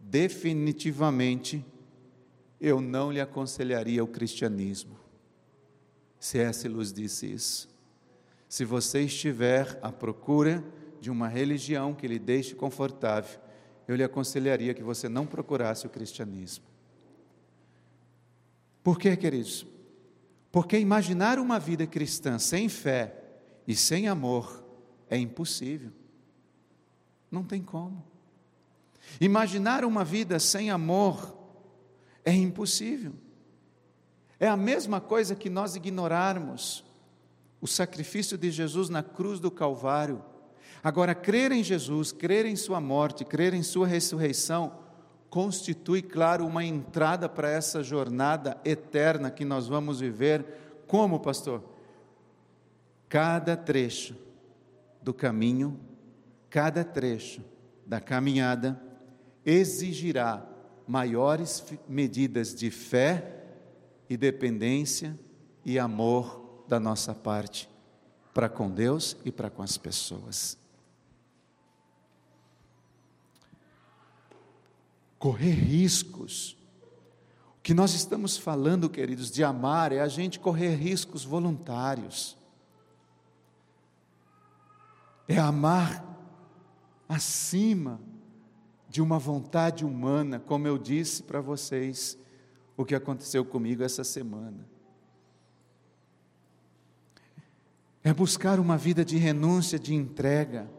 definitivamente 0.00 1.64
eu 2.60 2.80
não 2.80 3.12
lhe 3.12 3.20
aconselharia 3.20 4.02
o 4.02 4.08
cristianismo. 4.08 4.98
C.S. 6.18 6.66
Luz 6.66 6.92
disse 6.92 7.32
isso. 7.32 7.68
Se 8.48 8.64
você 8.64 9.02
estiver 9.02 9.78
à 9.82 9.92
procura 9.92 10.64
de 11.00 11.08
uma 11.08 11.28
religião 11.28 11.94
que 11.94 12.08
lhe 12.08 12.18
deixe 12.18 12.52
confortável, 12.52 13.38
eu 13.86 13.94
lhe 13.94 14.02
aconselharia 14.02 14.74
que 14.74 14.82
você 14.82 15.08
não 15.08 15.24
procurasse 15.24 15.86
o 15.86 15.90
cristianismo. 15.90 16.64
Por 18.82 18.98
quê, 18.98 19.16
queridos? 19.16 19.75
Porque 20.56 20.78
imaginar 20.78 21.38
uma 21.38 21.58
vida 21.58 21.86
cristã 21.86 22.38
sem 22.38 22.66
fé 22.66 23.14
e 23.68 23.76
sem 23.76 24.08
amor 24.08 24.64
é 25.06 25.18
impossível. 25.18 25.92
Não 27.30 27.44
tem 27.44 27.60
como. 27.60 28.02
Imaginar 29.20 29.84
uma 29.84 30.02
vida 30.02 30.38
sem 30.38 30.70
amor 30.70 31.36
é 32.24 32.32
impossível. 32.32 33.12
É 34.40 34.48
a 34.48 34.56
mesma 34.56 34.98
coisa 34.98 35.34
que 35.34 35.50
nós 35.50 35.76
ignorarmos 35.76 36.82
o 37.60 37.66
sacrifício 37.66 38.38
de 38.38 38.50
Jesus 38.50 38.88
na 38.88 39.02
cruz 39.02 39.38
do 39.38 39.50
Calvário. 39.50 40.24
Agora, 40.82 41.14
crer 41.14 41.52
em 41.52 41.62
Jesus, 41.62 42.12
crer 42.12 42.46
em 42.46 42.56
Sua 42.56 42.80
morte, 42.80 43.26
crer 43.26 43.52
em 43.52 43.62
Sua 43.62 43.86
ressurreição, 43.86 44.85
constitui, 45.36 46.00
claro, 46.00 46.46
uma 46.46 46.64
entrada 46.64 47.28
para 47.28 47.50
essa 47.50 47.82
jornada 47.82 48.58
eterna 48.64 49.30
que 49.30 49.44
nós 49.44 49.68
vamos 49.68 50.00
viver. 50.00 50.46
Como, 50.86 51.20
pastor? 51.20 51.62
Cada 53.06 53.54
trecho 53.54 54.16
do 55.02 55.12
caminho, 55.12 55.78
cada 56.48 56.82
trecho 56.82 57.42
da 57.84 58.00
caminhada 58.00 58.82
exigirá 59.44 60.42
maiores 60.88 61.62
medidas 61.86 62.54
de 62.54 62.70
fé 62.70 63.44
e 64.08 64.16
dependência 64.16 65.20
e 65.66 65.78
amor 65.78 66.64
da 66.66 66.80
nossa 66.80 67.14
parte 67.14 67.68
para 68.32 68.48
com 68.48 68.70
Deus 68.70 69.14
e 69.22 69.30
para 69.30 69.50
com 69.50 69.62
as 69.62 69.76
pessoas. 69.76 70.56
Correr 75.18 75.52
riscos. 75.52 76.56
O 77.58 77.62
que 77.62 77.74
nós 77.74 77.94
estamos 77.94 78.36
falando, 78.36 78.88
queridos, 78.88 79.30
de 79.30 79.42
amar 79.42 79.92
é 79.92 80.00
a 80.00 80.08
gente 80.08 80.38
correr 80.38 80.74
riscos 80.74 81.24
voluntários. 81.24 82.36
É 85.26 85.38
amar 85.38 86.04
acima 87.08 88.00
de 88.88 89.02
uma 89.02 89.18
vontade 89.18 89.84
humana, 89.84 90.38
como 90.38 90.66
eu 90.66 90.78
disse 90.78 91.22
para 91.22 91.40
vocês, 91.40 92.16
o 92.76 92.84
que 92.84 92.94
aconteceu 92.94 93.44
comigo 93.44 93.82
essa 93.82 94.04
semana. 94.04 94.66
É 98.04 98.14
buscar 98.14 98.60
uma 98.60 98.76
vida 98.76 99.04
de 99.04 99.16
renúncia, 99.16 99.78
de 99.78 99.92
entrega. 99.92 100.70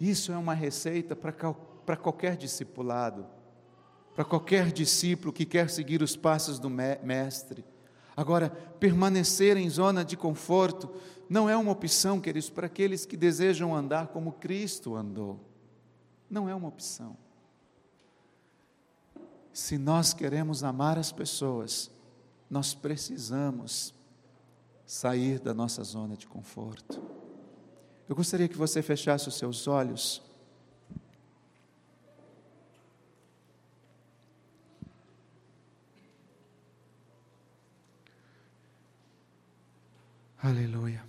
Isso 0.00 0.32
é 0.32 0.36
uma 0.36 0.54
receita 0.54 1.14
para 1.14 1.96
qualquer 1.96 2.36
discipulado, 2.36 3.24
para 4.14 4.24
qualquer 4.24 4.70
discípulo 4.70 5.32
que 5.32 5.44
quer 5.44 5.68
seguir 5.68 6.02
os 6.02 6.16
passos 6.16 6.58
do 6.58 6.70
Mestre. 6.70 7.64
Agora, 8.16 8.48
permanecer 8.78 9.56
em 9.56 9.68
zona 9.68 10.04
de 10.04 10.16
conforto 10.16 10.90
não 11.28 11.48
é 11.48 11.56
uma 11.56 11.72
opção, 11.72 12.20
queridos, 12.20 12.48
para 12.48 12.66
aqueles 12.66 13.04
que 13.04 13.16
desejam 13.16 13.74
andar 13.74 14.08
como 14.08 14.32
Cristo 14.32 14.94
andou. 14.94 15.40
Não 16.30 16.48
é 16.48 16.54
uma 16.54 16.68
opção. 16.68 17.16
Se 19.52 19.78
nós 19.78 20.12
queremos 20.12 20.62
amar 20.62 20.98
as 20.98 21.10
pessoas, 21.12 21.90
nós 22.48 22.74
precisamos 22.74 23.94
sair 24.86 25.40
da 25.40 25.54
nossa 25.54 25.82
zona 25.82 26.16
de 26.16 26.26
conforto. 26.26 27.02
Eu 28.08 28.14
gostaria 28.14 28.48
que 28.48 28.56
você 28.56 28.82
fechasse 28.82 29.28
os 29.28 29.36
seus 29.36 29.66
olhos. 29.66 30.22
Aleluia. 40.44 41.02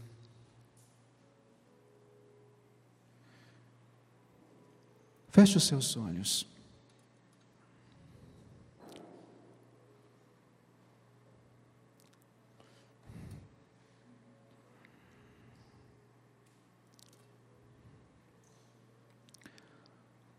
Feche 5.27 5.57
os 5.57 5.67
seus 5.67 5.97
olhos. 5.97 6.47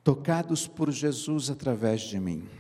Tocados 0.03 0.67
por 0.67 0.91
Jesus 0.91 1.51
através 1.51 2.01
de 2.01 2.19
mim. 2.19 2.56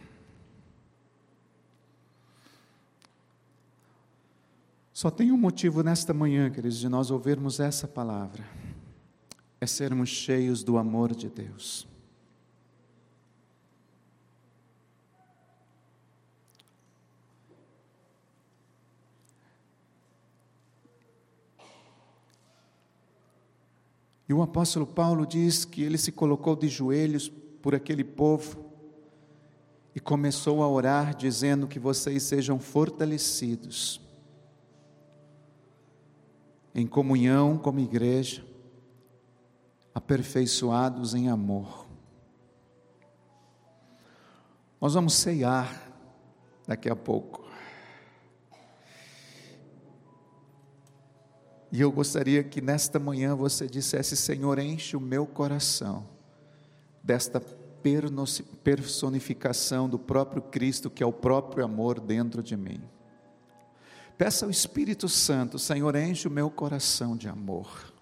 Só 4.96 5.10
tem 5.10 5.30
um 5.30 5.36
motivo 5.36 5.82
nesta 5.82 6.14
manhã, 6.14 6.50
queridos, 6.50 6.78
de 6.78 6.88
nós 6.88 7.10
ouvirmos 7.10 7.60
essa 7.60 7.86
palavra: 7.86 8.42
é 9.60 9.66
sermos 9.66 10.08
cheios 10.08 10.64
do 10.64 10.78
amor 10.78 11.14
de 11.14 11.28
Deus. 11.28 11.86
E 24.26 24.32
o 24.32 24.40
apóstolo 24.40 24.86
Paulo 24.86 25.26
diz 25.26 25.66
que 25.66 25.82
ele 25.82 25.98
se 25.98 26.10
colocou 26.10 26.56
de 26.56 26.68
joelhos 26.68 27.28
por 27.60 27.74
aquele 27.74 28.02
povo 28.02 28.64
e 29.94 30.00
começou 30.00 30.62
a 30.62 30.68
orar, 30.70 31.14
dizendo 31.14 31.68
que 31.68 31.78
vocês 31.78 32.22
sejam 32.22 32.58
fortalecidos 32.58 34.05
em 36.76 36.86
comunhão 36.86 37.56
como 37.56 37.80
igreja, 37.80 38.44
aperfeiçoados 39.94 41.14
em 41.14 41.30
amor. 41.30 41.86
Nós 44.78 44.92
vamos 44.92 45.14
ceiar 45.14 45.90
daqui 46.66 46.90
a 46.90 46.94
pouco. 46.94 47.46
E 51.72 51.80
eu 51.80 51.90
gostaria 51.90 52.44
que 52.44 52.60
nesta 52.60 52.98
manhã 52.98 53.34
você 53.34 53.66
dissesse: 53.66 54.14
Senhor, 54.14 54.58
enche 54.58 54.98
o 54.98 55.00
meu 55.00 55.26
coração 55.26 56.06
desta 57.02 57.40
personificação 58.62 59.88
do 59.88 59.98
próprio 59.98 60.42
Cristo, 60.42 60.90
que 60.90 61.02
é 61.02 61.06
o 61.06 61.12
próprio 61.12 61.64
amor 61.64 61.98
dentro 62.00 62.42
de 62.42 62.54
mim. 62.54 62.82
Peça 64.16 64.46
ao 64.46 64.50
Espírito 64.50 65.08
Santo, 65.08 65.58
Senhor, 65.58 65.94
enche 65.96 66.26
o 66.26 66.30
meu 66.30 66.50
coração 66.50 67.16
de 67.16 67.28
amor. 67.28 67.92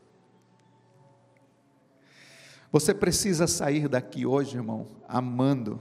Você 2.70 2.92
precisa 2.92 3.46
sair 3.46 3.88
daqui 3.88 4.26
hoje, 4.26 4.56
irmão, 4.56 4.86
amando 5.08 5.80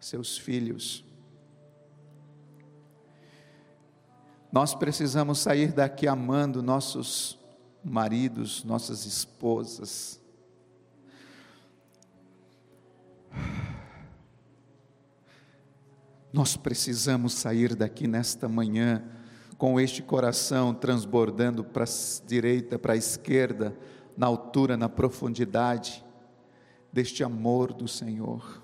seus 0.00 0.38
filhos 0.38 1.04
Nós 4.50 4.74
precisamos 4.74 5.40
sair 5.40 5.72
daqui 5.72 6.08
amando 6.08 6.62
nossos 6.62 7.38
maridos, 7.84 8.64
nossas 8.64 9.04
esposas. 9.04 10.18
Nós 16.32 16.56
precisamos 16.56 17.34
sair 17.34 17.74
daqui 17.74 18.06
nesta 18.06 18.48
manhã 18.48 19.04
com 19.58 19.78
este 19.78 20.02
coração 20.02 20.72
transbordando 20.72 21.62
para 21.62 21.84
a 21.84 22.26
direita, 22.26 22.78
para 22.78 22.94
a 22.94 22.96
esquerda, 22.96 23.76
na 24.16 24.26
altura, 24.26 24.76
na 24.76 24.88
profundidade 24.88 26.02
deste 26.90 27.22
amor 27.22 27.74
do 27.74 27.86
Senhor. 27.86 28.62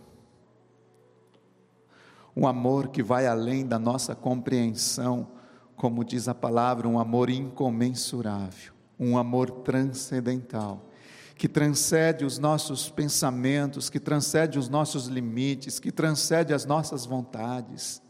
Um 2.35 2.47
amor 2.47 2.89
que 2.89 3.03
vai 3.03 3.27
além 3.27 3.67
da 3.67 3.79
nossa 3.79 4.15
compreensão 4.15 5.29
como 5.77 6.05
diz 6.05 6.29
a 6.29 6.35
palavra, 6.35 6.89
um 6.89 6.99
amor 6.99 7.29
incomensurável, 7.29 8.73
um 8.99 9.19
amor 9.19 9.51
transcendental, 9.51 10.89
que 11.37 11.49
transcende 11.49 12.25
os 12.25 12.39
nossos 12.39 12.89
pensamentos, 12.89 13.91
que 13.91 13.99
transcende 13.99 14.59
os 14.59 14.69
nossos 14.69 15.07
limites, 15.07 15.81
que 15.81 15.91
transcende 15.91 16.55
as 16.55 16.65
nossas 16.65 17.05
vontades, 17.05 18.01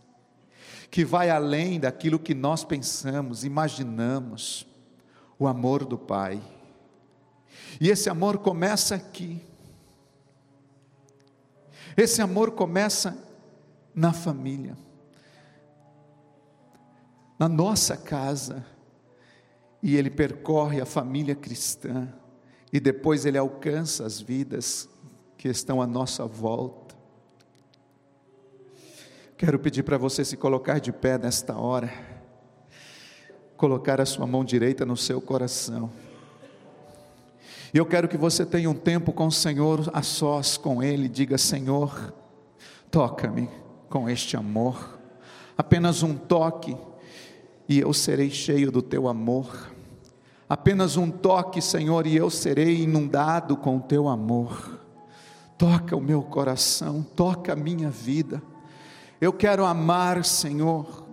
que 0.95 1.05
vai 1.05 1.28
além 1.28 1.80
daquilo 1.80 2.20
que 2.20 2.36
nós 2.36 2.62
pensamos, 2.62 3.42
imaginamos, 3.42 4.64
o 5.36 5.49
amor 5.49 5.84
do 5.84 5.99
Pai. 5.99 6.40
E 7.80 7.90
esse 7.90 8.09
amor 8.09 8.38
começa 8.38 8.95
aqui. 8.95 9.45
Esse 11.97 12.22
amor 12.22 12.53
começa 12.53 13.18
na 13.92 14.12
família 14.12 14.76
na 17.36 17.49
nossa 17.49 17.97
casa, 17.97 18.64
e 19.82 19.97
ele 19.97 20.11
percorre 20.11 20.80
a 20.80 20.86
família 20.86 21.34
cristã, 21.34 22.09
e 22.72 22.78
depois 22.78 23.26
ele 23.26 23.36
alcança 23.36 24.07
as 24.07 24.20
vidas 24.20 24.88
que 25.36 25.49
estão 25.49 25.82
à 25.82 25.88
nossa 25.88 26.24
volta. 26.24 26.84
Quero 29.37 29.59
pedir 29.59 29.82
para 29.82 29.99
você 29.99 30.24
se 30.24 30.37
colocar 30.37 30.78
de 30.78 30.93
pé 30.93 31.18
nesta 31.18 31.57
hora, 31.57 31.93
colocar 33.57 34.01
a 34.01 34.07
sua 34.07 34.28
mão 34.28 34.45
direita 34.45 34.87
no 34.87 34.97
seu 34.97 35.20
coração. 35.20 35.91
E 37.72 37.78
eu 37.78 37.85
quero 37.85 38.07
que 38.07 38.16
você 38.16 38.47
tenha 38.47 38.70
um 38.70 38.74
tempo 38.74 39.12
com 39.12 39.26
o 39.26 39.32
Senhor 39.32 39.91
a 39.93 40.03
sós 40.03 40.57
com 40.57 40.80
Ele, 40.80 41.09
diga: 41.09 41.37
Senhor, 41.37 42.14
toca-me 42.93 43.51
com 43.91 44.09
este 44.09 44.37
amor. 44.37 45.01
Apenas 45.59 46.05
um 46.05 46.14
toque 46.14 46.76
e 47.68 47.80
eu 47.80 47.93
serei 47.93 48.30
cheio 48.30 48.70
do 48.70 48.80
teu 48.80 49.09
amor. 49.09 49.72
Apenas 50.49 50.97
um 50.97 51.11
toque, 51.11 51.61
Senhor, 51.61 52.07
e 52.07 52.14
eu 52.14 52.30
serei 52.30 52.82
inundado 52.82 53.57
com 53.57 53.78
o 53.78 53.80
teu 53.80 54.07
amor. 54.07 54.78
Toca 55.59 55.97
o 55.97 56.01
meu 56.01 56.22
coração, 56.22 57.03
toca 57.16 57.55
a 57.55 57.57
minha 57.57 57.91
vida. 57.91 58.41
Eu 59.25 59.33
quero 59.33 59.64
amar, 59.64 60.25
Senhor. 60.25 61.05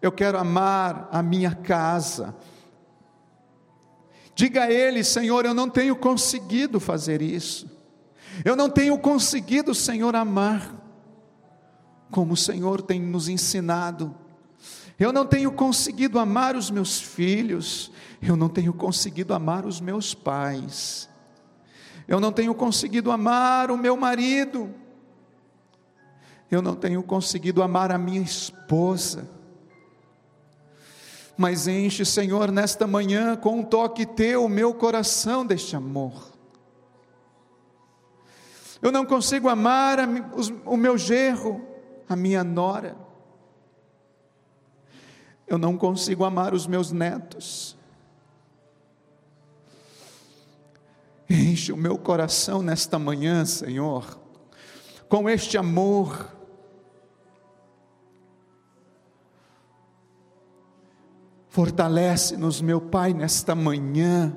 Eu 0.00 0.12
quero 0.12 0.38
amar 0.38 1.08
a 1.10 1.22
minha 1.22 1.54
casa. 1.54 2.34
Diga 4.34 4.64
a 4.64 4.70
Ele, 4.70 5.02
Senhor, 5.04 5.44
eu 5.44 5.52
não 5.52 5.68
tenho 5.68 5.96
conseguido 5.96 6.80
fazer 6.80 7.20
isso. 7.20 7.70
Eu 8.44 8.56
não 8.56 8.70
tenho 8.70 8.98
conseguido, 8.98 9.74
Senhor, 9.74 10.14
amar 10.14 10.76
como 12.10 12.34
o 12.34 12.36
Senhor 12.36 12.82
tem 12.82 13.00
nos 13.00 13.28
ensinado 13.28 14.14
eu 15.00 15.14
não 15.14 15.24
tenho 15.24 15.50
conseguido 15.50 16.18
amar 16.18 16.54
os 16.54 16.70
meus 16.70 17.00
filhos, 17.00 17.90
eu 18.20 18.36
não 18.36 18.50
tenho 18.50 18.70
conseguido 18.74 19.32
amar 19.32 19.64
os 19.64 19.80
meus 19.80 20.12
pais, 20.12 21.08
eu 22.06 22.20
não 22.20 22.30
tenho 22.30 22.54
conseguido 22.54 23.10
amar 23.10 23.70
o 23.70 23.78
meu 23.78 23.96
marido, 23.96 24.74
eu 26.50 26.60
não 26.60 26.74
tenho 26.74 27.02
conseguido 27.02 27.62
amar 27.62 27.92
a 27.92 27.98
minha 27.98 28.20
esposa. 28.20 29.28
Mas 31.36 31.66
enche, 31.66 32.04
Senhor, 32.04 32.50
nesta 32.50 32.86
manhã 32.86 33.36
com 33.36 33.60
um 33.60 33.62
toque 33.62 34.04
teu 34.04 34.44
o 34.44 34.48
meu 34.48 34.74
coração 34.74 35.46
deste 35.46 35.76
amor. 35.76 36.30
Eu 38.82 38.90
não 38.90 39.06
consigo 39.06 39.48
amar 39.48 39.98
o 40.64 40.76
meu 40.76 40.98
gerro, 40.98 41.60
a 42.08 42.16
minha 42.16 42.42
nora 42.42 43.10
eu 45.50 45.58
não 45.58 45.76
consigo 45.76 46.24
amar 46.24 46.54
os 46.54 46.64
meus 46.64 46.92
netos. 46.92 47.76
Enche 51.28 51.72
o 51.72 51.76
meu 51.76 51.98
coração 51.98 52.62
nesta 52.62 53.00
manhã, 53.00 53.44
Senhor, 53.44 54.16
com 55.08 55.28
este 55.28 55.58
amor. 55.58 56.39
Fortalece-nos, 61.50 62.60
meu 62.60 62.80
Pai, 62.80 63.12
nesta 63.12 63.56
manhã, 63.56 64.32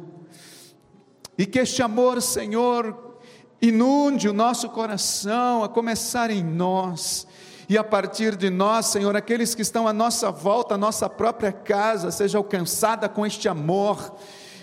e 1.38 1.46
que 1.46 1.60
este 1.60 1.84
amor, 1.84 2.20
Senhor, 2.24 3.20
inunde 3.62 4.28
o 4.28 4.34
nosso 4.34 4.68
coração, 4.70 5.64
a 5.64 5.70
começar 5.70 6.32
em 6.32 6.44
nós, 6.44 7.28
e 7.70 7.78
a 7.78 7.84
partir 7.84 8.36
de 8.36 8.50
nós, 8.50 8.88
Senhor, 8.88 9.16
aqueles 9.16 9.54
que 9.54 9.62
estão 9.62 9.88
à 9.88 9.94
nossa 9.94 10.32
volta, 10.32 10.74
a 10.74 10.78
nossa 10.78 11.08
própria 11.08 11.52
casa, 11.52 12.10
seja 12.10 12.40
alcançada 12.40 13.08
com 13.08 13.24
este 13.24 13.48
amor, 13.48 14.16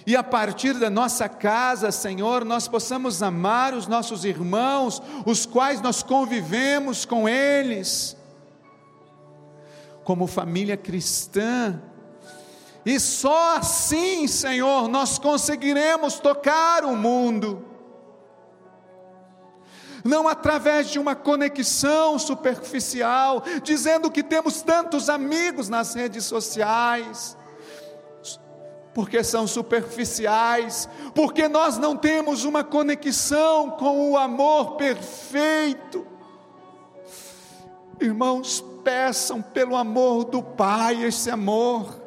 e 0.04 0.16
a 0.16 0.22
partir 0.24 0.74
da 0.74 0.90
nossa 0.90 1.28
casa, 1.28 1.92
Senhor, 1.92 2.44
nós 2.44 2.66
possamos 2.66 3.22
amar 3.22 3.74
os 3.74 3.86
nossos 3.86 4.24
irmãos, 4.24 5.00
os 5.24 5.46
quais 5.46 5.80
nós 5.80 6.02
convivemos 6.02 7.04
com 7.04 7.28
eles, 7.28 8.16
como 10.02 10.26
família 10.26 10.76
cristã, 10.76 11.80
e 12.84 12.98
só 12.98 13.56
assim, 13.56 14.26
Senhor, 14.26 14.88
nós 14.88 15.18
conseguiremos 15.18 16.18
tocar 16.18 16.84
o 16.84 16.96
mundo 16.96 17.70
não 20.04 20.26
através 20.28 20.88
de 20.90 20.98
uma 20.98 21.14
conexão 21.14 22.18
superficial, 22.18 23.42
dizendo 23.62 24.10
que 24.10 24.22
temos 24.22 24.62
tantos 24.62 25.08
amigos 25.08 25.68
nas 25.68 25.94
redes 25.94 26.24
sociais, 26.24 27.36
porque 28.94 29.22
são 29.22 29.46
superficiais, 29.46 30.88
porque 31.14 31.48
nós 31.48 31.78
não 31.78 31.96
temos 31.96 32.44
uma 32.44 32.64
conexão 32.64 33.70
com 33.70 34.10
o 34.10 34.16
amor 34.16 34.76
perfeito. 34.76 36.06
Irmãos, 38.00 38.64
peçam 38.82 39.42
pelo 39.42 39.76
amor 39.76 40.24
do 40.24 40.42
Pai 40.42 41.04
esse 41.04 41.30
amor. 41.30 41.99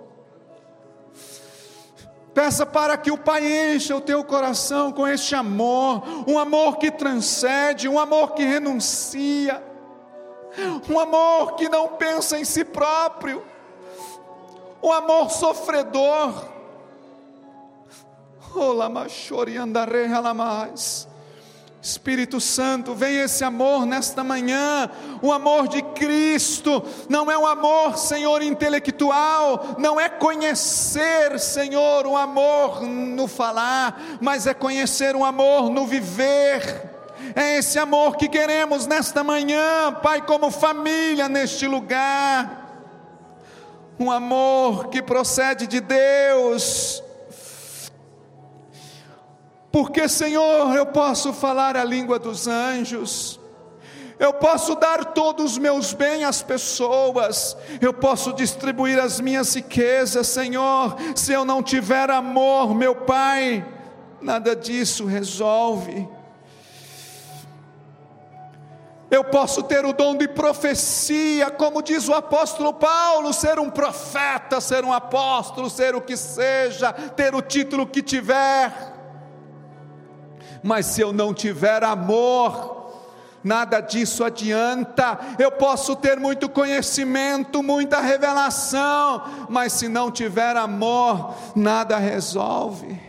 Peça 2.34 2.66
para 2.66 2.98
que 2.98 3.12
o 3.12 3.18
Pai 3.18 3.46
encha 3.46 3.96
o 3.96 4.02
teu 4.02 4.24
coração 4.24 4.92
com 4.92 5.08
este 5.08 5.36
amor, 5.36 6.04
um 6.28 6.40
amor 6.40 6.78
que 6.78 6.90
transcende, 6.90 7.88
um 7.88 8.00
amor 8.00 8.34
que 8.34 8.44
renuncia, 8.44 9.64
um 10.90 11.00
amor 11.00 11.56
que 11.56 11.70
não 11.70 11.90
pensa 11.90 12.40
em 12.40 12.44
si 12.44 12.66
próprio, 12.66 13.44
um 14.82 14.92
amor 14.92 15.30
sofredor. 15.30 16.34
Olá, 18.56 18.90
machori 18.90 19.58
andarei 19.58 20.08
mais. 20.08 21.08
Espírito 21.84 22.40
Santo, 22.40 22.96
vem 22.96 23.20
esse 23.20 23.44
amor 23.44 23.86
nesta 23.86 24.24
manhã, 24.24 24.90
o 25.22 25.34
amor 25.34 25.68
de 25.68 25.82
Cristo, 25.82 26.82
não 27.10 27.30
é 27.30 27.38
um 27.38 27.46
amor, 27.46 27.98
Senhor, 27.98 28.42
intelectual, 28.42 29.76
não 29.78 30.00
é 30.00 30.08
conhecer, 30.08 31.38
Senhor, 31.38 32.08
o 32.08 32.16
amor 32.16 32.84
no 32.84 33.28
falar, 33.28 34.02
mas 34.22 34.48
é 34.48 34.54
conhecer 34.54 35.14
o 35.14 35.26
amor 35.26 35.70
no 35.70 35.86
viver. 35.86 36.90
É 37.36 37.58
esse 37.58 37.78
amor 37.78 38.16
que 38.16 38.30
queremos 38.30 38.88
nesta 38.88 39.22
manhã, 39.22 39.92
Pai, 40.02 40.22
como 40.22 40.50
família 40.50 41.28
neste 41.28 41.68
lugar. 41.68 42.62
Um 44.00 44.10
amor 44.10 44.88
que 44.88 45.02
procede 45.02 45.68
de 45.68 45.82
Deus, 45.82 47.03
porque, 49.74 50.08
Senhor, 50.08 50.76
eu 50.76 50.86
posso 50.86 51.34
falar 51.34 51.76
a 51.76 51.84
língua 51.84 52.20
dos 52.20 52.48
anjos, 52.48 53.40
eu 54.20 54.32
posso 54.32 54.76
dar 54.76 55.04
todos 55.04 55.54
os 55.54 55.58
meus 55.58 55.94
bens 55.94 56.24
às 56.26 56.44
pessoas, 56.44 57.58
eu 57.82 57.92
posso 57.92 58.34
distribuir 58.34 59.00
as 59.00 59.20
minhas 59.20 59.56
riquezas, 59.56 60.28
Senhor, 60.28 60.96
se 61.16 61.34
eu 61.34 61.44
não 61.44 61.64
tiver 61.64 62.12
amor, 62.12 62.76
meu 62.76 62.98
Pai, 62.98 63.66
nada 64.22 64.56
disso 64.56 65.08
resolve. 65.08 66.08
Eu 69.10 69.24
posso 69.24 69.64
ter 69.64 69.84
o 69.86 69.94
dom 69.94 70.16
de 70.16 70.28
profecia, 70.28 71.50
como 71.50 71.82
diz 71.82 72.08
o 72.08 72.14
apóstolo 72.14 72.74
Paulo, 72.74 73.34
ser 73.34 73.58
um 73.58 73.72
profeta, 73.72 74.62
ser 74.62 74.86
um 74.86 74.94
apóstolo, 74.94 75.68
ser 75.68 75.96
o 75.96 76.02
que 76.02 76.16
seja, 76.16 76.94
ter 76.94 77.34
o 77.34 77.42
título 77.42 77.88
que 77.88 78.04
tiver 78.04 78.93
mas 80.64 80.86
se 80.86 81.02
eu 81.02 81.12
não 81.12 81.34
tiver 81.34 81.84
amor, 81.84 82.84
nada 83.44 83.82
disso 83.82 84.24
adianta. 84.24 85.20
Eu 85.38 85.52
posso 85.52 85.96
ter 85.96 86.18
muito 86.18 86.48
conhecimento, 86.48 87.62
muita 87.62 88.00
revelação, 88.00 89.22
mas 89.50 89.74
se 89.74 89.90
não 89.90 90.10
tiver 90.10 90.56
amor, 90.56 91.36
nada 91.56 91.98
resolve. 91.98 93.00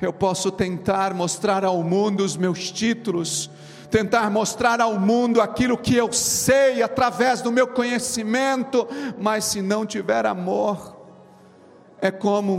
Eu 0.00 0.12
posso 0.12 0.50
tentar 0.50 1.14
mostrar 1.14 1.64
ao 1.64 1.82
mundo 1.82 2.24
os 2.24 2.36
meus 2.36 2.70
títulos, 2.70 3.50
tentar 3.90 4.30
mostrar 4.30 4.80
ao 4.80 4.98
mundo 4.98 5.40
aquilo 5.40 5.76
que 5.76 5.94
eu 5.94 6.12
sei 6.12 6.82
através 6.82 7.42
do 7.42 7.50
meu 7.50 7.66
conhecimento, 7.66 8.86
mas 9.18 9.44
se 9.46 9.60
não 9.60 9.84
tiver 9.84 10.24
amor, 10.24 10.96
é 12.00 12.10
como 12.10 12.54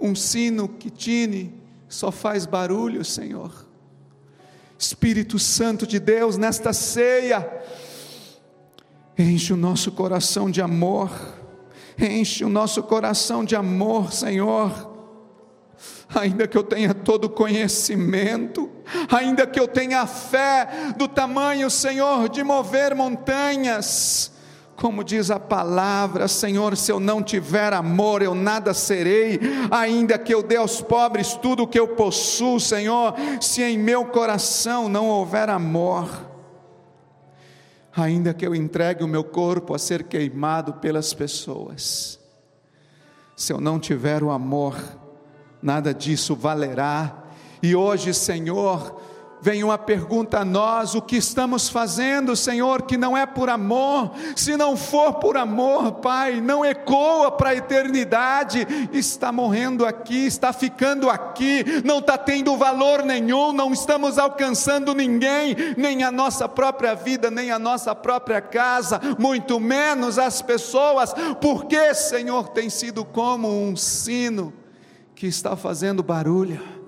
um, 0.00 0.10
um 0.10 0.14
sino 0.14 0.68
que 0.68 0.90
tine 0.90 1.59
só 1.90 2.12
faz 2.12 2.46
barulho, 2.46 3.04
Senhor. 3.04 3.66
Espírito 4.78 5.40
Santo 5.40 5.86
de 5.86 5.98
Deus, 5.98 6.38
nesta 6.38 6.72
ceia, 6.72 7.46
enche 9.18 9.52
o 9.52 9.56
nosso 9.56 9.90
coração 9.90 10.48
de 10.48 10.62
amor, 10.62 11.10
enche 11.98 12.44
o 12.44 12.48
nosso 12.48 12.82
coração 12.84 13.44
de 13.44 13.56
amor, 13.56 14.12
Senhor. 14.12 14.88
Ainda 16.14 16.46
que 16.46 16.56
eu 16.56 16.62
tenha 16.62 16.94
todo 16.94 17.28
conhecimento, 17.28 18.70
ainda 19.10 19.46
que 19.46 19.58
eu 19.58 19.66
tenha 19.66 20.02
a 20.02 20.06
fé 20.06 20.94
do 20.96 21.08
tamanho, 21.08 21.68
Senhor, 21.68 22.28
de 22.28 22.44
mover 22.44 22.94
montanhas, 22.94 24.32
como 24.80 25.04
diz 25.04 25.30
a 25.30 25.38
palavra, 25.38 26.26
Senhor, 26.26 26.74
se 26.74 26.90
eu 26.90 26.98
não 26.98 27.22
tiver 27.22 27.74
amor, 27.74 28.22
eu 28.22 28.34
nada 28.34 28.72
serei, 28.72 29.38
ainda 29.70 30.18
que 30.18 30.32
eu 30.32 30.42
dê 30.42 30.56
aos 30.56 30.80
pobres 30.80 31.34
tudo 31.34 31.64
o 31.64 31.66
que 31.66 31.78
eu 31.78 31.88
possuo, 31.88 32.58
Senhor, 32.58 33.14
se 33.42 33.62
em 33.62 33.76
meu 33.76 34.06
coração 34.06 34.88
não 34.88 35.06
houver 35.06 35.50
amor, 35.50 36.08
ainda 37.94 38.32
que 38.32 38.46
eu 38.46 38.54
entregue 38.54 39.04
o 39.04 39.08
meu 39.08 39.22
corpo 39.22 39.74
a 39.74 39.78
ser 39.78 40.04
queimado 40.04 40.72
pelas 40.72 41.12
pessoas, 41.12 42.18
se 43.36 43.52
eu 43.52 43.60
não 43.60 43.78
tiver 43.78 44.22
o 44.22 44.30
amor, 44.30 44.76
nada 45.60 45.92
disso 45.92 46.34
valerá. 46.34 47.24
E 47.62 47.76
hoje, 47.76 48.14
Senhor, 48.14 48.99
vem 49.40 49.64
uma 49.64 49.78
pergunta 49.78 50.40
a 50.40 50.44
nós: 50.44 50.94
o 50.94 51.02
que 51.02 51.16
estamos 51.16 51.68
fazendo, 51.68 52.36
Senhor, 52.36 52.82
que 52.82 52.96
não 52.96 53.16
é 53.16 53.26
por 53.26 53.48
amor? 53.48 54.12
Se 54.36 54.56
não 54.56 54.76
for 54.76 55.14
por 55.14 55.36
amor, 55.36 55.92
Pai, 55.92 56.40
não 56.40 56.64
ecoa 56.64 57.30
para 57.30 57.50
a 57.50 57.54
eternidade, 57.54 58.66
está 58.92 59.32
morrendo 59.32 59.86
aqui, 59.86 60.26
está 60.26 60.52
ficando 60.52 61.08
aqui, 61.08 61.64
não 61.84 61.98
está 61.98 62.16
tendo 62.18 62.56
valor 62.56 63.04
nenhum, 63.04 63.52
não 63.52 63.72
estamos 63.72 64.18
alcançando 64.18 64.94
ninguém, 64.94 65.56
nem 65.76 66.02
a 66.02 66.12
nossa 66.12 66.48
própria 66.48 66.94
vida, 66.94 67.30
nem 67.30 67.50
a 67.50 67.58
nossa 67.58 67.94
própria 67.94 68.40
casa, 68.40 69.00
muito 69.18 69.58
menos 69.58 70.18
as 70.18 70.42
pessoas, 70.42 71.14
porque, 71.40 71.94
Senhor, 71.94 72.48
tem 72.48 72.68
sido 72.68 73.04
como 73.04 73.48
um 73.48 73.76
sino 73.76 74.52
que 75.14 75.26
está 75.26 75.56
fazendo 75.56 76.02
barulho 76.02 76.79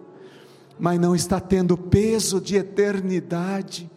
mas 0.82 0.98
não 0.98 1.14
está 1.14 1.38
tendo 1.38 1.78
peso 1.78 2.40
de 2.40 2.56
eternidade. 2.56 3.88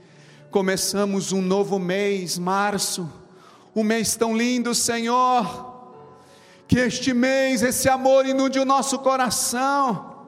Começamos 0.52 1.32
um 1.32 1.42
novo 1.42 1.80
mês, 1.80 2.38
março, 2.38 3.12
um 3.76 3.84
mês 3.84 4.16
tão 4.16 4.38
lindo, 4.38 4.76
Senhor. 4.76 5.74
Que 6.68 6.78
este 6.78 7.12
mês, 7.12 7.64
esse 7.64 7.90
amor 7.90 8.28
inunde 8.28 8.60
o 8.60 8.66
nosso 8.66 9.00
coração. 9.00 10.28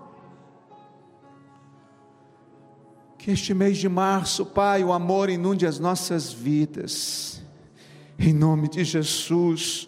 Que 3.20 3.30
este 3.30 3.54
mês 3.54 3.78
de 3.78 3.88
março, 3.88 4.44
Pai, 4.44 4.84
o 4.84 4.92
amor 4.92 5.30
inunde 5.30 5.68
as 5.68 5.78
nossas 5.78 6.34
vidas. 6.34 7.40
Em 8.18 8.34
nome 8.34 8.68
de 8.68 8.84
Jesus, 8.84 9.88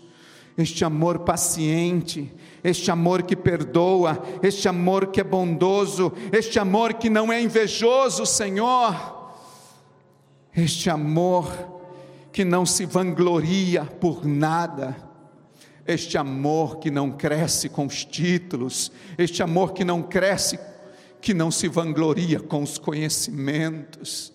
este 0.56 0.86
amor 0.86 1.22
paciente, 1.22 2.32
este 2.64 2.91
amor 2.91 3.24
que 3.24 3.36
perdoa, 3.36 4.22
este 4.43 4.68
amor 4.68 5.07
que 5.07 5.22
é 5.22 5.24
bondoso, 5.24 6.12
este 6.32 6.60
amor 6.60 6.95
que 6.95 7.10
não 7.10 7.32
é 7.32 7.41
invejoso, 7.41 8.26
Senhor, 8.26 9.30
este 10.55 10.89
amor 10.89 11.47
que 12.32 12.43
não 12.43 12.66
se 12.66 12.86
vangloria 12.86 13.84
por 13.84 14.26
nada, 14.26 14.95
este 15.88 16.18
amor 16.18 16.78
que 16.78 16.91
não 16.91 17.12
cresce 17.12 17.70
com 17.70 17.86
os 17.86 18.05
títulos, 18.05 18.91
este 19.18 19.41
amor 19.41 19.74
que 19.74 19.84
não 19.84 20.03
cresce, 20.03 20.60
que 21.22 21.34
não 21.34 21.49
se 21.49 21.68
vangloria 21.68 22.39
com 22.39 22.62
os 22.62 22.78
conhecimentos. 22.78 24.32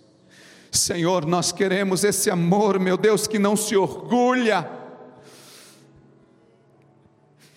Senhor, 0.71 1.25
nós 1.25 1.53
queremos 1.53 2.03
esse 2.03 2.29
amor, 2.29 2.81
meu 2.81 2.97
Deus, 2.97 3.29
que 3.29 3.39
não 3.39 3.57
se 3.57 3.77
orgulha, 3.77 4.69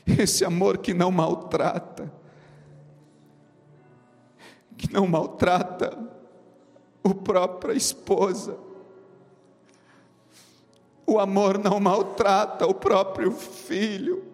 esse 0.19 0.45
amor 0.45 0.77
que 0.77 0.93
não 0.93 1.11
maltrata, 1.11 2.11
que 4.77 4.91
não 4.91 5.05
maltrata 5.07 5.97
o 7.03 7.13
própria 7.13 7.73
esposa. 7.73 8.57
O 11.05 11.19
amor 11.19 11.57
não 11.57 11.79
maltrata 11.79 12.65
o 12.67 12.73
próprio 12.73 13.31
filho. 13.31 14.25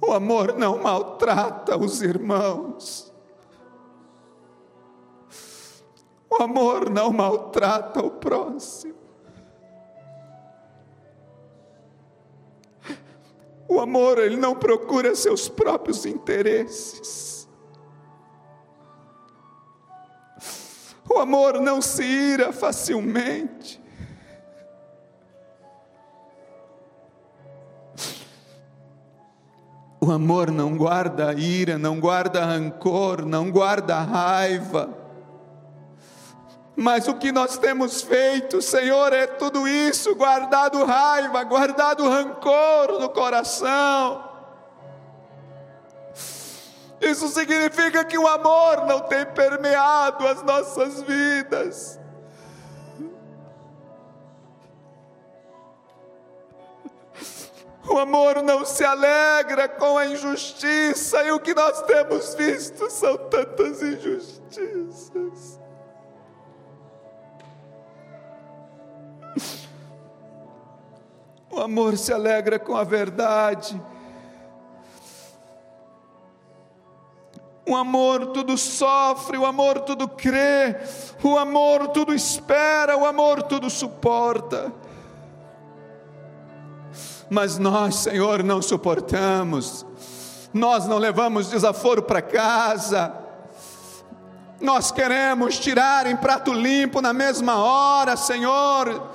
O 0.00 0.12
amor 0.12 0.54
não 0.54 0.82
maltrata 0.82 1.76
os 1.76 2.02
irmãos. 2.02 3.12
O 6.30 6.42
amor 6.42 6.90
não 6.90 7.12
maltrata 7.12 8.00
o 8.00 8.10
próximo. 8.10 9.01
O 13.72 13.80
amor, 13.80 14.18
ele 14.18 14.36
não 14.36 14.54
procura 14.54 15.16
seus 15.16 15.48
próprios 15.48 16.04
interesses. 16.04 17.48
O 21.08 21.18
amor 21.18 21.58
não 21.58 21.80
se 21.80 22.02
ira 22.04 22.52
facilmente. 22.52 23.80
O 29.98 30.10
amor 30.10 30.50
não 30.50 30.76
guarda 30.76 31.32
ira, 31.32 31.78
não 31.78 31.98
guarda 31.98 32.44
rancor, 32.44 33.24
não 33.24 33.50
guarda 33.50 33.98
raiva. 34.00 35.01
Mas 36.74 37.06
o 37.06 37.14
que 37.14 37.30
nós 37.30 37.58
temos 37.58 38.00
feito, 38.00 38.62
Senhor, 38.62 39.12
é 39.12 39.26
tudo 39.26 39.68
isso, 39.68 40.14
guardado 40.14 40.84
raiva, 40.84 41.44
guardado 41.44 42.08
rancor 42.08 42.98
no 42.98 43.10
coração. 43.10 44.30
Isso 47.00 47.28
significa 47.28 48.04
que 48.04 48.16
o 48.16 48.26
amor 48.26 48.86
não 48.86 49.00
tem 49.00 49.26
permeado 49.26 50.26
as 50.26 50.42
nossas 50.42 51.02
vidas. 51.02 52.00
O 57.88 57.98
amor 57.98 58.42
não 58.42 58.64
se 58.64 58.84
alegra 58.84 59.68
com 59.68 59.98
a 59.98 60.06
injustiça, 60.06 61.22
e 61.24 61.32
o 61.32 61.40
que 61.40 61.52
nós 61.52 61.82
temos 61.82 62.34
visto 62.34 62.88
são 62.88 63.18
tantas 63.28 63.82
injustiças. 63.82 65.60
O 71.52 71.60
amor 71.60 71.98
se 71.98 72.10
alegra 72.10 72.58
com 72.58 72.74
a 72.74 72.82
verdade. 72.82 73.78
O 77.68 77.76
amor 77.76 78.28
tudo 78.28 78.56
sofre, 78.56 79.36
o 79.36 79.44
amor 79.44 79.80
tudo 79.80 80.08
crê, 80.08 80.76
o 81.22 81.36
amor 81.36 81.88
tudo 81.88 82.14
espera, 82.14 82.96
o 82.96 83.04
amor 83.04 83.42
tudo 83.42 83.68
suporta. 83.68 84.72
Mas 87.28 87.58
nós, 87.58 87.96
Senhor, 87.96 88.42
não 88.42 88.60
suportamos, 88.62 89.86
nós 90.52 90.86
não 90.86 90.98
levamos 90.98 91.50
desaforo 91.50 92.02
para 92.02 92.20
casa, 92.20 93.14
nós 94.58 94.90
queremos 94.90 95.58
tirar 95.58 96.06
em 96.06 96.16
prato 96.16 96.52
limpo 96.52 97.00
na 97.00 97.12
mesma 97.12 97.56
hora, 97.56 98.16
Senhor, 98.16 99.10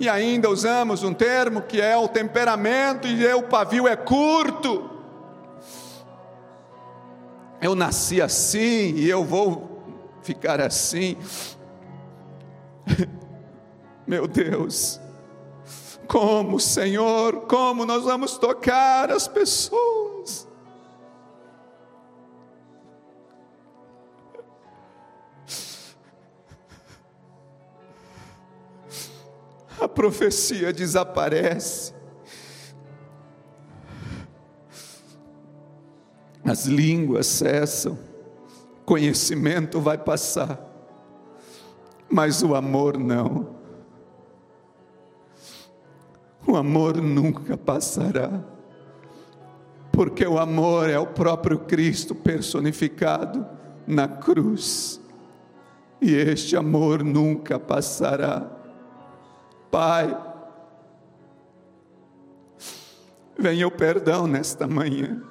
e 0.00 0.08
ainda 0.08 0.48
usamos 0.48 1.02
um 1.02 1.12
termo 1.12 1.60
que 1.60 1.78
é 1.78 1.94
o 1.94 2.08
temperamento, 2.08 3.06
e 3.06 3.32
o 3.34 3.42
pavio 3.42 3.86
é 3.86 3.94
curto. 3.94 4.88
Eu 7.60 7.74
nasci 7.74 8.22
assim 8.22 8.94
e 8.94 9.06
eu 9.10 9.22
vou 9.22 9.82
ficar 10.22 10.58
assim. 10.58 11.18
Meu 14.06 14.26
Deus, 14.26 14.98
como, 16.08 16.58
Senhor, 16.58 17.42
como 17.42 17.84
nós 17.84 18.02
vamos 18.02 18.38
tocar 18.38 19.10
as 19.10 19.28
pessoas? 19.28 20.09
A 29.78 29.86
profecia 29.86 30.72
desaparece. 30.72 31.94
As 36.44 36.66
línguas 36.66 37.26
cessam, 37.26 37.98
conhecimento 38.84 39.80
vai 39.80 39.96
passar, 39.96 40.58
mas 42.10 42.42
o 42.42 42.54
amor 42.54 42.98
não. 42.98 43.54
O 46.46 46.56
amor 46.56 46.96
nunca 46.96 47.56
passará, 47.56 48.42
porque 49.92 50.26
o 50.26 50.38
amor 50.38 50.88
é 50.90 50.98
o 50.98 51.06
próprio 51.06 51.60
Cristo 51.60 52.14
personificado 52.14 53.46
na 53.86 54.08
cruz, 54.08 55.00
e 56.00 56.12
este 56.14 56.56
amor 56.56 57.04
nunca 57.04 57.60
passará. 57.60 58.59
Pai, 59.70 60.18
venha 63.38 63.68
o 63.68 63.70
perdão 63.70 64.26
nesta 64.26 64.66
manhã. 64.66 65.22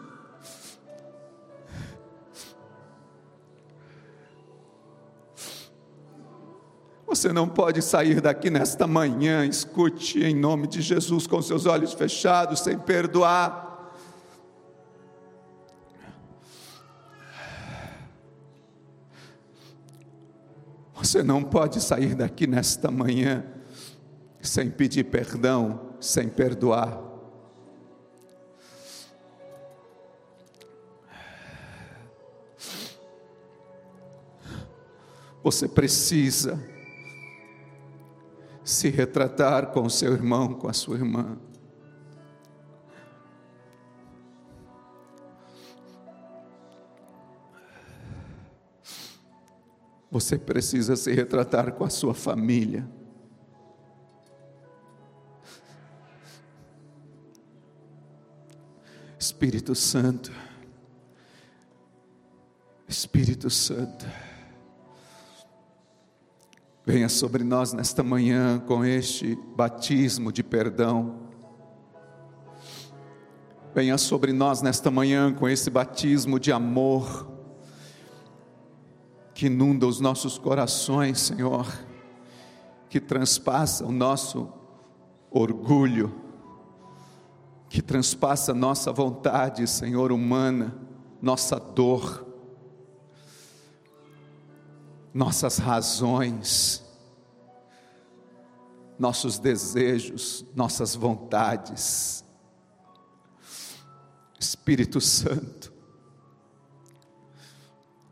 Você 7.06 7.34
não 7.34 7.50
pode 7.50 7.82
sair 7.82 8.22
daqui 8.22 8.50
nesta 8.50 8.88
manhã, 8.88 9.46
escute 9.46 10.24
em 10.24 10.34
nome 10.34 10.68
de 10.68 10.82
Jesus, 10.82 11.28
com 11.28 11.42
seus 11.42 11.66
olhos 11.66 11.92
fechados, 11.92 12.62
sem 12.62 12.80
perdoar. 12.80 13.94
Você 20.94 21.22
não 21.22 21.44
pode 21.44 21.82
sair 21.82 22.16
daqui 22.16 22.48
nesta 22.48 22.90
manhã 22.90 23.59
sem 24.42 24.70
pedir 24.70 25.06
perdão, 25.06 25.96
sem 26.00 26.30
perdoar. 26.30 27.10
Você 35.44 35.68
precisa 35.68 36.62
se 38.64 38.90
retratar 38.90 39.72
com 39.72 39.90
seu 39.90 40.14
irmão, 40.14 40.54
com 40.54 40.68
a 40.68 40.74
sua 40.74 40.96
irmã. 40.96 41.38
Você 50.12 50.38
precisa 50.38 50.96
se 50.96 51.14
retratar 51.14 51.74
com 51.74 51.84
a 51.84 51.90
sua 51.90 52.14
família. 52.14 52.99
Espírito 59.20 59.76
Santo, 59.76 60.32
Espírito 62.88 63.50
Santo. 63.50 64.06
Venha 66.86 67.10
sobre 67.10 67.44
nós 67.44 67.74
nesta 67.74 68.02
manhã 68.02 68.60
com 68.60 68.86
este 68.86 69.38
batismo 69.58 70.32
de 70.32 70.42
perdão. 70.42 71.20
Venha 73.76 73.98
sobre 73.98 74.32
nós 74.32 74.62
nesta 74.62 74.90
manhã 74.90 75.34
com 75.34 75.50
esse 75.50 75.70
batismo 75.70 76.40
de 76.40 76.54
amor 76.54 77.30
que 79.34 79.48
inunda 79.48 79.86
os 79.86 80.00
nossos 80.00 80.38
corações, 80.38 81.20
Senhor, 81.20 81.68
que 82.90 83.02
transpassa 83.02 83.86
o 83.86 83.92
nosso 83.92 84.48
orgulho, 85.30 86.29
que 87.70 87.82
transpassa 87.82 88.54
nossa 88.54 88.92
vontade, 88.92 89.68
Senhor, 89.68 90.12
humana, 90.12 90.76
nossa 91.22 91.60
dor 91.60 92.30
nossas 95.14 95.58
razões, 95.58 96.84
nossos 98.98 99.40
desejos, 99.40 100.46
nossas 100.56 100.96
vontades. 100.96 102.24
Espírito 104.40 105.02
Santo, 105.02 105.74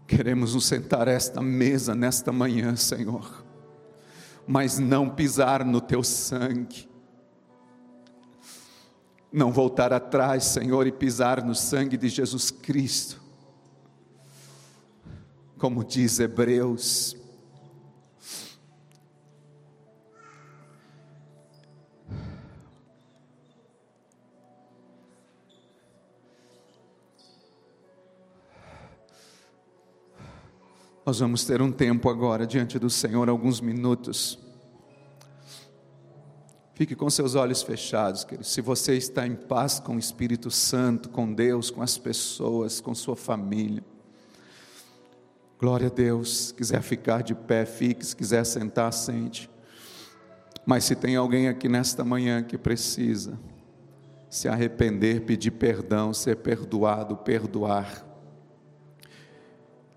queremos 0.05 0.53
nos 0.53 0.65
sentar 0.65 1.07
a 1.07 1.11
esta 1.11 1.41
mesa 1.41 1.95
nesta 1.95 2.31
manhã, 2.31 2.75
Senhor, 2.75 3.45
mas 4.45 4.77
não 4.77 5.09
pisar 5.09 5.63
no 5.63 5.79
teu 5.79 6.03
sangue, 6.03 6.86
não 9.31 9.51
voltar 9.51 9.93
atrás, 9.93 10.45
Senhor, 10.45 10.87
e 10.87 10.91
pisar 10.91 11.43
no 11.43 11.53
sangue 11.53 11.97
de 11.97 12.09
Jesus 12.09 12.49
Cristo 12.51 13.27
como 15.57 15.83
diz 15.83 16.19
Hebreus. 16.19 17.15
Nós 31.05 31.19
vamos 31.19 31.45
ter 31.45 31.61
um 31.61 31.71
tempo 31.71 32.09
agora 32.09 32.45
diante 32.45 32.77
do 32.77 32.89
Senhor, 32.89 33.29
alguns 33.29 33.61
minutos. 33.61 34.46
Fique 36.77 36.95
com 36.95 37.09
seus 37.09 37.33
olhos 37.33 37.63
fechados, 37.63 38.23
querido. 38.23 38.45
Se 38.45 38.61
você 38.61 38.95
está 38.95 39.25
em 39.25 39.33
paz 39.33 39.79
com 39.79 39.95
o 39.95 39.99
Espírito 39.99 40.51
Santo, 40.51 41.09
com 41.09 41.33
Deus, 41.33 41.71
com 41.71 41.81
as 41.81 41.97
pessoas, 41.97 42.79
com 42.79 42.93
sua 42.93 43.15
família. 43.15 43.83
Glória 45.59 45.87
a 45.87 45.89
Deus. 45.89 46.49
Se 46.49 46.53
quiser 46.53 46.83
ficar 46.83 47.23
de 47.23 47.33
pé, 47.33 47.65
fique. 47.65 48.05
Se 48.05 48.15
quiser 48.15 48.45
sentar, 48.45 48.93
sente. 48.93 49.49
Mas 50.67 50.83
se 50.83 50.95
tem 50.95 51.15
alguém 51.15 51.47
aqui 51.47 51.67
nesta 51.67 52.05
manhã 52.05 52.43
que 52.43 52.59
precisa 52.59 53.39
se 54.29 54.47
arrepender, 54.47 55.21
pedir 55.21 55.49
perdão, 55.49 56.13
ser 56.13 56.35
perdoado, 56.35 57.17
perdoar. 57.17 58.05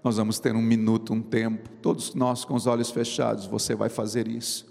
Nós 0.03 0.17
vamos 0.17 0.39
ter 0.39 0.57
um 0.57 0.63
minuto, 0.63 1.13
um 1.13 1.21
tempo, 1.21 1.69
todos 1.83 2.15
nós 2.15 2.43
com 2.43 2.55
os 2.55 2.67
olhos 2.67 2.91
fechados, 2.91 3.45
você 3.45 3.75
vai 3.75 3.91
fazer 3.91 4.27
isso. 4.27 4.70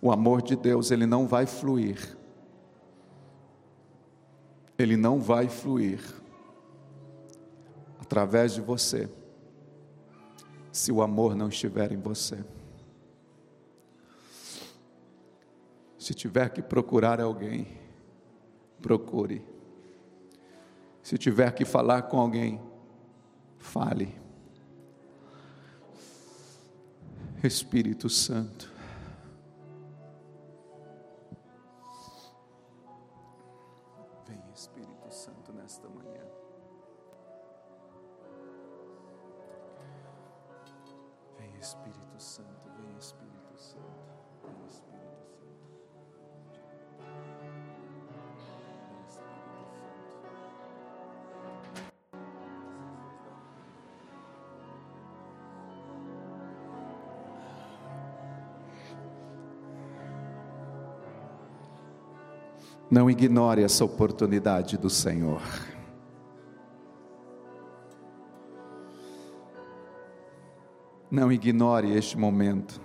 O 0.00 0.10
amor 0.10 0.42
de 0.42 0.56
Deus, 0.56 0.90
ele 0.90 1.06
não 1.06 1.26
vai 1.26 1.46
fluir. 1.46 2.16
Ele 4.78 4.96
não 4.96 5.20
vai 5.20 5.48
fluir 5.48 6.00
através 8.10 8.54
de 8.54 8.60
você, 8.60 9.08
se 10.72 10.90
o 10.90 11.00
amor 11.00 11.36
não 11.36 11.48
estiver 11.48 11.92
em 11.92 11.96
você. 11.96 12.44
Se 15.96 16.12
tiver 16.12 16.48
que 16.50 16.60
procurar 16.60 17.20
alguém, 17.20 17.68
procure. 18.82 19.44
Se 21.04 21.16
tiver 21.16 21.52
que 21.52 21.64
falar 21.64 22.02
com 22.02 22.18
alguém, 22.18 22.60
fale. 23.58 24.12
Espírito 27.44 28.08
Santo. 28.08 28.69
Não 62.90 63.08
ignore 63.08 63.62
essa 63.62 63.84
oportunidade 63.84 64.76
do 64.76 64.90
Senhor. 64.90 65.40
Não 71.08 71.30
ignore 71.30 71.92
este 71.96 72.18
momento 72.18 72.80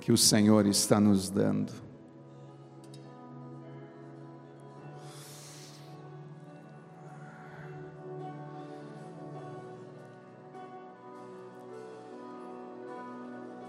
que 0.00 0.10
o 0.10 0.18
Senhor 0.18 0.66
está 0.66 0.98
nos 0.98 1.30
dando. 1.30 1.72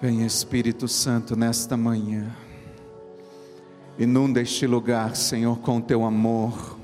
Vem 0.01 0.25
Espírito 0.25 0.87
Santo 0.87 1.35
nesta 1.35 1.75
manhã. 1.75 2.48
Inunda 3.99 4.39
este 4.39 4.65
lugar, 4.65 5.13
Senhor, 5.13 5.59
com 5.59 5.81
teu 5.81 6.05
amor. 6.05 6.77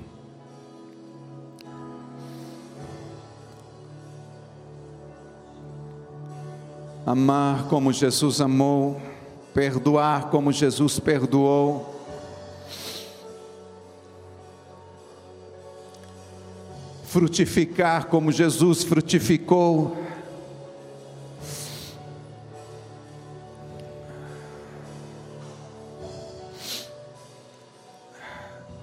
Amar 7.06 7.70
como 7.70 7.94
Jesus 7.94 8.42
amou, 8.42 9.02
perdoar 9.54 10.30
como 10.30 10.52
Jesus 10.52 11.00
perdoou. 11.00 11.96
Frutificar 17.06 18.08
como 18.08 18.30
Jesus 18.30 18.84
frutificou. 18.84 20.05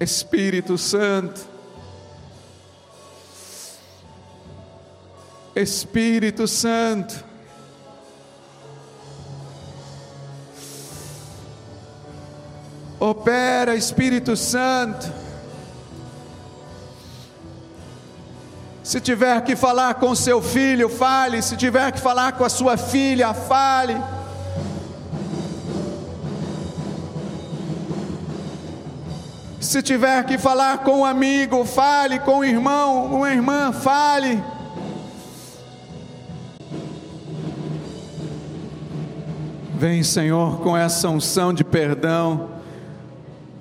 Espírito 0.03 0.77
Santo, 0.77 1.41
Espírito 5.55 6.49
Santo, 6.49 7.25
opera 12.99 13.77
Espírito 13.77 14.37
Santo. 14.37 15.23
Se 18.83 19.01
tiver 19.01 19.41
que 19.45 19.55
falar 19.55 19.95
com 19.95 20.13
seu 20.17 20.43
filho, 20.43 20.89
fale. 20.89 21.41
Se 21.41 21.57
tiver 21.57 21.93
que 21.93 22.01
falar 22.01 22.33
com 22.33 22.45
a 22.45 22.49
sua 22.49 22.77
filha, 22.77 23.33
fale. 23.33 23.95
Se 29.73 29.81
tiver 29.81 30.23
que 30.27 30.37
falar 30.37 30.85
com 30.85 30.99
um 30.99 31.05
amigo, 31.07 31.65
fale, 31.65 32.19
com 32.19 32.41
um 32.41 32.45
irmão, 32.45 33.07
uma 33.07 33.33
irmã, 33.33 33.73
fale. 33.73 34.45
Vem, 39.75 40.03
Senhor, 40.03 40.61
com 40.61 40.77
essa 40.77 41.09
unção 41.09 41.55
de 41.55 41.65
perdão. 41.65 42.51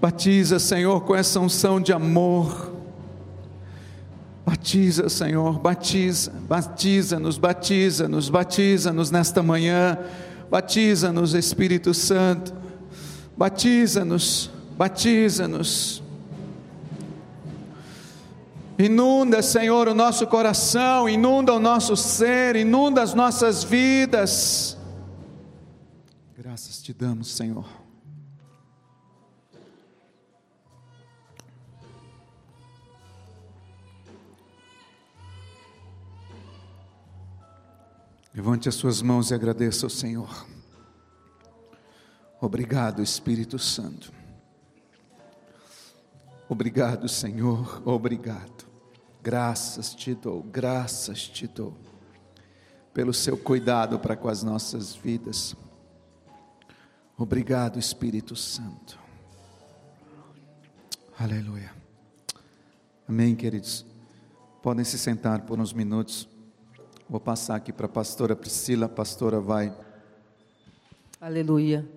Batiza, 0.02 0.60
Senhor, 0.60 1.00
com 1.00 1.16
essa 1.16 1.40
unção 1.40 1.80
de 1.80 1.94
amor. 1.94 2.74
Batiza, 4.46 5.08
Senhor, 5.08 5.60
batiza, 5.60 6.34
batiza-nos, 6.42 7.38
batiza-nos, 7.38 8.28
batiza-nos 8.28 9.12
nesta 9.12 9.42
manhã. 9.42 9.98
Batiza-nos, 10.50 11.34
Espírito 11.34 11.94
Santo. 11.94 12.54
Batiza-nos 13.38 14.52
batiza-nos. 14.82 16.01
Inunda, 18.84 19.44
Senhor, 19.44 19.88
o 19.88 19.94
nosso 19.94 20.26
coração, 20.26 21.08
inunda 21.08 21.54
o 21.54 21.60
nosso 21.60 21.96
ser, 21.96 22.56
inunda 22.56 23.04
as 23.04 23.14
nossas 23.14 23.64
vidas. 23.64 24.76
Graças 26.36 26.82
te 26.82 26.92
damos, 26.92 27.32
Senhor. 27.32 27.64
Levante 38.34 38.68
as 38.68 38.74
suas 38.74 39.00
mãos 39.04 39.30
e 39.30 39.36
agradeça 39.36 39.86
ao 39.86 39.92
Senhor. 39.92 40.48
Obrigado, 42.42 43.04
Espírito 43.04 43.60
Santo. 43.60 44.12
Obrigado, 46.50 47.08
Senhor, 47.08 47.84
obrigado. 47.86 48.71
Graças 49.24 49.94
te 49.94 50.16
dou, 50.16 50.42
graças 50.42 51.28
te 51.28 51.46
dou, 51.46 51.76
pelo 52.92 53.14
seu 53.14 53.38
cuidado 53.38 54.00
para 54.00 54.16
com 54.16 54.28
as 54.28 54.42
nossas 54.42 54.96
vidas. 54.96 55.56
Obrigado, 57.16 57.78
Espírito 57.78 58.36
Santo. 58.36 58.98
Aleluia. 61.20 61.72
Amém, 63.08 63.36
queridos. 63.36 63.86
Podem 64.64 64.84
se 64.84 64.98
sentar 64.98 65.42
por 65.42 65.60
uns 65.60 65.72
minutos. 65.72 66.28
Vou 67.08 67.20
passar 67.20 67.58
aqui 67.58 67.72
para 67.72 67.86
a 67.86 67.90
pastora 67.90 68.36
Priscila, 68.36 68.88
a 68.88 68.90
pastora 68.90 69.40
vai. 69.40 69.72
Aleluia. 71.20 71.88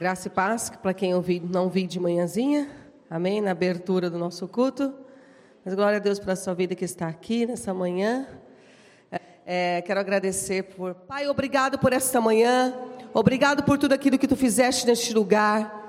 Graça 0.00 0.28
e 0.28 0.30
paz 0.30 0.70
para 0.70 0.94
quem 0.94 1.14
ouvi, 1.14 1.40
não 1.40 1.68
vi 1.68 1.86
de 1.86 2.00
manhãzinha. 2.00 2.70
Amém? 3.10 3.42
Na 3.42 3.50
abertura 3.50 4.08
do 4.08 4.18
nosso 4.18 4.48
culto. 4.48 5.01
Mas 5.64 5.74
glória 5.74 5.98
a 5.98 6.00
Deus 6.00 6.18
pela 6.18 6.34
sua 6.34 6.54
vida 6.54 6.74
que 6.74 6.84
está 6.84 7.06
aqui 7.06 7.46
nessa 7.46 7.72
manhã. 7.72 8.26
É, 9.46 9.80
quero 9.82 10.00
agradecer 10.00 10.64
por. 10.64 10.92
Pai, 10.92 11.28
obrigado 11.28 11.78
por 11.78 11.92
esta 11.92 12.20
manhã. 12.20 12.74
Obrigado 13.14 13.62
por 13.62 13.78
tudo 13.78 13.92
aquilo 13.92 14.18
que 14.18 14.26
tu 14.26 14.34
fizeste 14.36 14.84
neste 14.86 15.14
lugar. 15.14 15.81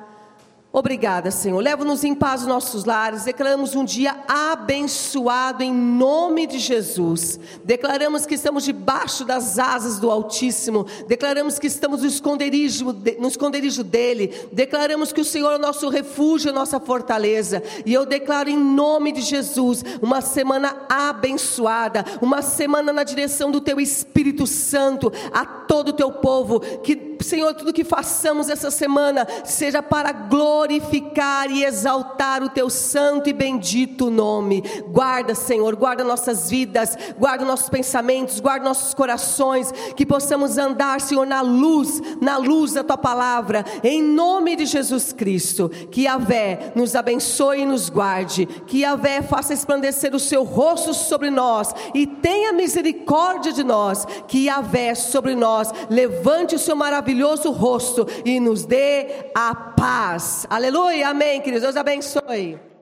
Obrigada, 0.76 1.30
Senhor. 1.30 1.60
Leva-nos 1.62 2.04
em 2.04 2.16
paz 2.16 2.42
os 2.42 2.48
nossos 2.48 2.84
lares. 2.84 3.26
Declaramos 3.26 3.76
um 3.76 3.86
dia 3.86 4.16
abençoado 4.28 5.62
em 5.62 5.72
nome 5.72 6.48
de 6.48 6.58
Jesus. 6.58 7.40
Declaramos 7.64 8.26
que 8.26 8.34
estamos 8.34 8.64
debaixo 8.64 9.24
das 9.24 9.60
asas 9.60 10.00
do 10.00 10.10
Altíssimo. 10.10 10.88
Declaramos 11.08 11.60
que 11.60 11.68
estamos 11.68 12.02
no 12.02 12.08
esconderijo, 12.08 12.92
no 13.20 13.28
esconderijo 13.28 13.84
dele. 13.84 14.34
Declaramos 14.52 15.14
que 15.14 15.22
o 15.22 15.26
Senhor 15.26 15.52
é 15.52 15.58
o 15.58 15.62
nosso 15.62 15.90
refúgio, 15.90 16.50
a 16.50 16.56
nossa 16.56 16.80
fortaleza. 16.80 17.62
E 17.86 17.94
eu 17.94 18.04
declaro 18.04 18.50
em 18.50 18.58
nome 18.58 19.12
de 19.12 19.22
Jesus 19.22 19.86
uma 20.02 20.22
semana 20.22 20.88
abençoada, 20.90 22.04
uma 22.20 22.42
semana 22.42 22.92
na 22.92 23.04
direção 23.04 23.52
do 23.52 23.62
teu 23.62 23.80
Espírito 23.80 24.48
Santo 24.48 25.14
a 25.32 25.46
todo 25.46 25.90
o 25.90 25.94
teu 25.94 26.12
povo 26.14 26.60
que 26.60 27.13
Senhor, 27.22 27.54
tudo 27.54 27.74
que 27.74 27.84
façamos 27.84 28.50
essa 28.50 28.72
semana 28.72 29.28
seja 29.44 29.82
para 29.84 30.12
glorificar 30.12 31.50
e 31.52 31.64
exaltar 31.64 32.42
o 32.44 32.50
teu 32.50 32.70
santo 32.70 33.30
e 33.30 33.34
bendito 33.34 34.10
nome. 34.10 34.64
Guarda, 34.88 35.36
Senhor, 35.36 35.76
guarda 35.76 36.04
nossas 36.04 36.50
vidas, 36.50 36.98
guarda 37.18 37.46
nossos 37.46 37.70
pensamentos, 37.70 38.40
guarda 38.40 38.66
nossos 38.66 38.94
corações, 38.94 39.72
que 39.96 40.06
possamos 40.06 40.58
andar, 40.58 41.00
Senhor, 41.00 41.26
na 41.26 41.42
luz, 41.42 42.02
na 42.20 42.38
luz 42.38 42.74
da 42.74 42.84
tua 42.84 42.98
palavra, 42.98 43.64
em 43.84 44.02
nome 44.02 44.56
de 44.56 44.66
Jesus 44.66 45.14
Cristo. 45.14 45.70
Que 45.70 46.08
a 46.08 46.18
Vé 46.18 46.72
nos 46.76 46.96
abençoe 46.96 47.62
e 47.62 47.66
nos 47.66 47.90
guarde, 47.90 48.46
que 48.46 48.84
a 48.84 48.96
Vé 48.96 49.22
faça 49.22 49.54
esplandecer 49.54 50.16
o 50.16 50.20
seu 50.20 50.44
rosto 50.44 50.94
sobre 50.94 51.30
nós 51.30 51.74
e 51.94 52.08
tenha 52.08 52.54
misericórdia 52.54 53.54
de 53.54 53.64
nós, 53.64 54.06
que 54.28 54.50
a 54.50 54.62
Vé 54.62 54.96
sobre 54.96 55.36
nós 55.36 55.72
levante 55.90 56.56
o 56.56 56.60
seu 56.60 56.76
maravilhoso 56.76 57.03
rosto 57.52 58.08
e 58.26 58.40
nos 58.40 58.66
dê 58.66 59.30
a 59.36 59.54
paz. 59.54 60.46
Aleluia, 60.50 61.10
amém, 61.10 61.42
queridos. 61.42 61.64
Deus 61.64 61.78
abençoe. 61.78 62.73